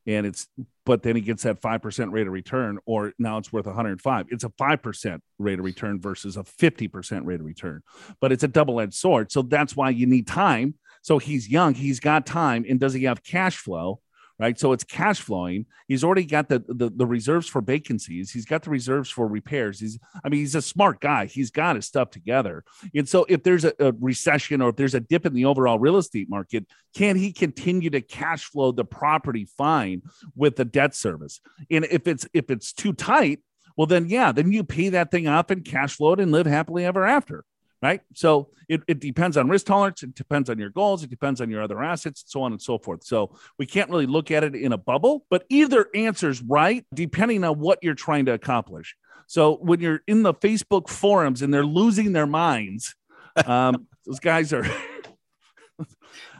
and 0.07 0.25
it's 0.25 0.47
but 0.85 1.03
then 1.03 1.17
he 1.17 1.21
gets 1.21 1.43
that 1.43 1.59
five 1.59 1.81
percent 1.81 2.13
rate 2.13 2.25
of 2.25 2.31
return, 2.31 2.79
or 2.85 3.11
now 3.19 3.37
it's 3.37 3.51
worth 3.51 3.65
one 3.65 3.75
hundred 3.75 4.01
five. 4.01 4.27
It's 4.29 4.45
a 4.45 4.51
five 4.57 4.81
percent 4.81 5.21
rate 5.39 5.59
of 5.59 5.65
return 5.65 5.99
versus 5.99 6.37
a 6.37 6.45
fifty 6.45 6.87
percent 6.87 7.25
rate 7.25 7.41
of 7.41 7.45
return, 7.45 7.81
but 8.21 8.31
it's 8.31 8.43
a 8.43 8.47
double 8.47 8.79
edged 8.79 8.93
sword. 8.93 9.29
So 9.29 9.41
that's 9.41 9.75
why 9.75 9.89
you 9.89 10.07
need 10.07 10.25
time. 10.25 10.75
So 11.01 11.19
he's 11.19 11.49
young, 11.49 11.73
he's 11.73 11.99
got 11.99 12.25
time, 12.25 12.65
and 12.67 12.79
does 12.79 12.93
he 12.93 13.03
have 13.03 13.23
cash 13.23 13.57
flow? 13.57 13.99
Right? 14.37 14.59
So 14.59 14.73
it's 14.73 14.83
cash 14.83 15.21
flowing. 15.21 15.65
He's 15.87 16.03
already 16.03 16.25
got 16.25 16.49
the, 16.49 16.63
the, 16.67 16.89
the 16.89 17.05
reserves 17.05 17.47
for 17.47 17.61
vacancies. 17.61 18.31
He's 18.31 18.45
got 18.45 18.63
the 18.63 18.69
reserves 18.69 19.09
for 19.09 19.27
repairs. 19.27 19.79
He's 19.79 19.99
I 20.23 20.29
mean 20.29 20.41
he's 20.41 20.55
a 20.55 20.61
smart 20.61 20.99
guy. 20.99 21.25
He's 21.25 21.51
got 21.51 21.75
his 21.75 21.85
stuff 21.85 22.09
together. 22.09 22.63
And 22.93 23.07
so 23.07 23.25
if 23.29 23.43
there's 23.43 23.65
a, 23.65 23.73
a 23.79 23.93
recession 23.93 24.61
or 24.61 24.69
if 24.69 24.75
there's 24.75 24.95
a 24.95 24.99
dip 24.99 25.25
in 25.25 25.33
the 25.33 25.45
overall 25.45 25.79
real 25.79 25.97
estate 25.97 26.29
market, 26.29 26.65
can 26.95 27.15
he 27.15 27.31
continue 27.31 27.89
to 27.91 28.01
cash 28.01 28.45
flow 28.45 28.71
the 28.71 28.85
property 28.85 29.47
fine 29.57 30.01
with 30.35 30.55
the 30.55 30.65
debt 30.65 30.95
service? 30.95 31.39
And 31.71 31.85
if 31.85 32.07
it's 32.07 32.27
if 32.33 32.49
it's 32.49 32.73
too 32.73 32.93
tight, 32.93 33.39
well 33.77 33.87
then 33.87 34.07
yeah, 34.07 34.31
then 34.31 34.51
you 34.51 34.63
pay 34.63 34.89
that 34.89 35.11
thing 35.11 35.27
up 35.27 35.51
and 35.51 35.63
cash 35.63 35.95
flow 35.95 36.13
it 36.13 36.19
and 36.19 36.31
live 36.31 36.45
happily 36.45 36.85
ever 36.85 37.05
after 37.05 37.45
right? 37.85 38.01
So 38.15 38.49
it, 38.67 38.81
it 38.87 38.99
depends 38.99 39.37
on 39.37 39.47
risk 39.47 39.67
tolerance, 39.67 40.01
it 40.01 40.15
depends 40.15 40.49
on 40.49 40.57
your 40.57 40.71
goals, 40.71 41.03
it 41.03 41.09
depends 41.11 41.39
on 41.39 41.49
your 41.51 41.61
other 41.61 41.83
assets, 41.83 42.23
and 42.23 42.29
so 42.29 42.41
on 42.41 42.51
and 42.51 42.61
so 42.61 42.79
forth. 42.79 43.03
So 43.03 43.37
we 43.59 43.67
can't 43.67 43.89
really 43.91 44.07
look 44.07 44.31
at 44.31 44.43
it 44.43 44.55
in 44.55 44.73
a 44.73 44.77
bubble, 44.77 45.25
but 45.29 45.45
either 45.49 45.87
answer's 45.93 46.41
right 46.41 46.83
depending 46.93 47.43
on 47.43 47.59
what 47.59 47.79
you're 47.83 47.93
trying 47.93 48.25
to 48.25 48.33
accomplish. 48.33 48.95
So 49.27 49.57
when 49.57 49.79
you're 49.79 50.01
in 50.07 50.23
the 50.23 50.33
Facebook 50.33 50.89
forums 50.89 51.43
and 51.43 51.53
they're 51.53 51.65
losing 51.65 52.11
their 52.11 52.27
minds, 52.27 52.95
um, 53.45 53.87
those 54.05 54.19
guys 54.19 54.51
are. 54.51 54.65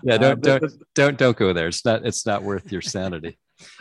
yeah, 0.03 0.17
don't, 0.17 0.47
uh, 0.47 0.59
don't 0.59 0.73
don't 0.93 1.17
don't 1.17 1.37
go 1.37 1.53
there. 1.53 1.67
It's 1.67 1.85
not 1.85 2.05
it's 2.05 2.25
not 2.25 2.43
worth 2.43 2.71
your 2.71 2.81
sanity. 2.81 3.37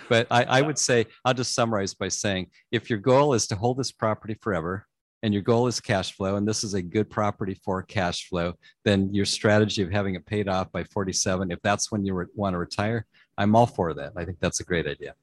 But 0.08 0.26
I, 0.30 0.44
I 0.44 0.62
would 0.62 0.78
say 0.78 1.06
I'll 1.24 1.34
just 1.34 1.54
summarize 1.54 1.94
by 1.94 2.08
saying 2.08 2.50
if 2.70 2.90
your 2.90 2.98
goal 2.98 3.34
is 3.34 3.46
to 3.48 3.56
hold 3.56 3.78
this 3.78 3.92
property 3.92 4.36
forever, 4.40 4.86
and 5.24 5.32
your 5.32 5.42
goal 5.42 5.66
is 5.66 5.80
cash 5.80 6.12
flow, 6.12 6.36
and 6.36 6.46
this 6.46 6.62
is 6.62 6.74
a 6.74 6.82
good 6.82 7.08
property 7.08 7.58
for 7.64 7.82
cash 7.82 8.28
flow, 8.28 8.52
then 8.84 9.12
your 9.14 9.24
strategy 9.24 9.80
of 9.80 9.90
having 9.90 10.16
it 10.16 10.26
paid 10.26 10.50
off 10.50 10.70
by 10.70 10.84
47, 10.84 11.50
if 11.50 11.58
that's 11.62 11.90
when 11.90 12.04
you 12.04 12.12
re- 12.12 12.26
want 12.34 12.52
to 12.52 12.58
retire, 12.58 13.06
I'm 13.38 13.56
all 13.56 13.64
for 13.64 13.94
that. 13.94 14.12
I 14.18 14.26
think 14.26 14.38
that's 14.38 14.60
a 14.60 14.64
great 14.64 14.86
idea. 14.86 15.14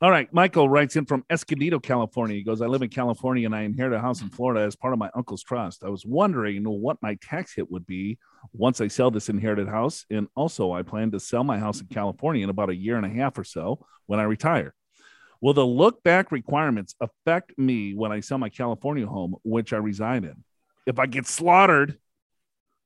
All 0.00 0.10
right. 0.10 0.32
Michael 0.32 0.70
writes 0.70 0.96
in 0.96 1.04
from 1.04 1.22
Escondido, 1.28 1.78
California. 1.78 2.36
He 2.36 2.42
goes, 2.42 2.62
I 2.62 2.66
live 2.66 2.80
in 2.80 2.88
California 2.88 3.44
and 3.44 3.54
I 3.54 3.62
inherited 3.62 3.96
a 3.96 4.00
house 4.00 4.22
in 4.22 4.30
Florida 4.30 4.64
as 4.64 4.74
part 4.74 4.94
of 4.94 4.98
my 4.98 5.10
uncle's 5.14 5.42
trust. 5.42 5.84
I 5.84 5.90
was 5.90 6.06
wondering 6.06 6.64
what 6.64 6.96
my 7.02 7.18
tax 7.22 7.54
hit 7.54 7.70
would 7.70 7.86
be 7.86 8.18
once 8.54 8.80
I 8.80 8.88
sell 8.88 9.10
this 9.10 9.28
inherited 9.28 9.68
house. 9.68 10.06
And 10.10 10.28
also, 10.34 10.72
I 10.72 10.82
plan 10.82 11.10
to 11.10 11.20
sell 11.20 11.44
my 11.44 11.58
house 11.58 11.80
in 11.82 11.88
California 11.88 12.42
in 12.42 12.50
about 12.50 12.70
a 12.70 12.76
year 12.76 12.96
and 12.96 13.06
a 13.06 13.10
half 13.10 13.38
or 13.38 13.44
so 13.44 13.86
when 14.06 14.18
I 14.18 14.24
retire. 14.24 14.74
Will 15.46 15.54
the 15.54 15.64
look 15.64 16.02
back 16.02 16.32
requirements 16.32 16.96
affect 17.00 17.56
me 17.56 17.94
when 17.94 18.10
I 18.10 18.18
sell 18.18 18.36
my 18.36 18.48
California 18.48 19.06
home, 19.06 19.36
which 19.44 19.72
I 19.72 19.76
reside 19.76 20.24
in? 20.24 20.42
If 20.86 20.98
I 20.98 21.06
get 21.06 21.24
slaughtered, 21.24 22.00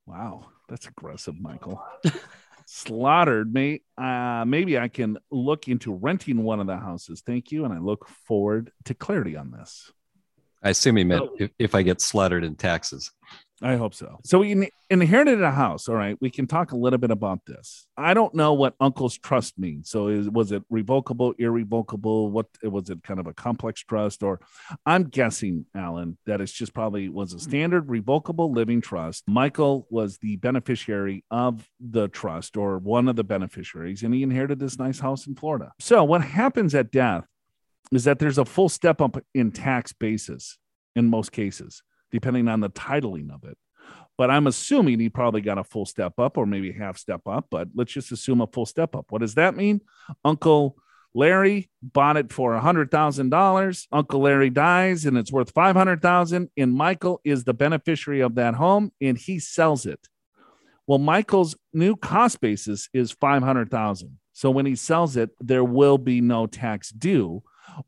wow, 0.05 0.45
that's 0.69 0.85
aggressive, 0.85 1.41
Michael. 1.41 1.83
slaughtered, 2.67 3.51
may 3.51 3.81
uh, 3.97 4.45
maybe 4.45 4.77
I 4.77 4.89
can 4.89 5.17
look 5.31 5.67
into 5.67 5.91
renting 5.91 6.43
one 6.43 6.59
of 6.59 6.67
the 6.67 6.77
houses. 6.77 7.23
Thank 7.25 7.51
you, 7.51 7.65
and 7.65 7.73
I 7.73 7.79
look 7.79 8.07
forward 8.27 8.71
to 8.85 8.93
clarity 8.93 9.35
on 9.35 9.49
this. 9.49 9.91
I 10.63 10.69
assume 10.69 10.97
he 10.97 11.03
meant 11.03 11.23
oh. 11.23 11.35
if, 11.39 11.51
if 11.57 11.75
I 11.75 11.81
get 11.81 12.01
slaughtered 12.01 12.43
in 12.43 12.55
taxes. 12.55 13.11
I 13.63 13.75
hope 13.75 13.93
so. 13.93 14.19
So 14.23 14.39
we 14.39 14.71
inherited 14.89 15.41
a 15.41 15.51
house. 15.51 15.87
All 15.87 15.95
right, 15.95 16.17
we 16.19 16.31
can 16.31 16.47
talk 16.47 16.71
a 16.71 16.75
little 16.75 16.97
bit 16.97 17.11
about 17.11 17.45
this. 17.45 17.85
I 17.95 18.15
don't 18.15 18.33
know 18.33 18.53
what 18.53 18.73
uncle's 18.79 19.19
trust 19.19 19.59
means. 19.59 19.89
So 19.89 20.07
is, 20.07 20.27
was 20.27 20.51
it 20.51 20.63
revocable, 20.71 21.33
irrevocable? 21.37 22.31
What 22.31 22.47
was 22.63 22.89
it? 22.89 23.03
Kind 23.03 23.19
of 23.19 23.27
a 23.27 23.33
complex 23.33 23.81
trust, 23.81 24.23
or 24.23 24.39
I'm 24.85 25.03
guessing, 25.03 25.67
Alan, 25.75 26.17
that 26.25 26.41
it's 26.41 26.51
just 26.51 26.73
probably 26.73 27.07
was 27.07 27.33
a 27.33 27.39
standard 27.39 27.87
revocable 27.87 28.51
living 28.51 28.81
trust. 28.81 29.25
Michael 29.27 29.85
was 29.91 30.17
the 30.17 30.37
beneficiary 30.37 31.23
of 31.29 31.69
the 31.79 32.07
trust, 32.07 32.57
or 32.57 32.79
one 32.79 33.07
of 33.07 33.15
the 33.15 33.23
beneficiaries, 33.23 34.01
and 34.01 34.13
he 34.13 34.23
inherited 34.23 34.57
this 34.57 34.79
nice 34.79 34.99
house 34.99 35.27
in 35.27 35.35
Florida. 35.35 35.71
So 35.79 36.03
what 36.03 36.21
happens 36.23 36.73
at 36.73 36.91
death 36.91 37.25
is 37.91 38.05
that 38.05 38.19
there's 38.19 38.37
a 38.37 38.45
full 38.45 38.69
step 38.69 39.01
up 39.01 39.17
in 39.33 39.51
tax 39.51 39.93
basis 39.93 40.57
in 40.95 41.09
most 41.09 41.31
cases 41.31 41.83
depending 42.11 42.47
on 42.47 42.59
the 42.59 42.69
titling 42.69 43.33
of 43.33 43.43
it. 43.43 43.57
But 44.17 44.29
I'm 44.29 44.45
assuming 44.45 44.99
he 44.99 45.09
probably 45.09 45.41
got 45.41 45.57
a 45.57 45.63
full 45.63 45.85
step 45.85 46.19
up 46.19 46.37
or 46.37 46.45
maybe 46.45 46.71
half 46.71 46.97
step 46.97 47.21
up, 47.25 47.47
but 47.49 47.69
let's 47.73 47.91
just 47.91 48.11
assume 48.11 48.41
a 48.41 48.47
full 48.47 48.65
step 48.65 48.95
up. 48.95 49.05
What 49.09 49.21
does 49.21 49.35
that 49.35 49.55
mean? 49.55 49.81
Uncle 50.23 50.77
Larry 51.13 51.69
bought 51.81 52.17
it 52.17 52.31
for 52.31 52.53
a 52.53 52.61
hundred 52.61 52.91
thousand 52.91 53.29
dollars. 53.29 53.87
Uncle 53.91 54.21
Larry 54.21 54.49
dies 54.49 55.05
and 55.05 55.17
it's 55.17 55.31
worth 55.31 55.51
five 55.51 55.75
hundred 55.75 56.01
thousand. 56.01 56.49
And 56.55 56.73
Michael 56.73 57.19
is 57.23 57.43
the 57.43 57.53
beneficiary 57.53 58.21
of 58.21 58.35
that 58.35 58.55
home 58.55 58.91
and 59.01 59.17
he 59.17 59.39
sells 59.39 59.85
it. 59.85 60.07
Well, 60.85 60.99
Michael's 60.99 61.55
new 61.73 61.95
cost 61.95 62.41
basis 62.41 62.89
is 62.93 63.11
five 63.11 63.41
hundred 63.41 63.71
thousand. 63.71 64.19
So 64.33 64.51
when 64.51 64.65
he 64.65 64.75
sells 64.75 65.17
it, 65.17 65.31
there 65.39 65.63
will 65.63 65.97
be 65.97 66.21
no 66.21 66.47
tax 66.47 66.91
due 66.91 67.43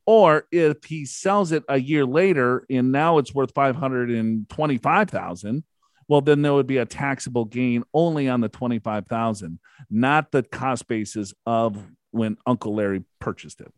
or 0.06 0.46
if 0.52 0.84
he 0.84 1.06
sells 1.06 1.52
it 1.52 1.64
a 1.68 1.80
year 1.80 2.06
later 2.06 2.66
and 2.70 2.92
now 2.92 3.18
it's 3.18 3.34
worth 3.34 3.54
525,000, 3.54 5.64
well 6.08 6.22
then 6.22 6.42
there 6.42 6.54
would 6.54 6.68
be 6.68 6.78
a 6.78 6.86
taxable 6.86 7.46
gain 7.46 7.84
only 7.94 8.30
on 8.30 8.42
the 8.42 8.50
25,000, 8.50 9.60
not 9.90 10.32
the 10.32 10.44
cost 10.44 10.88
basis 10.88 11.34
of 11.46 11.78
when 12.12 12.38
Uncle 12.46 12.76
Larry 12.76 13.04
purchased 13.20 13.62
it. 13.62 13.74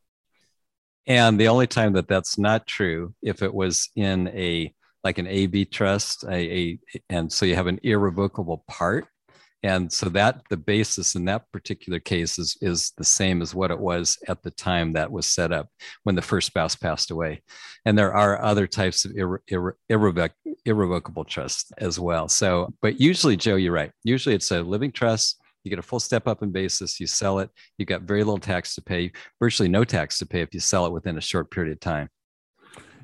And 1.08 1.40
the 1.40 1.50
only 1.50 1.68
time 1.68 1.94
that 1.94 2.08
that's 2.08 2.38
not 2.38 2.66
true 2.66 3.14
if 3.22 3.44
it 3.44 3.54
was 3.54 3.90
in 3.96 4.28
a 4.30 4.74
like 5.04 5.20
an 5.20 5.28
AB 5.28 5.66
trust, 5.66 6.24
a, 6.24 6.34
a 6.34 6.80
and 7.10 7.32
so 7.32 7.46
you 7.46 7.54
have 7.54 7.68
an 7.68 7.80
irrevocable 7.84 8.64
part 8.68 9.08
and 9.66 9.92
so 9.92 10.10
that 10.10 10.44
the 10.52 10.58
basis 10.58 11.16
in 11.16 11.26
that 11.26 11.52
particular 11.52 12.00
case 12.00 12.38
is 12.38 12.56
is 12.62 12.92
the 12.98 13.04
same 13.04 13.42
as 13.42 13.56
what 13.56 13.72
it 13.72 13.80
was 13.80 14.16
at 14.28 14.44
the 14.44 14.52
time 14.52 14.94
that 14.94 15.12
was 15.12 15.26
set 15.26 15.52
up 15.52 15.68
when 16.04 16.14
the 16.14 16.22
first 16.22 16.48
spouse 16.48 16.76
passed 16.76 17.10
away. 17.10 17.42
And 17.84 17.98
there 17.98 18.14
are 18.14 18.40
other 18.44 18.68
types 18.68 19.06
of 19.06 19.14
irre- 19.14 19.40
irre- 19.52 19.74
irrevoc- 19.92 20.56
irrevocable 20.66 21.24
trust 21.26 21.74
as 21.80 22.00
well. 22.00 22.30
So 22.30 22.74
but 22.80 23.02
usually 23.02 23.36
joe 23.36 23.56
you're 23.56 23.74
right. 23.74 23.92
Usually 24.04 24.36
it's 24.36 24.52
a 24.52 24.62
living 24.62 24.92
trust. 24.92 25.42
You 25.64 25.70
get 25.72 25.80
a 25.80 25.90
full 25.90 26.00
step 26.00 26.28
up 26.28 26.44
in 26.44 26.52
basis. 26.52 27.00
You 27.00 27.08
sell 27.08 27.40
it. 27.40 27.50
You've 27.80 27.88
got 27.88 28.04
very 28.04 28.24
little 28.24 28.38
tax 28.38 28.76
to 28.76 28.84
pay 28.84 29.12
virtually 29.40 29.68
no 29.68 29.84
tax 29.84 30.20
to 30.20 30.28
pay 30.28 30.42
if 30.42 30.54
you 30.54 30.60
sell 30.60 30.86
it 30.86 30.94
within 30.94 31.18
a 31.18 31.22
short 31.22 31.50
period 31.50 31.74
of 31.74 31.80
time 31.80 32.08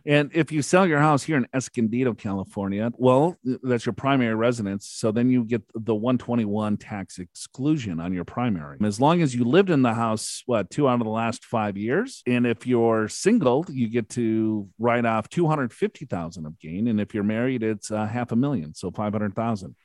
And 0.05 0.31
if 0.33 0.51
you 0.51 0.61
sell 0.61 0.87
your 0.87 0.99
house 0.99 1.23
here 1.23 1.37
in 1.37 1.47
Escondido, 1.53 2.13
California, 2.13 2.91
well, 2.95 3.37
that's 3.63 3.85
your 3.85 3.93
primary 3.93 4.35
residence. 4.35 4.87
So 4.87 5.11
then 5.11 5.29
you 5.29 5.43
get 5.43 5.61
the 5.73 5.95
121 5.95 6.77
tax 6.77 7.19
exclusion 7.19 7.99
on 7.99 8.13
your 8.13 8.25
primary. 8.25 8.77
As 8.83 8.99
long 8.99 9.21
as 9.21 9.35
you 9.35 9.43
lived 9.43 9.69
in 9.69 9.81
the 9.81 9.93
house, 9.93 10.43
what, 10.45 10.69
two 10.69 10.87
out 10.87 10.95
of 10.95 11.05
the 11.05 11.09
last 11.09 11.45
five 11.45 11.77
years? 11.77 12.23
And 12.25 12.47
if 12.47 12.65
you're 12.65 13.07
single, 13.07 13.65
you 13.69 13.89
get 13.89 14.09
to 14.09 14.67
write 14.79 15.05
off 15.05 15.29
250,000 15.29 16.45
of 16.45 16.59
gain. 16.59 16.87
And 16.87 16.99
if 16.99 17.13
you're 17.13 17.23
married, 17.23 17.63
it's 17.63 17.91
uh, 17.91 18.05
half 18.05 18.31
a 18.31 18.35
million. 18.35 18.73
So 18.73 18.91
500,000. 18.91 19.75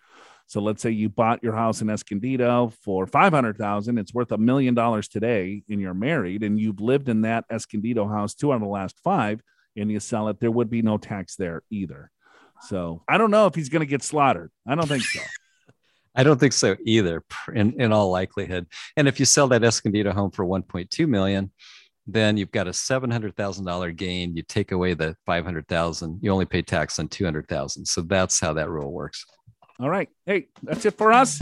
So 0.48 0.60
let's 0.60 0.80
say 0.80 0.90
you 0.90 1.08
bought 1.08 1.42
your 1.42 1.54
house 1.54 1.82
in 1.82 1.90
Escondido 1.90 2.72
for 2.82 3.06
500,000, 3.06 3.98
it's 3.98 4.14
worth 4.14 4.30
a 4.30 4.38
million 4.38 4.74
dollars 4.74 5.08
today 5.08 5.64
and 5.68 5.80
you're 5.80 5.92
married 5.92 6.44
and 6.44 6.58
you've 6.58 6.80
lived 6.80 7.08
in 7.08 7.22
that 7.22 7.44
Escondido 7.50 8.06
house 8.06 8.34
two 8.34 8.52
out 8.52 8.56
of 8.56 8.60
the 8.62 8.68
last 8.68 9.00
5 9.02 9.42
and 9.76 9.90
you 9.90 10.00
sell 10.00 10.28
it, 10.28 10.40
there 10.40 10.50
would 10.50 10.70
be 10.70 10.82
no 10.82 10.98
tax 10.98 11.36
there 11.36 11.62
either. 11.70 12.10
So 12.62 13.02
I 13.08 13.18
don't 13.18 13.30
know 13.30 13.46
if 13.46 13.54
he's 13.54 13.68
going 13.68 13.80
to 13.80 13.86
get 13.86 14.02
slaughtered. 14.02 14.50
I 14.66 14.74
don't 14.74 14.88
think 14.88 15.02
so. 15.02 15.20
I 16.14 16.22
don't 16.22 16.40
think 16.40 16.54
so 16.54 16.76
either, 16.84 17.22
in, 17.54 17.78
in 17.78 17.92
all 17.92 18.10
likelihood. 18.10 18.66
And 18.96 19.06
if 19.06 19.20
you 19.20 19.26
sell 19.26 19.48
that 19.48 19.62
Escondido 19.62 20.12
home 20.12 20.30
for 20.30 20.46
1.2 20.46 21.06
million, 21.06 21.52
then 22.06 22.38
you've 22.38 22.52
got 22.52 22.66
a 22.66 22.70
$700,000 22.70 23.96
gain. 23.96 24.34
You 24.34 24.42
take 24.42 24.72
away 24.72 24.94
the 24.94 25.14
500,000, 25.26 26.20
you 26.22 26.30
only 26.30 26.46
pay 26.46 26.62
tax 26.62 26.98
on 26.98 27.08
200,000. 27.08 27.84
So 27.84 28.00
that's 28.00 28.40
how 28.40 28.54
that 28.54 28.70
rule 28.70 28.92
works. 28.92 29.26
All 29.78 29.90
right. 29.90 30.08
Hey, 30.24 30.48
that's 30.62 30.86
it 30.86 30.96
for 30.96 31.12
us. 31.12 31.40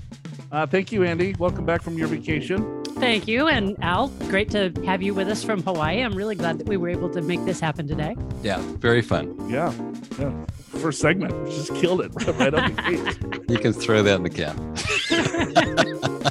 Uh, 0.50 0.66
thank 0.66 0.90
you, 0.90 1.00
Andi. 1.00 1.38
Welcome 1.38 1.64
back 1.64 1.82
from 1.82 1.96
your 1.96 2.08
vacation. 2.08 2.83
Thank 3.04 3.28
you. 3.28 3.48
And 3.48 3.76
Al, 3.82 4.08
great 4.30 4.50
to 4.52 4.72
have 4.86 5.02
you 5.02 5.12
with 5.12 5.28
us 5.28 5.44
from 5.44 5.62
Hawaii. 5.62 6.00
I'm 6.00 6.14
really 6.14 6.34
glad 6.34 6.58
that 6.58 6.66
we 6.66 6.78
were 6.78 6.88
able 6.88 7.10
to 7.10 7.20
make 7.20 7.44
this 7.44 7.60
happen 7.60 7.86
today. 7.86 8.16
Yeah, 8.42 8.58
very 8.78 9.02
fun. 9.02 9.36
Yeah. 9.48 9.74
Yeah. 10.18 10.32
First 10.68 11.00
segment, 11.00 11.32
just 11.50 11.74
killed 11.74 12.00
it 12.00 12.12
right 12.38 12.54
up 12.54 12.74
the 12.74 12.82
gate. 12.82 13.50
You 13.50 13.58
can 13.58 13.74
throw 13.74 14.02
that 14.02 14.16
in 14.16 14.22
the 14.22 14.30
can. 14.30 14.56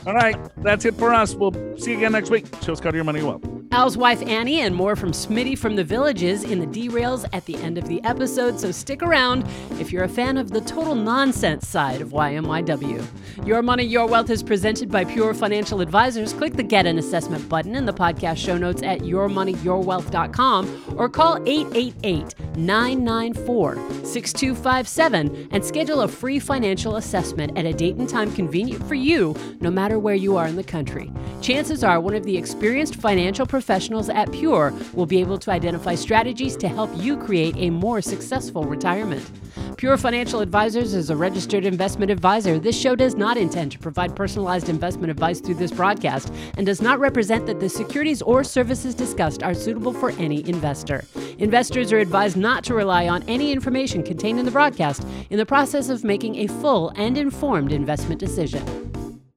All 0.07 0.15
right. 0.15 0.36
That's 0.63 0.84
it 0.86 0.95
for 0.95 1.13
us. 1.13 1.36
We'll 1.36 1.53
see 1.78 1.91
you 1.91 1.97
again 1.97 2.11
next 2.11 2.32
week. 2.32 2.47
Show's 2.63 2.82
called 2.82 2.95
Your 2.95 3.03
Money 3.03 3.21
Well. 3.21 3.39
Al's 3.74 3.97
wife 3.97 4.21
Annie 4.28 4.61
and 4.61 4.76
more 4.76 4.95
from 4.95 5.11
Smitty 5.11 5.57
from 5.57 5.76
the 5.76 5.84
Villages 5.84 6.43
in 6.43 6.59
the 6.59 6.67
derails 6.67 7.28
at 7.34 7.43
the 7.47 7.55
end 7.55 7.80
of 7.80 7.88
the 7.88 8.03
episode, 8.03 8.59
so 8.59 8.71
stick 8.71 9.01
around 9.01 9.47
if 9.80 9.91
you're 9.91 10.03
a 10.03 10.07
fan 10.07 10.38
of 10.38 10.51
the 10.51 10.61
total 10.61 10.93
nonsense 10.93 11.67
side 11.67 11.99
of 11.99 12.09
YMYW. 12.09 13.03
Your 13.47 13.63
Money, 13.63 13.84
Your 13.84 14.05
Wealth 14.05 14.30
is 14.30 14.43
presented 14.43 14.91
by 14.91 15.03
Pure 15.03 15.34
Financial 15.34 15.82
Advisors. 15.82 16.34
Click 16.34 16.53
the 16.53 16.61
Get 16.61 16.86
an 16.86 16.99
Assessment 16.99 17.49
button 17.49 17.76
in 17.76 17.88
the 17.88 17.93
podcast 17.93 18.38
show 18.38 18.59
notes 18.59 18.84
at 18.84 18.99
yourmoneyyourwealth.com 18.99 20.95
or 20.95 21.09
call 21.09 21.38
888 21.47 22.55
994 22.55 23.76
6257 24.05 25.47
and 25.49 25.65
schedule 25.65 26.01
a 26.01 26.07
free 26.07 26.38
financial 26.38 26.97
assessment 26.97 27.57
at 27.57 27.65
a 27.65 27.74
date 27.74 27.95
and 27.95 28.07
time 28.07 28.32
convenient 28.36 28.88
for 28.88 28.93
you, 28.93 29.36
no 29.61 29.71
matter 29.71 29.97
where 29.97 30.13
you 30.13 30.38
are 30.38 30.45
in 30.45 30.57
the 30.57 30.63
country. 30.63 31.11
Chances 31.41 31.84
are 31.84 31.99
one 31.99 32.13
of 32.13 32.24
the 32.24 32.38
experienced 32.38 32.97
financial 32.97 33.47
professionals 33.47 33.62
at 33.70 34.32
Pure 34.32 34.74
will 34.93 35.05
be 35.05 35.20
able 35.20 35.38
to 35.38 35.51
identify 35.51 35.95
strategies 35.95 36.55
to 36.57 36.68
help 36.68 36.89
you 36.95 37.18
create 37.18 37.55
a 37.57 37.70
more 37.70 38.01
successful 38.01 38.64
retirement. 38.64 39.30
Pure 39.78 39.97
Financial 39.97 40.39
Advisors 40.39 40.93
is 40.93 41.09
a 41.09 41.16
registered 41.16 41.66
investment 41.66 42.11
advisor. 42.11 42.59
This 42.59 42.80
show 42.80 42.95
does 42.95 43.16
not 43.16 43.38
intend 43.38 43.72
to 43.72 43.80
provide 43.80 44.16
personalized 44.16 44.70
investment 44.70 45.11
advice 45.11 45.39
through 45.39 45.55
this 45.55 45.72
broadcast 45.72 46.32
and 46.57 46.66
does 46.66 46.82
not 46.82 46.99
represent 46.99 47.45
that 47.47 47.59
the 47.59 47.70
securities 47.70 48.22
or 48.22 48.43
services 48.43 48.95
discussed 48.95 49.43
are 49.43 49.53
suitable 49.53 49.93
for 49.93 50.11
any 50.11 50.47
investor. 50.47 51.03
Investors 51.38 51.91
are 51.91 51.99
advised 51.99 52.38
not 52.38 52.64
to 52.66 52.74
rely 52.74 53.07
on 53.07 53.24
any 53.24 53.51
information 53.51 54.03
contained 54.03 54.39
in 54.39 54.45
the 54.45 54.51
broadcast 54.51 55.05
in 55.30 55.38
the 55.38 55.45
process 55.45 55.89
of 55.89 56.03
making 56.03 56.36
a 56.36 56.47
full 56.47 56.91
and 56.95 57.18
informed 57.18 57.72
investment 57.72 58.20
decision. 58.20 58.64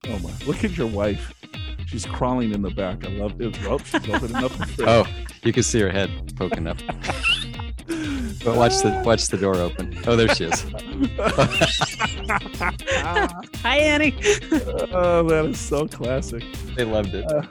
Oh, 0.08 0.18
my. 0.18 0.32
Look 0.46 0.62
at 0.64 0.76
your 0.76 0.86
wife. 0.88 1.32
She's 1.86 2.04
crawling 2.04 2.52
in 2.52 2.62
the 2.62 2.70
back. 2.70 3.04
I 3.04 3.08
love 3.10 3.40
it. 3.40 3.56
Oh, 3.64 3.78
she's 3.78 3.94
opening 4.10 4.36
up 4.36 4.50
the. 4.52 4.84
Oh, 4.86 5.06
you 5.44 5.52
can 5.52 5.62
see 5.62 5.80
her 5.80 5.88
head 5.90 6.10
poking 6.36 6.66
up. 6.66 6.76
But 8.44 8.56
watch 8.56 8.78
the 8.82 9.02
watch 9.04 9.26
the 9.28 9.36
door 9.38 9.56
open. 9.56 9.96
Oh, 10.06 10.16
there 10.16 10.28
she 10.34 10.44
is. 10.44 10.60
Hi, 13.62 13.76
Annie. 13.78 14.14
oh, 14.92 15.22
that 15.28 15.46
is 15.48 15.58
so 15.58 15.86
classic. 15.86 16.42
They 16.76 16.84
loved 16.84 17.14
it. 17.14 17.24
Uh, 17.30 17.42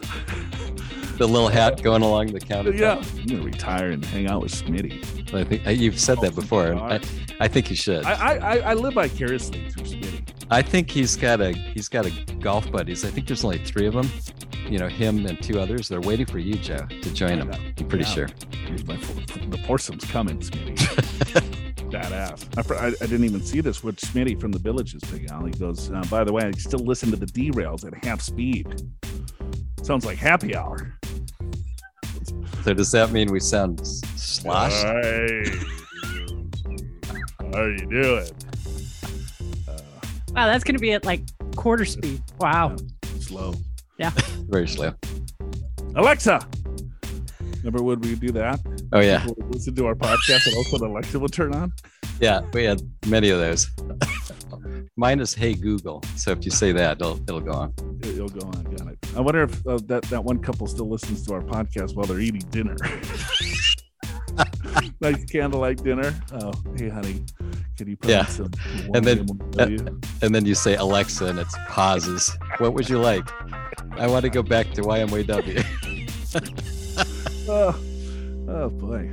The 1.17 1.25
little 1.27 1.47
hat 1.47 1.81
going 1.81 2.01
along 2.01 2.27
the 2.33 2.39
counter. 2.41 2.73
yeah. 2.73 2.97
I'm 2.97 3.25
going 3.25 3.27
to 3.39 3.41
retire 3.41 3.91
and 3.91 4.03
hang 4.03 4.27
out 4.27 4.41
with 4.41 4.51
Smitty. 4.51 5.33
I 5.33 5.43
think 5.45 5.65
uh, 5.65 5.69
you've 5.69 5.97
said 5.99 6.19
that 6.21 6.35
before. 6.35 6.75
I, 6.75 6.99
I 7.39 7.47
think 7.47 7.69
you 7.69 7.75
should. 7.77 8.03
I, 8.05 8.11
I, 8.13 8.33
I- 8.57 8.71
I 8.71 8.73
live 8.73 8.95
vicariously 8.95 9.69
through 9.69 9.83
Smitty. 9.85 10.04
I 10.51 10.61
think 10.61 10.89
he's 10.91 11.15
got 11.15 11.41
a 11.41 11.51
he's 11.53 11.89
got 11.89 12.05
a 12.05 12.11
golf 12.35 12.71
buddies. 12.71 13.03
I 13.03 13.09
think 13.09 13.27
there's 13.27 13.43
only 13.43 13.57
three 13.59 13.87
of 13.87 13.93
them. 13.93 14.09
You 14.69 14.79
know, 14.79 14.87
him 14.87 15.25
and 15.25 15.41
two 15.41 15.59
others. 15.59 15.87
They're 15.87 16.01
waiting 16.01 16.25
for 16.25 16.39
you, 16.39 16.55
Joe, 16.55 16.85
to 17.01 17.13
join 17.13 17.39
them. 17.39 17.51
I'm 17.51 17.87
pretty 17.87 18.05
Yeah. 18.05 18.11
sure. 18.11 18.29
Here's 18.67 18.85
my 18.85 18.97
four- 18.97 19.45
the 19.47 19.57
foursome's 19.59 20.05
coming, 20.05 20.39
Smitty. 20.39 20.75
Badass. 21.91 22.71
I, 22.71 22.75
I, 22.75 22.87
I 22.87 22.91
didn't 23.05 23.23
even 23.25 23.41
see 23.41 23.61
this 23.61 23.83
with 23.83 23.95
Smitty 23.97 24.39
from 24.41 24.51
the 24.51 24.57
Villages, 24.59 25.01
Big. 25.11 25.29
He 25.31 25.51
goes, 25.59 25.91
uh, 25.91 26.03
by 26.09 26.23
the 26.23 26.33
way, 26.33 26.43
I 26.43 26.51
still 26.51 26.79
listen 26.79 27.11
to 27.11 27.15
the 27.17 27.27
derails 27.27 27.85
at 27.85 28.03
half 28.03 28.21
speed. 28.21 28.81
Sounds 29.83 30.03
like 30.05 30.17
happy 30.17 30.55
hour. 30.55 30.97
So 32.63 32.73
does 32.73 32.91
that 32.91 33.11
mean 33.11 33.31
we 33.31 33.39
sound 33.39 33.85
sloshed? 33.85 34.83
Hey. 34.83 35.43
How 37.53 37.61
are 37.61 37.71
you 37.71 37.87
doing? 37.89 38.27
Wow, 40.35 40.47
that's 40.47 40.63
going 40.63 40.75
to 40.75 40.81
be 40.81 40.91
at 40.91 41.05
like 41.05 41.21
quarter 41.55 41.85
speed. 41.85 42.21
Wow. 42.39 42.75
slow. 43.19 43.53
Yeah. 43.97 44.09
Very 44.49 44.67
slow. 44.67 44.93
Alexa. 45.95 46.45
Remember 47.63 47.81
when 47.81 47.99
we 48.01 48.15
do 48.15 48.31
that? 48.33 48.59
Oh 48.91 48.99
yeah, 48.99 49.19
People 49.25 49.35
would 49.45 49.55
listen 49.55 49.73
to 49.75 49.87
our 49.87 49.95
podcast 49.95 50.45
and 50.47 50.55
also 50.57 50.77
the 50.77 50.85
Alexa 50.87 51.17
will 51.17 51.29
turn 51.29 51.55
on. 51.55 51.71
yeah. 52.19 52.41
We 52.53 52.63
had 52.65 52.81
many 53.07 53.29
of 53.29 53.39
those. 53.39 53.69
Mine 54.97 55.19
is 55.19 55.33
Hey 55.33 55.53
Google. 55.55 56.03
So 56.15 56.31
if 56.31 56.45
you 56.45 56.51
say 56.51 56.71
that, 56.73 56.97
it'll 57.01 57.19
it'll 57.27 57.41
go 57.41 57.51
on. 57.53 57.73
It- 58.03 58.15
It'll 58.15 58.29
go 58.29 58.45
on. 58.47 58.63
Got 58.65 58.87
it. 58.89 58.99
I 59.17 59.19
wonder 59.21 59.43
if 59.43 59.65
uh, 59.67 59.79
that 59.87 60.03
that 60.03 60.23
one 60.23 60.37
couple 60.39 60.67
still 60.67 60.87
listens 60.87 61.25
to 61.25 61.33
our 61.33 61.41
podcast 61.41 61.95
while 61.95 62.05
they're 62.05 62.19
eating 62.19 62.43
dinner. 62.51 62.75
nice 65.01 65.23
candlelight 65.25 65.83
dinner. 65.83 66.13
Oh, 66.33 66.51
hey, 66.77 66.89
honey, 66.89 67.23
can 67.77 67.87
you 67.87 67.97
put 67.97 68.09
Yeah. 68.09 68.25
some? 68.25 68.51
And 68.93 69.03
then- 69.05 69.25
YMW? 69.27 69.87
Uh, 69.87 70.25
and 70.25 70.33
then 70.35 70.45
you 70.45 70.55
say 70.55 70.75
Alexa, 70.75 71.25
and 71.25 71.39
it's 71.39 71.55
pauses. 71.67 72.37
What 72.57 72.73
would 72.73 72.89
you 72.89 72.99
like? 72.99 73.27
I 73.97 74.07
want 74.07 74.23
to 74.23 74.29
go 74.29 74.43
back 74.43 74.71
to 74.73 74.81
YMWW. 74.81 75.63
oh, 77.49 77.79
oh 78.49 78.69
boy. 78.69 79.11